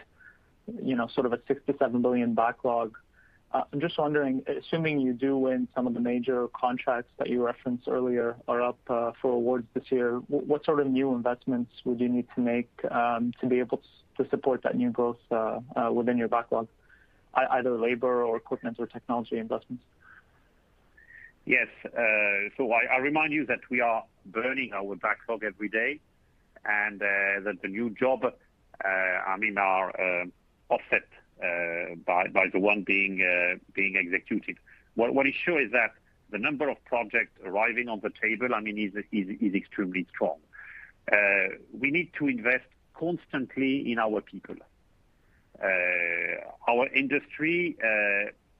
you 0.83 0.95
know, 0.95 1.07
sort 1.07 1.25
of 1.25 1.33
a 1.33 1.39
6 1.47 1.61
billion-7 1.65 2.01
billion 2.01 2.33
backlog. 2.33 2.97
Uh, 3.53 3.63
I'm 3.71 3.79
just 3.79 3.97
wondering, 3.97 4.43
assuming 4.47 4.99
you 4.99 5.13
do 5.13 5.37
win 5.37 5.67
some 5.73 5.87
of 5.87 5.93
the 5.93 6.01
major 6.01 6.49
contracts 6.49 7.11
that 7.17 7.29
you 7.29 7.45
referenced 7.45 7.87
earlier 7.87 8.35
are 8.47 8.61
up 8.61 8.77
uh, 8.89 9.11
for 9.21 9.31
awards 9.31 9.65
this 9.73 9.85
year, 9.89 10.15
what 10.27 10.65
sort 10.65 10.81
of 10.81 10.87
new 10.87 11.13
investments 11.13 11.71
would 11.85 11.99
you 11.99 12.09
need 12.09 12.27
to 12.35 12.41
make 12.41 12.69
um, 12.91 13.31
to 13.39 13.47
be 13.47 13.59
able 13.59 13.81
to 14.17 14.29
support 14.29 14.63
that 14.63 14.75
new 14.75 14.89
growth 14.89 15.19
uh, 15.31 15.59
within 15.93 16.17
your 16.17 16.27
backlog, 16.27 16.67
either 17.35 17.77
labor 17.77 18.23
or 18.23 18.35
equipment 18.35 18.77
or 18.79 18.87
technology 18.87 19.37
investments? 19.37 19.83
Yes. 21.45 21.67
Uh 21.85 22.49
so 22.57 22.69
I 22.73 22.97
remind 22.97 23.31
you 23.31 23.45
that 23.45 23.59
we 23.69 23.79
are 23.79 24.03
burning 24.25 24.73
our 24.73 24.95
backlog 24.97 25.45
every 25.45 25.69
day, 25.69 26.01
and 26.65 26.99
that 26.99 27.57
the 27.61 27.69
new 27.69 27.89
job 27.91 28.25
I 28.83 29.37
mean, 29.37 29.57
are 29.57 30.21
um, 30.21 30.31
offset 30.69 31.07
Uh, 31.43 31.93
by 32.03 32.47
the 32.51 32.59
one 32.59 32.81
being 32.81 33.21
uh, 33.21 33.59
being 33.75 33.95
executed. 33.95 34.57
What, 34.95 35.13
What 35.13 35.27
is 35.27 35.35
sure 35.35 35.61
is 35.61 35.71
that 35.71 35.91
the 36.31 36.39
number 36.39 36.67
of 36.67 36.83
projects 36.83 37.39
arriving 37.45 37.89
on 37.89 37.99
the 37.99 38.09
table 38.09 38.55
I 38.55 38.59
mean, 38.59 38.79
is 38.79 38.93
is 39.11 39.53
extremely 39.53 40.07
strong. 40.09 40.37
Uh, 41.11 41.57
we 41.79 41.91
need 41.91 42.11
to 42.17 42.27
invest 42.27 42.65
constantly 42.95 43.91
in 43.91 43.99
our 43.99 44.19
people. 44.21 44.55
Our 46.67 46.87
industry 46.95 47.77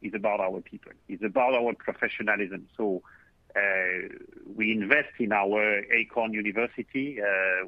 is 0.04 0.14
about 0.14 0.40
our 0.40 0.62
people. 0.62 0.92
It's 1.08 1.24
about 1.24 1.56
our 1.56 1.74
professionalism. 1.74 2.68
So 2.78 3.02
uh, 3.56 4.08
we 4.56 4.72
invest 4.72 5.14
in 5.18 5.32
our 5.32 5.82
Aecon 5.98 6.34
University. 6.34 7.20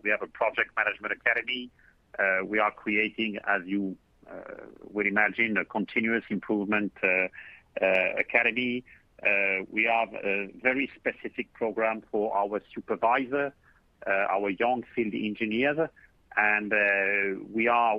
We 0.03 0.11
have 0.11 0.21
a 0.21 0.27
project 0.27 0.69
management 0.77 1.13
academy. 1.13 1.71
We 2.45 2.59
are 2.59 2.71
creating, 2.71 3.39
as 3.47 3.63
you 3.65 3.97
Uh, 4.29 4.41
would 4.91 5.07
imagine, 5.07 5.57
a 5.57 5.65
continuous 5.65 6.23
improvement 6.29 6.91
uh, 7.03 7.07
uh, 7.07 7.87
academy. 8.19 8.83
We 9.71 9.83
have 9.85 10.13
a 10.13 10.49
very 10.61 10.89
specific 10.95 11.51
program 11.53 12.03
for 12.11 12.35
our 12.35 12.61
supervisor, 12.73 13.53
our 14.07 14.49
young 14.49 14.83
field 14.95 15.13
engineers, 15.13 15.89
and 16.37 16.73
we 17.51 17.67
are 17.67 17.97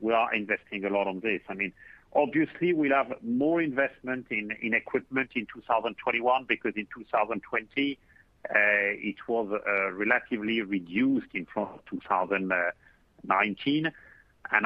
we 0.00 0.12
are 0.12 0.34
investing 0.34 0.84
a 0.84 0.90
lot 0.90 1.06
on 1.06 1.20
this. 1.20 1.40
I 1.48 1.54
mean 1.54 1.72
obviously, 2.14 2.72
we'll 2.72 2.94
have 2.94 3.12
more 3.22 3.62
investment 3.62 4.26
in 4.30 4.74
equipment 4.74 5.30
in 5.34 5.46
2021 5.54 6.44
because 6.48 6.72
in 6.76 6.86
2020, 6.94 7.98
it 8.50 9.16
was 9.28 9.60
relatively 9.92 10.62
reduced 10.62 11.28
in 11.34 11.46
front 11.46 11.70
of 11.70 11.80
2019. 11.90 13.92
Uh, 14.52 14.56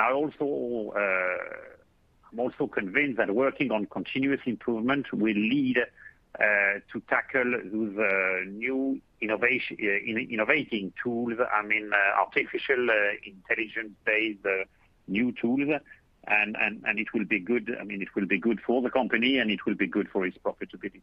I'm 2.33 2.41
also 2.41 2.67
convinced 2.67 3.19
that 3.19 3.35
working 3.35 3.71
on 3.71 3.87
continuous 3.87 4.41
improvement 4.47 5.13
will 5.13 5.35
lead 5.35 5.79
uh, 5.79 6.81
to 6.93 7.01
tackle 7.09 7.45
those 7.73 7.97
uh, 7.97 8.45
new 8.49 9.01
innovating 9.21 10.93
tools, 11.03 11.35
I 11.53 11.63
mean, 11.63 11.91
artificial 12.19 12.89
intelligence-based 13.25 14.45
new 15.07 15.33
tools, 15.41 15.69
and 16.27 16.57
it 16.99 17.07
will 17.15 17.25
be 17.25 17.39
good 17.39 18.61
for 18.67 18.83
the 18.83 18.91
company, 18.91 19.39
and 19.39 19.51
it 19.51 19.65
will 19.65 19.77
be 19.77 19.87
good 19.87 20.09
for 20.11 20.27
its 20.27 20.37
profitability. 20.45 21.03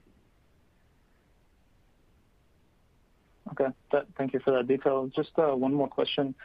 Okay. 3.51 3.73
Thank 4.17 4.33
you 4.33 4.39
for 4.41 4.51
that 4.51 4.67
detail. 4.67 5.09
Just 5.15 5.31
one 5.37 5.73
more 5.73 5.87
question. 5.87 6.35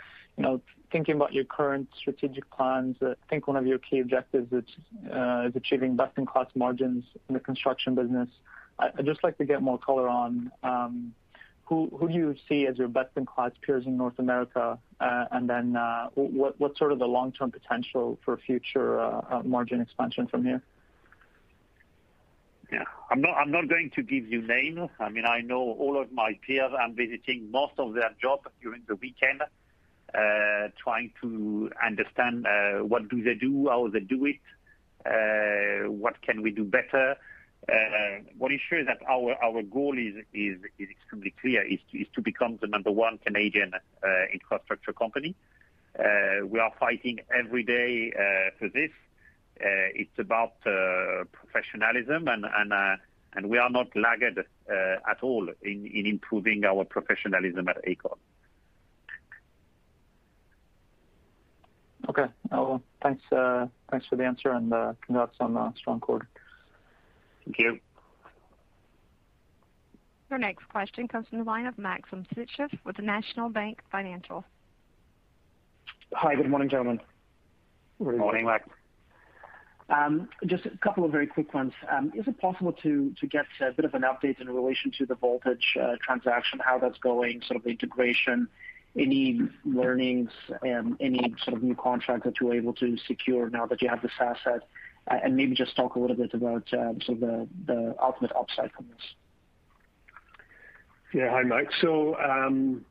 Thinking 0.93 1.17
about 1.17 1.33
your 1.33 1.45
current 1.45 1.89
strategic 1.99 2.49
plans, 2.51 2.97
uh, 3.03 3.11
I 3.11 3.27
think 3.29 3.49
one 3.49 3.57
of 3.57 3.67
your 3.67 3.79
key 3.79 3.99
objectives 3.99 4.53
is 4.53 4.65
uh, 5.11 5.51
achieving 5.55 5.97
best-in-class 5.97 6.47
margins 6.55 7.05
in 7.29 7.35
the 7.35 7.41
construction 7.41 7.95
business. 7.95 8.29
I'd 8.79 9.05
just 9.05 9.25
like 9.25 9.37
to 9.39 9.45
get 9.45 9.63
more 9.63 9.79
color 9.79 10.09
on 10.09 10.51
um 10.63 11.15
who 11.65 11.91
who 11.99 12.09
do 12.09 12.15
you 12.15 12.37
see 12.49 12.67
as 12.67 12.79
your 12.79 12.89
best-in-class 12.89 13.53
peers 13.63 13.87
in 13.87 13.97
North 13.97 14.19
America, 14.19 14.79
uh, 15.01 15.25
and 15.33 15.51
then 15.51 15.77
what's 16.15 16.79
sort 16.79 16.93
of 16.93 16.99
the 17.01 17.09
long-term 17.09 17.51
potential 17.51 18.19
for 18.25 18.37
future 18.37 19.21
margin 19.45 19.81
expansion 19.81 20.27
from 20.29 20.45
here? 20.45 20.63
Yeah. 22.71 22.85
I'm 23.11 23.21
not 23.21 23.35
I'm 23.37 23.51
not 23.51 23.69
going 23.69 23.91
to 23.97 24.03
give 24.03 24.29
you 24.29 24.43
names. 24.43 24.91
I 25.01 25.09
mean 25.09 25.25
I 25.25 25.41
know 25.41 25.61
all 25.61 26.01
of 26.01 26.13
my 26.13 26.39
peers. 26.47 26.73
I'm 26.79 26.95
visiting 26.95 27.51
most 27.51 27.75
of 27.79 27.95
their 27.95 28.11
jobs 28.21 28.47
during 28.63 28.83
the 28.87 28.97
weekend, 28.97 29.43
Uh, 30.15 30.69
trying 30.83 31.11
to 31.21 31.69
understand 31.85 32.47
uh, 32.47 32.79
what 32.79 33.09
do 33.09 33.23
they 33.23 33.35
do, 33.35 33.69
how 33.69 33.89
they 33.89 34.01
do 34.01 34.25
it, 34.25 34.37
uh, 35.05 35.91
what 35.91 36.23
can 36.23 36.43
we 36.43 36.51
do 36.53 36.65
better. 36.65 37.17
What 38.39 38.53
is 38.53 38.61
sure 38.67 38.79
is 38.79 38.87
that 38.87 38.99
our 39.09 39.35
our 39.43 39.63
goal 39.63 39.99
is 39.99 40.15
is 40.33 40.59
is 40.79 40.89
extremely 40.89 41.35
clear, 41.41 41.63
is 41.63 41.81
to 41.91 41.99
is 41.99 42.07
to 42.15 42.23
become 42.23 42.57
the 42.63 42.69
number 42.69 42.93
one 42.93 43.19
Canadian 43.19 43.73
infrastructure 44.33 44.93
company. 44.93 45.35
We 45.99 46.61
are 46.61 46.73
fighting 46.79 47.19
every 47.37 47.65
day 47.65 48.13
for 48.59 48.69
this. 48.69 48.93
It's 49.57 50.19
about 50.19 50.55
professionalism, 51.33 52.29
and 52.29 52.73
uh 52.73 52.97
and 53.35 53.51
we 53.51 53.59
are 53.59 53.71
not 53.71 53.89
laggard 53.97 54.47
at 54.69 55.19
all 55.23 55.49
in 55.63 55.87
in 55.87 56.07
improving 56.07 56.65
our 56.65 56.85
professionalism 56.85 57.69
at 57.69 57.85
Aecon. 57.85 58.19
Okay. 62.09 62.27
Oh, 62.53 62.81
well, 63.03 63.19
uh, 63.33 63.67
thanks 63.91 64.07
for 64.07 64.17
the 64.17 64.25
answer 64.25 64.51
and 64.51 64.73
uh, 64.73 64.95
congrats 65.05 65.37
on 65.41 65.57
a 65.57 65.73
strong 65.77 66.01
quarter. 66.01 66.29
Thank 67.45 67.59
you. 67.59 67.81
Your 70.31 70.39
next 70.39 70.69
question 70.69 71.07
comes 71.07 71.27
from 71.29 71.39
the 71.39 71.45
line 71.45 71.67
of 71.67 71.79
Maxim 71.79 72.27
Sytchev 72.35 72.71
with 72.85 72.97
the 72.97 73.03
National 73.03 73.49
Bank 73.49 73.81
Financial. 73.91 74.45
Hi, 76.13 76.35
good 76.35 76.49
morning, 76.49 76.69
gentlemen. 76.69 77.01
Good 78.03 78.19
morning, 78.19 78.47
Max. 78.47 78.69
Um, 79.89 80.29
just 80.47 80.67
a 80.67 80.77
couple 80.79 81.05
of 81.05 81.13
very 81.13 81.29
quick 81.29 81.55
ones. 81.55 81.73
Um, 81.91 82.13
is 82.17 82.27
it 82.27 82.41
possible 82.41 82.73
to 82.83 83.13
get 83.31 83.47
a 83.61 83.71
bit 83.71 83.85
of 83.85 83.95
an 83.95 84.03
update 84.03 84.41
in 84.41 84.49
relation 84.49 84.91
to 84.99 85.07
the 85.07 85.15
Voltage 85.15 85.77
uh, 85.81 85.95
transaction, 86.05 86.61
how 86.65 86.79
that's 86.79 86.99
going, 86.99 87.41
sort 87.47 87.57
of 87.57 87.63
the 87.63 87.71
integration, 87.71 88.49
any 88.99 89.41
learnings, 89.65 90.31
and 90.63 90.97
any 91.01 91.35
sort 91.45 91.57
of 91.57 91.63
new 91.63 91.75
contract 91.75 92.25
that 92.25 92.41
you 92.41 92.47
were 92.49 92.55
able 92.55 92.73
to 92.75 92.97
secure 93.07 93.51
now 93.51 93.67
that 93.67 93.83
you 93.83 93.89
have 93.89 94.03
this 94.03 94.13
asset? 94.21 94.63
And 95.09 95.37
maybe 95.37 95.55
just 95.55 95.77
talk 95.77 95.95
a 95.95 96.01
little 96.01 96.17
bit 96.17 96.35
about 96.35 96.67
um, 96.73 97.01
sort 97.01 97.23
of 97.23 97.49
the 97.67 97.95
ultimate 98.03 98.33
upside 98.33 98.73
from 98.73 98.89
this. 98.89 99.15
Yeah. 101.15 101.31
Hi, 101.31 101.43
Max. 101.45 101.73
Um, 101.85 102.85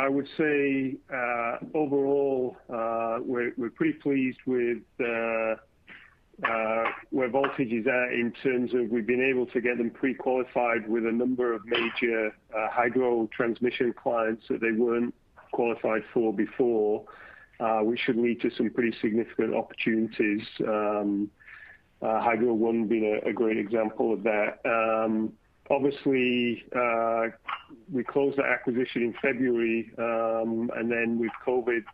I 0.00 0.08
would 0.08 0.28
say, 0.36 0.96
uh, 1.12 1.58
overall, 1.74 2.56
uh, 2.72 3.18
we're 3.20 3.70
pretty 3.74 3.94
pleased 3.94 4.38
with 4.46 4.78
uh, 5.00 5.56
where 7.10 7.28
Voltage 7.28 7.72
is 7.72 7.86
at 7.86 8.12
in 8.12 8.32
terms 8.42 8.72
of 8.74 8.88
we've 8.90 9.06
been 9.06 9.22
able 9.22 9.46
to 9.46 9.60
get 9.60 9.78
them 9.78 9.90
pre-qualified 9.90 10.88
with 10.88 11.06
a 11.06 11.12
number 11.12 11.52
of 11.52 11.64
major 11.66 12.32
hydro 12.52 13.28
transmission 13.36 13.92
clients 13.92 14.44
that 14.48 14.60
they 14.60 14.72
weren't 14.72 15.14
qualified 15.56 16.02
for 16.12 16.34
before, 16.34 17.04
uh, 17.60 17.78
which 17.78 17.98
should 18.00 18.18
lead 18.18 18.38
to 18.42 18.50
some 18.50 18.68
pretty 18.68 18.94
significant 19.00 19.54
opportunities. 19.54 20.42
Um, 20.60 21.30
uh, 22.02 22.20
Hydro 22.20 22.52
One 22.52 22.86
being 22.86 23.20
a 23.24 23.32
great 23.32 23.56
example 23.56 24.12
of 24.12 24.22
that. 24.24 24.60
Um, 24.66 25.32
obviously, 25.70 26.62
uh, 26.76 27.28
we 27.90 28.04
closed 28.04 28.36
that 28.36 28.44
acquisition 28.44 29.02
in 29.02 29.14
February, 29.22 29.90
um, 29.96 30.70
and 30.76 30.92
then 30.92 31.18
with 31.18 31.32
COVID 31.46 31.84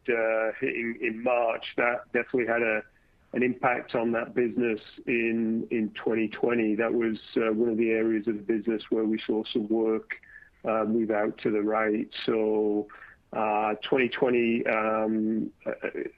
hitting 0.61 0.99
in 1.01 1.23
March, 1.23 1.65
that 1.77 2.13
definitely 2.13 2.49
had 2.49 2.63
an 2.63 3.45
impact 3.45 3.95
on 3.95 4.11
that 4.11 4.35
business 4.35 4.81
in 5.07 5.69
2020. 5.71 6.75
That 6.75 6.93
was 6.93 7.17
one 7.37 7.69
of 7.69 7.77
the 7.79 7.91
areas 7.91 8.27
of 8.27 8.35
the 8.35 8.43
business 8.43 8.83
where 8.91 9.05
we 9.05 9.21
saw 9.25 9.45
some 9.53 9.69
work 9.69 10.11
move 10.65 11.13
out 11.13 11.39
to 11.45 11.53
the 11.53 11.63
right. 11.63 12.09
Uh, 13.33 13.75
2020, 13.83 14.67
um, 14.67 15.51
uh, 15.65 15.71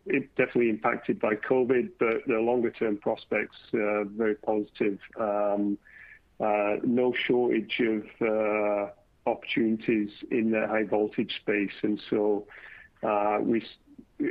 it 0.07 0.35
definitely 0.35 0.69
impacted 0.69 1.21
by 1.21 1.35
COVID, 1.37 1.91
but 2.01 2.27
the 2.27 2.41
longer-term 2.41 2.97
prospects 2.97 3.57
are 3.73 4.05
very 4.05 4.35
positive. 4.35 4.99
Um, 5.19 5.79
no 6.41 7.15
shortage 7.27 7.81
of 7.81 8.91
opportunities 9.27 10.11
in 10.33 10.51
the 10.51 10.67
high 10.67 10.83
voltage 10.83 11.37
space. 11.41 11.73
And 11.83 12.03
so 12.11 12.47
we, 13.41 13.65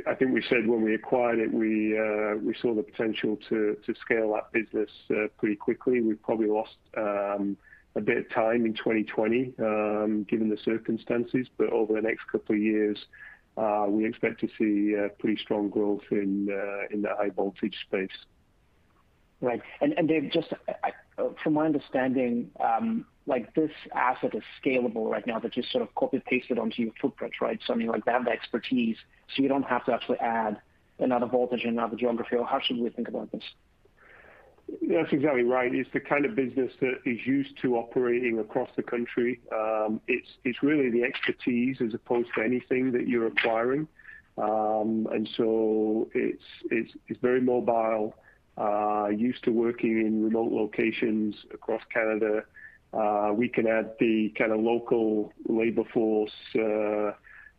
I 0.06 0.14
think 0.14 0.34
we 0.34 0.42
said 0.42 0.66
when 0.66 0.82
we 0.82 0.94
acquired 0.94 1.38
it, 1.38 1.52
we 1.52 1.98
uh 1.98 2.36
we 2.36 2.54
saw 2.60 2.74
the 2.74 2.82
potential 2.82 3.38
to 3.48 3.76
scale 4.00 4.34
that 4.34 4.52
business 4.52 4.90
pretty 5.38 5.56
quickly. 5.56 6.02
We 6.02 6.14
probably 6.14 6.48
lost 6.48 6.76
um, 6.96 7.56
a 7.96 8.00
bit 8.00 8.16
of 8.16 8.30
time 8.30 8.66
in 8.66 8.74
2020, 8.74 9.54
um, 9.60 10.26
given 10.28 10.48
the 10.48 10.58
circumstances. 10.64 11.46
But 11.56 11.70
over 11.70 11.94
the 11.94 12.02
next 12.02 12.24
couple 12.30 12.54
of 12.54 12.60
years, 12.60 12.98
uh, 13.56 13.86
we 13.88 14.04
expect 14.04 14.40
to 14.40 14.48
see 14.58 14.96
uh, 14.96 15.08
pretty 15.18 15.40
strong 15.40 15.68
growth 15.68 16.02
in 16.10 16.48
uh, 16.50 16.94
in 16.94 17.02
the 17.02 17.10
high 17.16 17.30
voltage 17.30 17.76
space. 17.86 18.10
Right. 19.40 19.60
Dave, 20.06 20.30
just 20.32 20.52
from 21.42 21.52
my 21.52 21.66
understanding, 21.66 22.50
um 22.60 23.06
like 23.26 23.54
this 23.54 23.70
asset 23.94 24.34
is 24.34 24.42
scalable 24.62 25.10
right 25.10 25.26
now 25.26 25.38
that 25.38 25.56
you 25.56 25.62
sort 25.62 25.82
of 25.82 25.94
copy-pasted 25.94 26.58
onto 26.58 26.82
your 26.82 26.92
footprint, 27.00 27.32
right? 27.40 27.58
So 27.66 27.72
I 27.72 27.76
mean, 27.76 27.88
like 27.88 28.04
they 28.04 28.12
have 28.12 28.26
the 28.26 28.30
expertise, 28.30 28.96
so 29.34 29.42
you 29.42 29.48
don't 29.48 29.62
have 29.64 29.84
to 29.86 29.92
actually 29.92 30.18
add 30.18 30.60
another 30.98 31.26
voltage 31.26 31.62
in 31.64 31.70
another 31.70 31.96
geography, 31.96 32.36
or 32.36 32.46
how 32.46 32.60
should 32.60 32.78
we 32.78 32.90
think 32.90 33.08
about 33.08 33.32
this? 33.32 33.42
That's 34.88 35.12
exactly 35.12 35.42
right. 35.42 35.74
It's 35.74 35.90
the 35.92 36.00
kind 36.00 36.24
of 36.24 36.34
business 36.34 36.72
that 36.80 37.00
is 37.04 37.18
used 37.26 37.56
to 37.62 37.76
operating 37.76 38.38
across 38.38 38.70
the 38.76 38.82
country. 38.82 39.40
Um, 39.52 40.00
it's 40.08 40.62
really 40.62 40.90
the 40.90 41.02
expertise 41.04 41.78
as 41.80 41.94
opposed 41.94 42.28
to 42.36 42.42
anything 42.42 42.92
that 42.92 43.08
you're 43.08 43.26
acquiring. 43.26 43.88
Um 44.36 45.06
and 45.12 45.28
so 45.36 46.10
it's 46.12 47.20
very 47.22 47.40
mobile, 47.40 48.14
uh, 48.58 49.06
used 49.08 49.44
to 49.44 49.50
working 49.52 50.00
in 50.00 50.24
remote 50.24 50.50
locations 50.52 51.36
across 51.52 51.82
Canada. 51.92 52.42
Uh, 52.92 53.32
we 53.32 53.48
can 53.48 53.66
add 53.66 53.92
the 54.00 54.32
kind 54.36 54.52
of 54.52 54.60
local 54.60 55.32
labor 55.48 55.84
force 55.92 56.32
uh, 56.56 57.12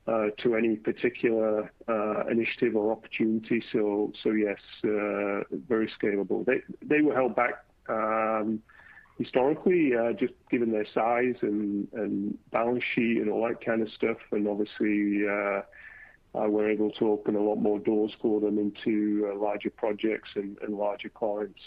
Uh, 0.08 0.28
to 0.38 0.54
any 0.56 0.76
particular 0.76 1.72
uh, 1.88 2.28
initiative 2.28 2.76
or 2.76 2.92
opportunity. 2.92 3.64
So 3.74 4.14
so 4.22 4.30
yes, 4.34 4.60
uh, 4.84 5.42
very 5.68 5.92
scalable. 6.00 6.46
They 6.46 6.62
they 6.84 7.02
were 7.02 7.16
held 7.16 7.36
back 7.36 7.66
um, 7.90 8.62
historically, 9.18 9.94
just 10.20 10.34
given 10.52 10.72
their 10.72 10.86
size 10.94 11.38
and 11.42 12.38
balance 12.52 12.84
sheet 12.94 13.18
and 13.18 13.32
all 13.32 13.48
that 13.48 13.66
kind 13.66 13.82
of 13.82 13.90
stuff. 13.94 14.18
And 14.32 14.48
obviously, 14.48 15.24
we're 16.36 16.70
able 16.70 16.92
to 16.92 17.10
open 17.10 17.36
a 17.36 17.42
lot 17.42 17.56
more 17.56 17.80
doors 17.80 18.12
for 18.22 18.40
them 18.40 18.60
into 18.60 19.36
larger 19.42 19.72
projects 19.72 20.30
and 20.36 20.56
larger 20.70 21.10
clients. 21.10 21.62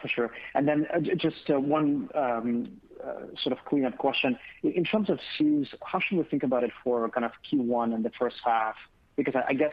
For 0.00 0.08
sure. 0.08 0.30
And 0.54 0.68
then 0.68 0.86
uh, 0.94 1.00
just 1.16 1.48
uh, 1.48 1.58
one 1.58 2.10
um, 2.14 2.80
uh, 3.02 3.26
sort 3.42 3.56
of 3.56 3.64
cleanup 3.64 3.98
question. 3.98 4.38
In 4.62 4.84
terms 4.84 5.08
of 5.08 5.18
CEWS, 5.38 5.68
how 5.82 6.00
should 6.00 6.18
we 6.18 6.24
think 6.24 6.42
about 6.42 6.64
it 6.64 6.70
for 6.84 7.08
kind 7.08 7.24
of 7.24 7.32
Q1 7.50 7.94
and 7.94 8.04
the 8.04 8.12
first 8.18 8.36
half? 8.44 8.74
Because 9.16 9.34
I 9.48 9.54
guess 9.54 9.72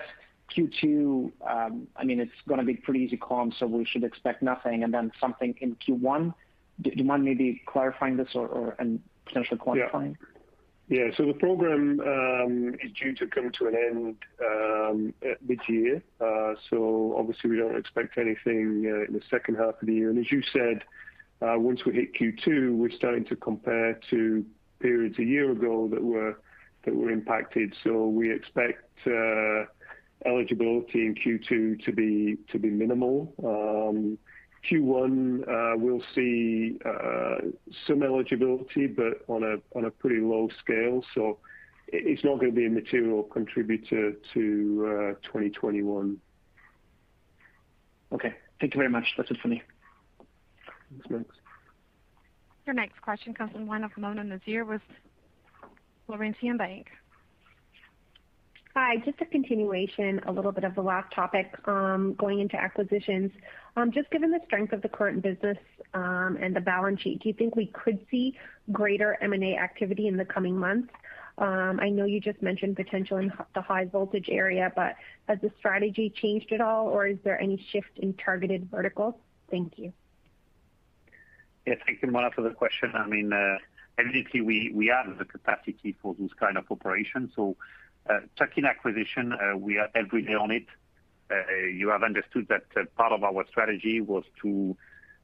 Q2, 0.56 1.32
um, 1.50 1.88
I 1.96 2.04
mean, 2.04 2.20
it's 2.20 2.32
going 2.48 2.60
to 2.60 2.66
be 2.66 2.76
pretty 2.76 3.02
easy 3.02 3.18
comp, 3.18 3.54
so 3.58 3.66
we 3.66 3.86
should 3.86 4.04
expect 4.04 4.42
nothing, 4.42 4.84
and 4.84 4.94
then 4.94 5.12
something 5.20 5.56
in 5.62 5.76
Q1. 5.76 6.34
Do 6.82 6.92
you 6.96 7.04
mind 7.04 7.24
maybe 7.24 7.62
clarifying 7.66 8.18
this 8.18 8.30
or 8.34 8.76
and 8.80 9.00
potentially 9.26 9.60
quantifying? 9.60 10.16
Yeah. 10.20 10.33
The 10.94 11.34
program 11.40 12.00
um, 12.02 12.76
is 12.84 12.92
due 12.92 13.16
to 13.16 13.28
come 13.28 13.52
to 13.60 13.68
an 13.68 13.76
end 13.76 14.16
um, 14.46 15.14
at 15.28 15.42
mid-year. 15.48 16.04
Uh 16.22 16.54
so 16.70 17.16
obviously 17.18 17.50
we 17.50 17.58
don't 17.58 17.78
expect 17.78 18.18
anything 18.18 18.86
uh, 18.86 19.08
in 19.08 19.14
the 19.14 19.22
second 19.30 19.56
half 19.56 19.82
of 19.82 19.88
the 19.88 19.94
year. 19.94 20.10
And 20.10 20.20
as 20.20 20.32
you 20.32 20.42
said, 20.52 20.84
uh, 21.42 21.56
once 21.58 21.86
we 21.86 21.94
hit 21.94 22.14
Q2, 22.14 22.76
we're 22.76 22.92
starting 22.92 23.26
to 23.26 23.36
compare 23.36 24.00
to 24.12 24.46
periods 24.80 25.18
a 25.20 25.24
year 25.24 25.52
ago 25.52 25.88
that 25.92 26.04
were 26.04 26.40
that 26.86 26.96
were 26.96 27.10
impacted. 27.10 27.74
So 27.84 28.08
we 28.08 28.32
expect 28.32 28.84
uh, 29.08 29.66
eligibility 30.26 31.06
in 31.06 31.16
Q2 31.16 31.84
to 31.86 31.92
be 31.92 32.38
to 32.52 32.60
be 32.60 32.70
minimal. 32.70 33.34
Um, 33.44 34.18
Q1, 34.70 35.48
uh, 35.48 35.78
we'll 35.78 36.04
see 36.16 36.80
uh, 36.86 37.50
some 37.88 38.04
eligibility, 38.04 38.88
but 38.88 39.24
on 39.28 39.62
a 39.86 39.90
pretty 39.92 40.22
low 40.22 40.50
scale. 40.60 41.04
So 41.14 41.40
it's 41.88 42.24
not 42.24 42.40
going 42.40 42.52
to 42.52 42.56
be 42.56 42.66
a 42.66 42.70
material 42.70 43.24
contributor 43.24 44.14
to 44.34 45.16
uh, 45.16 45.28
2021. 45.28 46.18
Okay. 48.14 48.36
Thank 48.60 48.74
you 48.74 48.78
very 48.78 48.90
much. 48.90 49.06
That's 49.18 49.30
it 49.30 49.38
for 49.42 49.50
me. 49.50 49.62
Thanks. 51.10 51.36
Your 52.66 52.74
next 52.74 53.02
question 53.02 53.34
comes 53.34 53.52
from 53.52 53.66
the 53.66 53.70
line 53.70 53.84
of 53.84 53.92
Mona 53.98 54.24
Nazir 54.24 54.64
with 54.64 54.82
Laurentian 56.08 56.58
Bank. 56.58 56.88
Hi. 58.76 58.98
Just 59.06 59.22
a 59.22 59.26
continuation, 59.26 60.20
a 60.26 60.32
little 60.32 60.52
bit 60.52 60.64
of 60.64 60.74
the 60.74 60.82
last 60.82 61.14
topic, 61.14 61.54
um, 61.68 62.16
going 62.18 62.40
into 62.40 62.56
acquisitions. 62.56 63.32
Um, 63.76 63.92
just 63.92 64.10
given 64.10 64.32
the 64.32 64.40
strength 64.46 64.74
of 64.74 64.82
the 64.82 64.90
current 64.90 65.22
business 65.22 65.60
um, 65.94 66.40
and 66.42 66.56
the 66.56 66.60
balance 66.60 67.02
sheet, 67.02 67.22
do 67.22 67.30
you 67.30 67.36
think 67.36 67.56
we 67.56 67.68
could 67.68 68.04
see 68.10 68.36
greater 68.72 69.16
M&A 69.22 69.58
activity 69.58 70.08
in 70.08 70.18
the 70.18 70.26
coming 70.26 70.58
months? 70.58 70.92
I 71.38 71.90
know 71.90 72.06
you 72.06 72.20
just 72.20 72.42
mentioned 72.42 72.76
potential 72.76 73.18
in 73.18 73.32
the 73.54 73.62
high 73.62 73.86
voltage 73.86 74.30
area, 74.30 74.72
but 74.76 74.96
has 75.28 75.40
the 75.42 75.52
strategy 75.58 76.10
changed 76.10 76.52
at 76.52 76.62
all, 76.62 76.88
or 76.88 77.08
is 77.08 77.18
there 77.24 77.40
any 77.40 77.64
shift 77.72 77.98
in 77.98 78.14
targeted 78.14 78.70
verticals? 78.72 79.16
Thank 79.52 79.78
you. 79.78 79.94
Yeah. 81.66 81.76
Thank 81.86 82.02
you, 82.02 82.12
Mona, 82.12 82.32
for 82.32 82.42
the 82.42 82.52
question. 82.52 82.92
I 82.96 83.08
mean, 83.08 83.34
uh, 83.34 83.58
evidently, 83.98 84.42
we 84.42 84.88
have 84.88 85.18
the 85.18 85.26
capacity 85.26 85.96
for 86.02 86.16
those 86.20 86.34
kind 86.40 86.58
of 86.58 86.66
operations. 86.70 87.32
Uh, 88.10 88.20
tuck-in 88.38 88.66
acquisition, 88.66 89.32
uh, 89.32 89.58
we 89.58 89.78
are 89.78 89.90
every 89.96 90.22
day 90.22 90.34
on 90.34 90.52
it. 90.52 90.66
Uh, 91.32 91.36
you 91.74 91.90
have 91.90 92.04
understood 92.04 92.48
that 92.50 92.64
part 92.96 93.14
of 93.14 93.24
our 93.24 93.46
strategy 93.48 94.02
was 94.02 94.24
to 94.42 94.76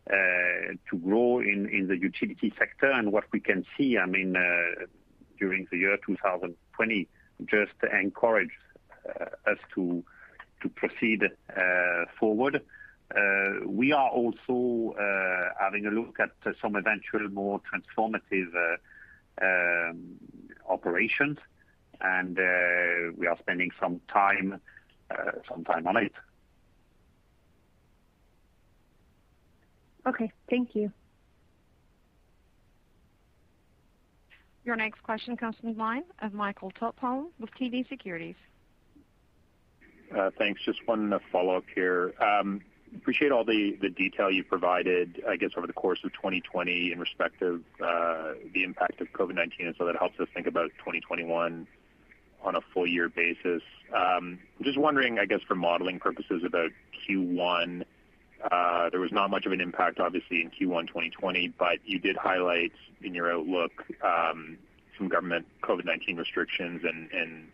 uh 0.10 0.74
to 0.90 0.98
grow 1.04 1.40
in 1.40 1.88
the 1.88 1.98
utility 1.98 2.54
sector. 2.58 2.90
And 2.90 3.12
what 3.12 3.26
we 3.34 3.42
can 3.42 3.66
see 3.78 3.98
I 3.98 4.06
mean, 4.06 4.34
during 5.38 5.68
the 5.70 5.78
year 5.78 5.98
2020 6.06 7.08
just 7.46 7.74
encouraged 7.92 8.52
us 9.46 9.58
to 9.76 10.04
to 10.62 10.70
proceed 10.70 11.24
forward. 12.18 12.62
We 13.68 13.92
are 13.92 14.10
also 14.10 14.96
having 15.60 15.86
a 15.86 15.92
look 15.92 16.18
at 16.20 16.32
some 16.62 16.76
eventual 16.76 17.28
more 17.30 17.62
transformative 17.70 18.52
um, 19.42 20.18
operations, 20.68 21.38
and 22.02 22.38
uh, 22.40 23.12
we 23.18 23.28
are 23.28 23.38
spending 23.40 23.72
uh, 23.82 23.90
some 25.48 25.64
time 25.66 25.88
on 25.88 25.98
it. 25.98 26.14
Okay. 30.08 30.32
Thank 30.50 30.76
you. 30.76 30.92
Your 34.66 34.76
next 34.76 35.02
question 35.04 35.36
comes 35.36 35.56
from 35.60 35.74
the 35.74 35.80
line 35.80 36.04
of 36.22 36.34
Michael 36.34 36.72
Tupholme 36.72 37.28
with 37.40 37.50
TD 37.60 37.88
Securities. 37.90 38.36
Uh, 40.16 40.30
thanks. 40.38 40.62
Just 40.64 40.88
one 40.88 41.18
follow-up 41.32 41.66
here. 41.74 42.14
Um, 42.20 42.62
appreciate 42.96 43.32
all 43.32 43.44
the 43.44 43.78
detail 43.96 44.32
you 44.32 44.44
provided, 44.44 45.22
I 45.28 45.36
guess, 45.38 45.52
over 45.56 45.68
the 45.68 45.74
course 45.74 46.00
of 46.04 46.14
2020 46.14 46.92
in 46.92 47.00
respect 47.00 47.42
of 47.42 47.62
the 47.80 48.64
impact 48.64 49.02
of 49.02 49.08
COVID-19. 49.14 49.52
and 49.60 49.76
so 49.78 49.86
That 49.86 49.98
helps 49.98 50.20
us 50.20 50.28
think 50.34 50.48
about 50.48 50.72
2021 50.80 51.68
on 52.44 52.56
a 52.56 52.62
full 52.74 52.88
year 52.88 53.10
basis. 53.10 53.62
Just 54.62 54.78
wondering, 54.78 55.20
I 55.20 55.26
guess, 55.26 55.42
for 55.48 55.56
modeling 55.56 56.00
purposes 56.00 56.44
about 56.46 56.72
Q1, 57.08 57.86
Uh, 58.52 58.90
there 58.90 59.02
was 59.02 59.12
not 59.12 59.30
much 59.30 59.46
of 59.46 59.52
an 59.52 59.60
impact, 59.60 60.00
obviously, 60.00 60.42
in 60.42 60.50
Q1 60.50 60.88
2020, 60.88 61.50
but 61.58 61.80
you 61.84 62.00
did 62.00 62.16
highlight 62.16 62.72
in 63.02 63.14
your 63.14 63.30
outlook 63.32 63.84
um, 64.02 64.58
some 64.98 65.10
government 65.10 65.46
COVID-19 65.62 66.18
restrictions 66.18 66.82
and 66.86 67.48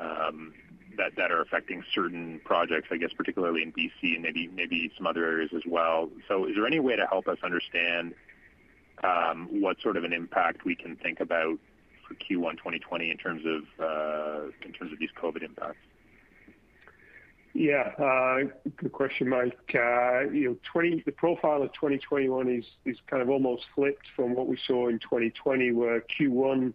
um, 0.00 0.52
that 0.96 1.30
are 1.30 1.42
affecting 1.42 1.84
certain 1.94 2.40
projects, 2.44 2.88
I 2.90 2.96
guess, 2.96 3.12
particularly 3.12 3.62
in 3.62 3.72
BC 3.72 4.16
and 4.16 4.22
maybe 4.22 4.90
some 4.96 5.06
other 5.06 5.24
areas 5.24 5.50
as 5.54 5.62
well. 5.66 6.08
So 6.26 6.46
is 6.46 6.54
there 6.56 6.66
any 6.66 6.80
way 6.80 6.96
to 6.96 7.06
help 7.06 7.28
us 7.28 7.38
understand 7.44 8.14
um, 9.04 9.48
what 9.60 9.80
sort 9.80 9.96
of 9.98 10.04
an 10.04 10.12
impact 10.12 10.64
we 10.64 10.74
can 10.74 10.96
think 10.96 11.20
about 11.20 11.58
for 12.06 12.14
Q1 12.14 12.52
2020 12.58 13.10
in 13.10 13.16
terms 13.16 13.42
of 13.44 13.62
uh, 13.84 14.50
these 14.98 15.10
COVID 15.20 15.42
impacts? 15.42 15.78
Yeah. 17.54 17.92
Uh, 17.98 18.50
good 18.76 18.92
question, 18.92 19.30
Mike. 19.30 19.58
Uh, 19.70 20.28
the 20.28 21.14
profile 21.16 21.62
of 21.62 21.72
2021 21.72 22.62
is 22.84 22.96
kind 23.06 23.22
of 23.22 23.30
almost 23.30 23.64
flipped 23.74 24.06
from 24.14 24.34
what 24.34 24.46
we 24.46 24.58
saw 24.66 24.88
in 24.88 24.98
2020, 24.98 25.72
where 25.72 26.02
Q1 26.02 26.74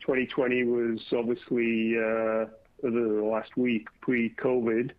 2020 0.00 0.64
was 0.64 1.00
obviously 1.12 1.94
the 1.94 2.48
last 3.24 3.56
week 3.56 3.88
pre-COVID. 4.02 4.92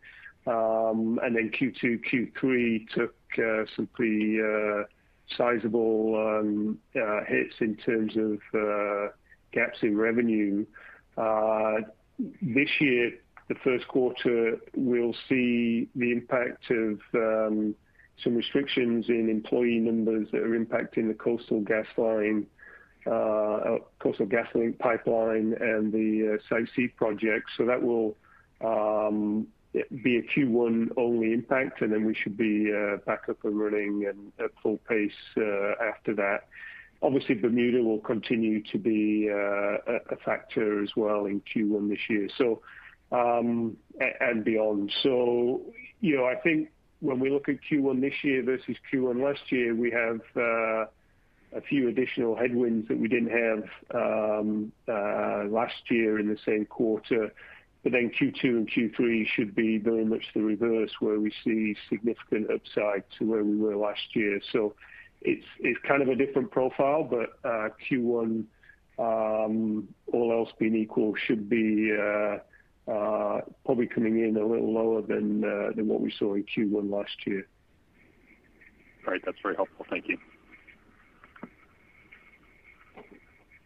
Um, 0.47 1.19
and 1.23 1.35
then 1.35 1.49
Q2, 1.49 2.03
Q3 2.05 2.89
took 2.89 3.15
some 3.75 3.87
pretty 3.93 4.39
sizable 5.37 6.15
um, 6.15 6.77
hits 7.25 7.55
in 7.61 7.77
terms 7.77 8.17
of 8.17 8.39
gaps 9.55 9.79
in 9.81 9.97
revenue. 9.97 10.65
This 12.41 12.69
year, 12.79 13.11
the 13.47 13.55
first 13.63 13.87
quarter, 13.87 14.57
we'll 14.75 15.15
see 15.29 15.87
the 15.95 16.11
impact 16.11 16.69
of 16.71 16.99
um, 17.13 17.75
some 18.23 18.35
restrictions 18.35 19.05
in 19.09 19.29
employee 19.29 19.79
numbers 19.79 20.27
that 20.31 20.41
are 20.41 20.57
impacting 20.57 21.07
the 21.07 21.13
Coastal 21.13 21.61
GasLink 21.61 22.47
uh, 23.05 23.11
uh, 23.11 24.71
pipeline 24.79 25.55
and 25.59 25.93
the 25.93 26.39
uh, 26.39 26.49
Site 26.49 26.69
C 26.75 26.87
project. 26.87 27.49
That 27.59 27.81
will 27.83 28.15
um, 28.61 29.47
be 29.73 30.17
a 30.17 30.23
Q1 30.23 30.91
only 30.97 31.33
impact, 31.33 31.81
and 31.81 31.91
then 31.91 32.05
we 32.05 32.15
should 32.15 32.37
be 32.37 32.71
back 33.05 33.29
up 33.29 33.43
and 33.43 33.59
running 33.59 34.05
and 34.07 34.31
at 34.43 34.51
full 34.63 34.77
pace 34.87 35.11
after 35.37 36.15
that. 36.15 36.47
Obviously, 37.01 37.35
Bermuda 37.35 37.83
will 37.83 37.99
continue 37.99 38.63
to 38.71 38.77
be 38.77 39.27
a 39.27 40.15
factor 40.23 40.81
as 40.81 40.89
well 40.95 41.25
in 41.25 41.41
Q1 41.41 41.89
this 41.89 41.99
year. 42.09 42.27
So 42.37 42.61
um, 43.11 43.77
and 44.19 44.43
beyond. 44.43 44.91
So, 45.03 45.61
you 46.01 46.17
know, 46.17 46.25
I 46.25 46.35
think 46.35 46.69
when 46.99 47.19
we 47.19 47.29
look 47.29 47.49
at 47.49 47.57
Q1 47.69 48.01
this 48.01 48.23
year 48.23 48.43
versus 48.43 48.75
Q1 48.91 49.23
last 49.23 49.51
year, 49.51 49.75
we 49.75 49.91
have 49.91 50.21
uh, 50.35 50.85
a 51.55 51.61
few 51.67 51.87
additional 51.87 52.35
headwinds 52.35 52.87
that 52.87 52.99
we 52.99 53.07
didn't 53.07 53.31
have 53.31 53.63
um, 53.93 54.71
uh, 54.87 55.45
last 55.45 55.89
year 55.89 56.19
in 56.19 56.27
the 56.27 56.37
same 56.45 56.65
quarter. 56.65 57.33
But 57.83 57.91
then 57.91 58.11
Q2 58.19 58.43
and 58.43 58.69
Q3 58.69 59.27
should 59.27 59.53
be 59.53 59.77
very 59.77 60.05
much 60.05 60.23
the 60.33 60.41
reverse, 60.41 60.91
where 60.99 61.19
we 61.19 61.31
see 61.43 61.75
significant 61.87 62.49
upside 62.49 63.03
to 63.19 63.25
where 63.25 63.43
we 63.43 63.55
were 63.55 63.75
last 63.75 64.15
year. 64.15 64.41
It's 65.25 65.79
kind 65.87 66.01
of 66.01 66.09
a 66.09 66.15
different 66.15 66.51
profile, 66.51 67.03
but 67.03 67.39
uh, 67.43 67.69
Q1, 67.89 68.45
um, 68.99 69.87
all 70.13 70.31
else 70.31 70.49
being 70.59 70.75
equal, 70.75 71.13
should 71.15 71.49
be 71.49 71.91
uh, 71.91 72.37
probably 73.65 73.87
coming 73.87 74.19
in 74.23 74.37
a 74.37 74.45
little 74.45 74.71
lower 74.71 74.99
uh, 74.99 75.71
than 75.75 75.87
what 75.87 76.01
we 76.01 76.13
saw 76.17 76.35
in 76.35 76.43
Q1 76.43 76.91
last 76.91 77.15
year. 77.25 77.47
All 79.07 79.13
right. 79.13 79.21
That's 79.25 79.37
very 79.41 79.55
helpful. 79.55 79.85
Thank 79.89 80.07
you. 80.07 80.17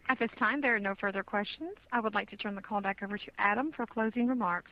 At 0.09 0.17
this 0.17 0.31
time, 0.39 0.59
there 0.59 0.75
are 0.75 0.79
no 0.79 0.95
further 0.99 1.21
questions. 1.21 1.75
I 1.91 1.99
would 1.99 2.15
like 2.15 2.29
to 2.31 2.37
turn 2.37 2.55
the 2.55 2.61
call 2.61 2.81
back 2.81 3.03
over 3.03 3.17
to 3.17 3.31
Adam 3.37 3.71
for 3.71 3.85
closing 3.85 4.27
remarks. 4.27 4.71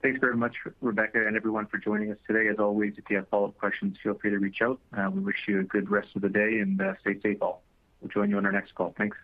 Thanks 0.00 0.20
very 0.20 0.36
much, 0.36 0.54
Rebecca, 0.80 1.26
and 1.26 1.36
everyone 1.36 1.66
for 1.66 1.78
joining 1.78 2.12
us 2.12 2.18
today. 2.26 2.48
As 2.48 2.58
always, 2.58 2.94
if 2.96 3.04
you 3.10 3.16
have 3.16 3.28
follow-up 3.28 3.58
questions, 3.58 3.96
feel 4.00 4.14
free 4.14 4.30
to 4.30 4.38
reach 4.38 4.62
out. 4.62 4.78
Uh, 4.96 5.10
we 5.12 5.20
wish 5.20 5.36
you 5.48 5.60
a 5.60 5.64
good 5.64 5.90
rest 5.90 6.08
of 6.14 6.22
the 6.22 6.28
day 6.28 6.60
and 6.60 6.80
stay 7.00 7.20
safe 7.20 7.42
all. 7.42 7.62
We'll 8.00 8.08
join 8.08 8.30
you 8.30 8.36
on 8.36 8.46
our 8.46 8.52
next 8.52 8.76
call. 8.76 8.94
Thanks. 8.96 9.16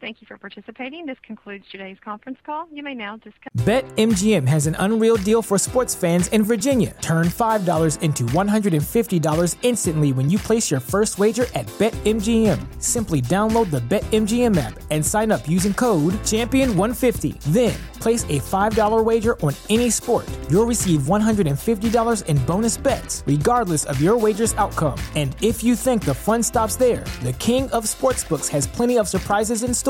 Thank 0.00 0.22
you 0.22 0.26
for 0.26 0.38
participating. 0.38 1.04
This 1.04 1.18
concludes 1.22 1.66
today's 1.70 1.98
conference 2.02 2.38
call. 2.46 2.66
You 2.72 2.82
may 2.82 2.94
now 2.94 3.18
disconnect. 3.18 3.58
BetMGM 3.58 4.48
has 4.48 4.66
an 4.66 4.74
unreal 4.78 5.16
deal 5.16 5.42
for 5.42 5.58
sports 5.58 5.94
fans 5.94 6.28
in 6.28 6.42
Virginia. 6.42 6.96
Turn 7.02 7.26
$5 7.26 8.00
into 8.00 8.24
$150 8.24 9.56
instantly 9.60 10.12
when 10.14 10.30
you 10.30 10.38
place 10.38 10.70
your 10.70 10.80
first 10.80 11.18
wager 11.18 11.44
at 11.54 11.66
BetMGM. 11.78 12.58
Simply 12.82 13.20
download 13.20 13.70
the 13.70 13.80
BetMGM 13.80 14.56
app 14.56 14.80
and 14.90 15.04
sign 15.04 15.30
up 15.30 15.46
using 15.46 15.74
code 15.74 16.14
Champion150. 16.24 17.40
Then 17.52 17.74
place 18.00 18.24
a 18.24 18.40
$5 18.40 19.04
wager 19.04 19.38
on 19.42 19.52
any 19.68 19.90
sport. 19.90 20.26
You'll 20.48 20.64
receive 20.64 21.02
$150 21.02 22.24
in 22.24 22.36
bonus 22.46 22.76
bets, 22.78 23.22
regardless 23.26 23.84
of 23.84 24.00
your 24.00 24.16
wager's 24.16 24.54
outcome. 24.54 24.98
And 25.14 25.36
if 25.42 25.62
you 25.62 25.76
think 25.76 26.06
the 26.06 26.14
fun 26.14 26.42
stops 26.42 26.76
there, 26.76 27.04
the 27.22 27.34
King 27.34 27.68
of 27.70 27.84
Sportsbooks 27.84 28.48
has 28.48 28.66
plenty 28.66 28.96
of 28.96 29.06
surprises 29.06 29.62
in 29.62 29.74
store 29.74 29.89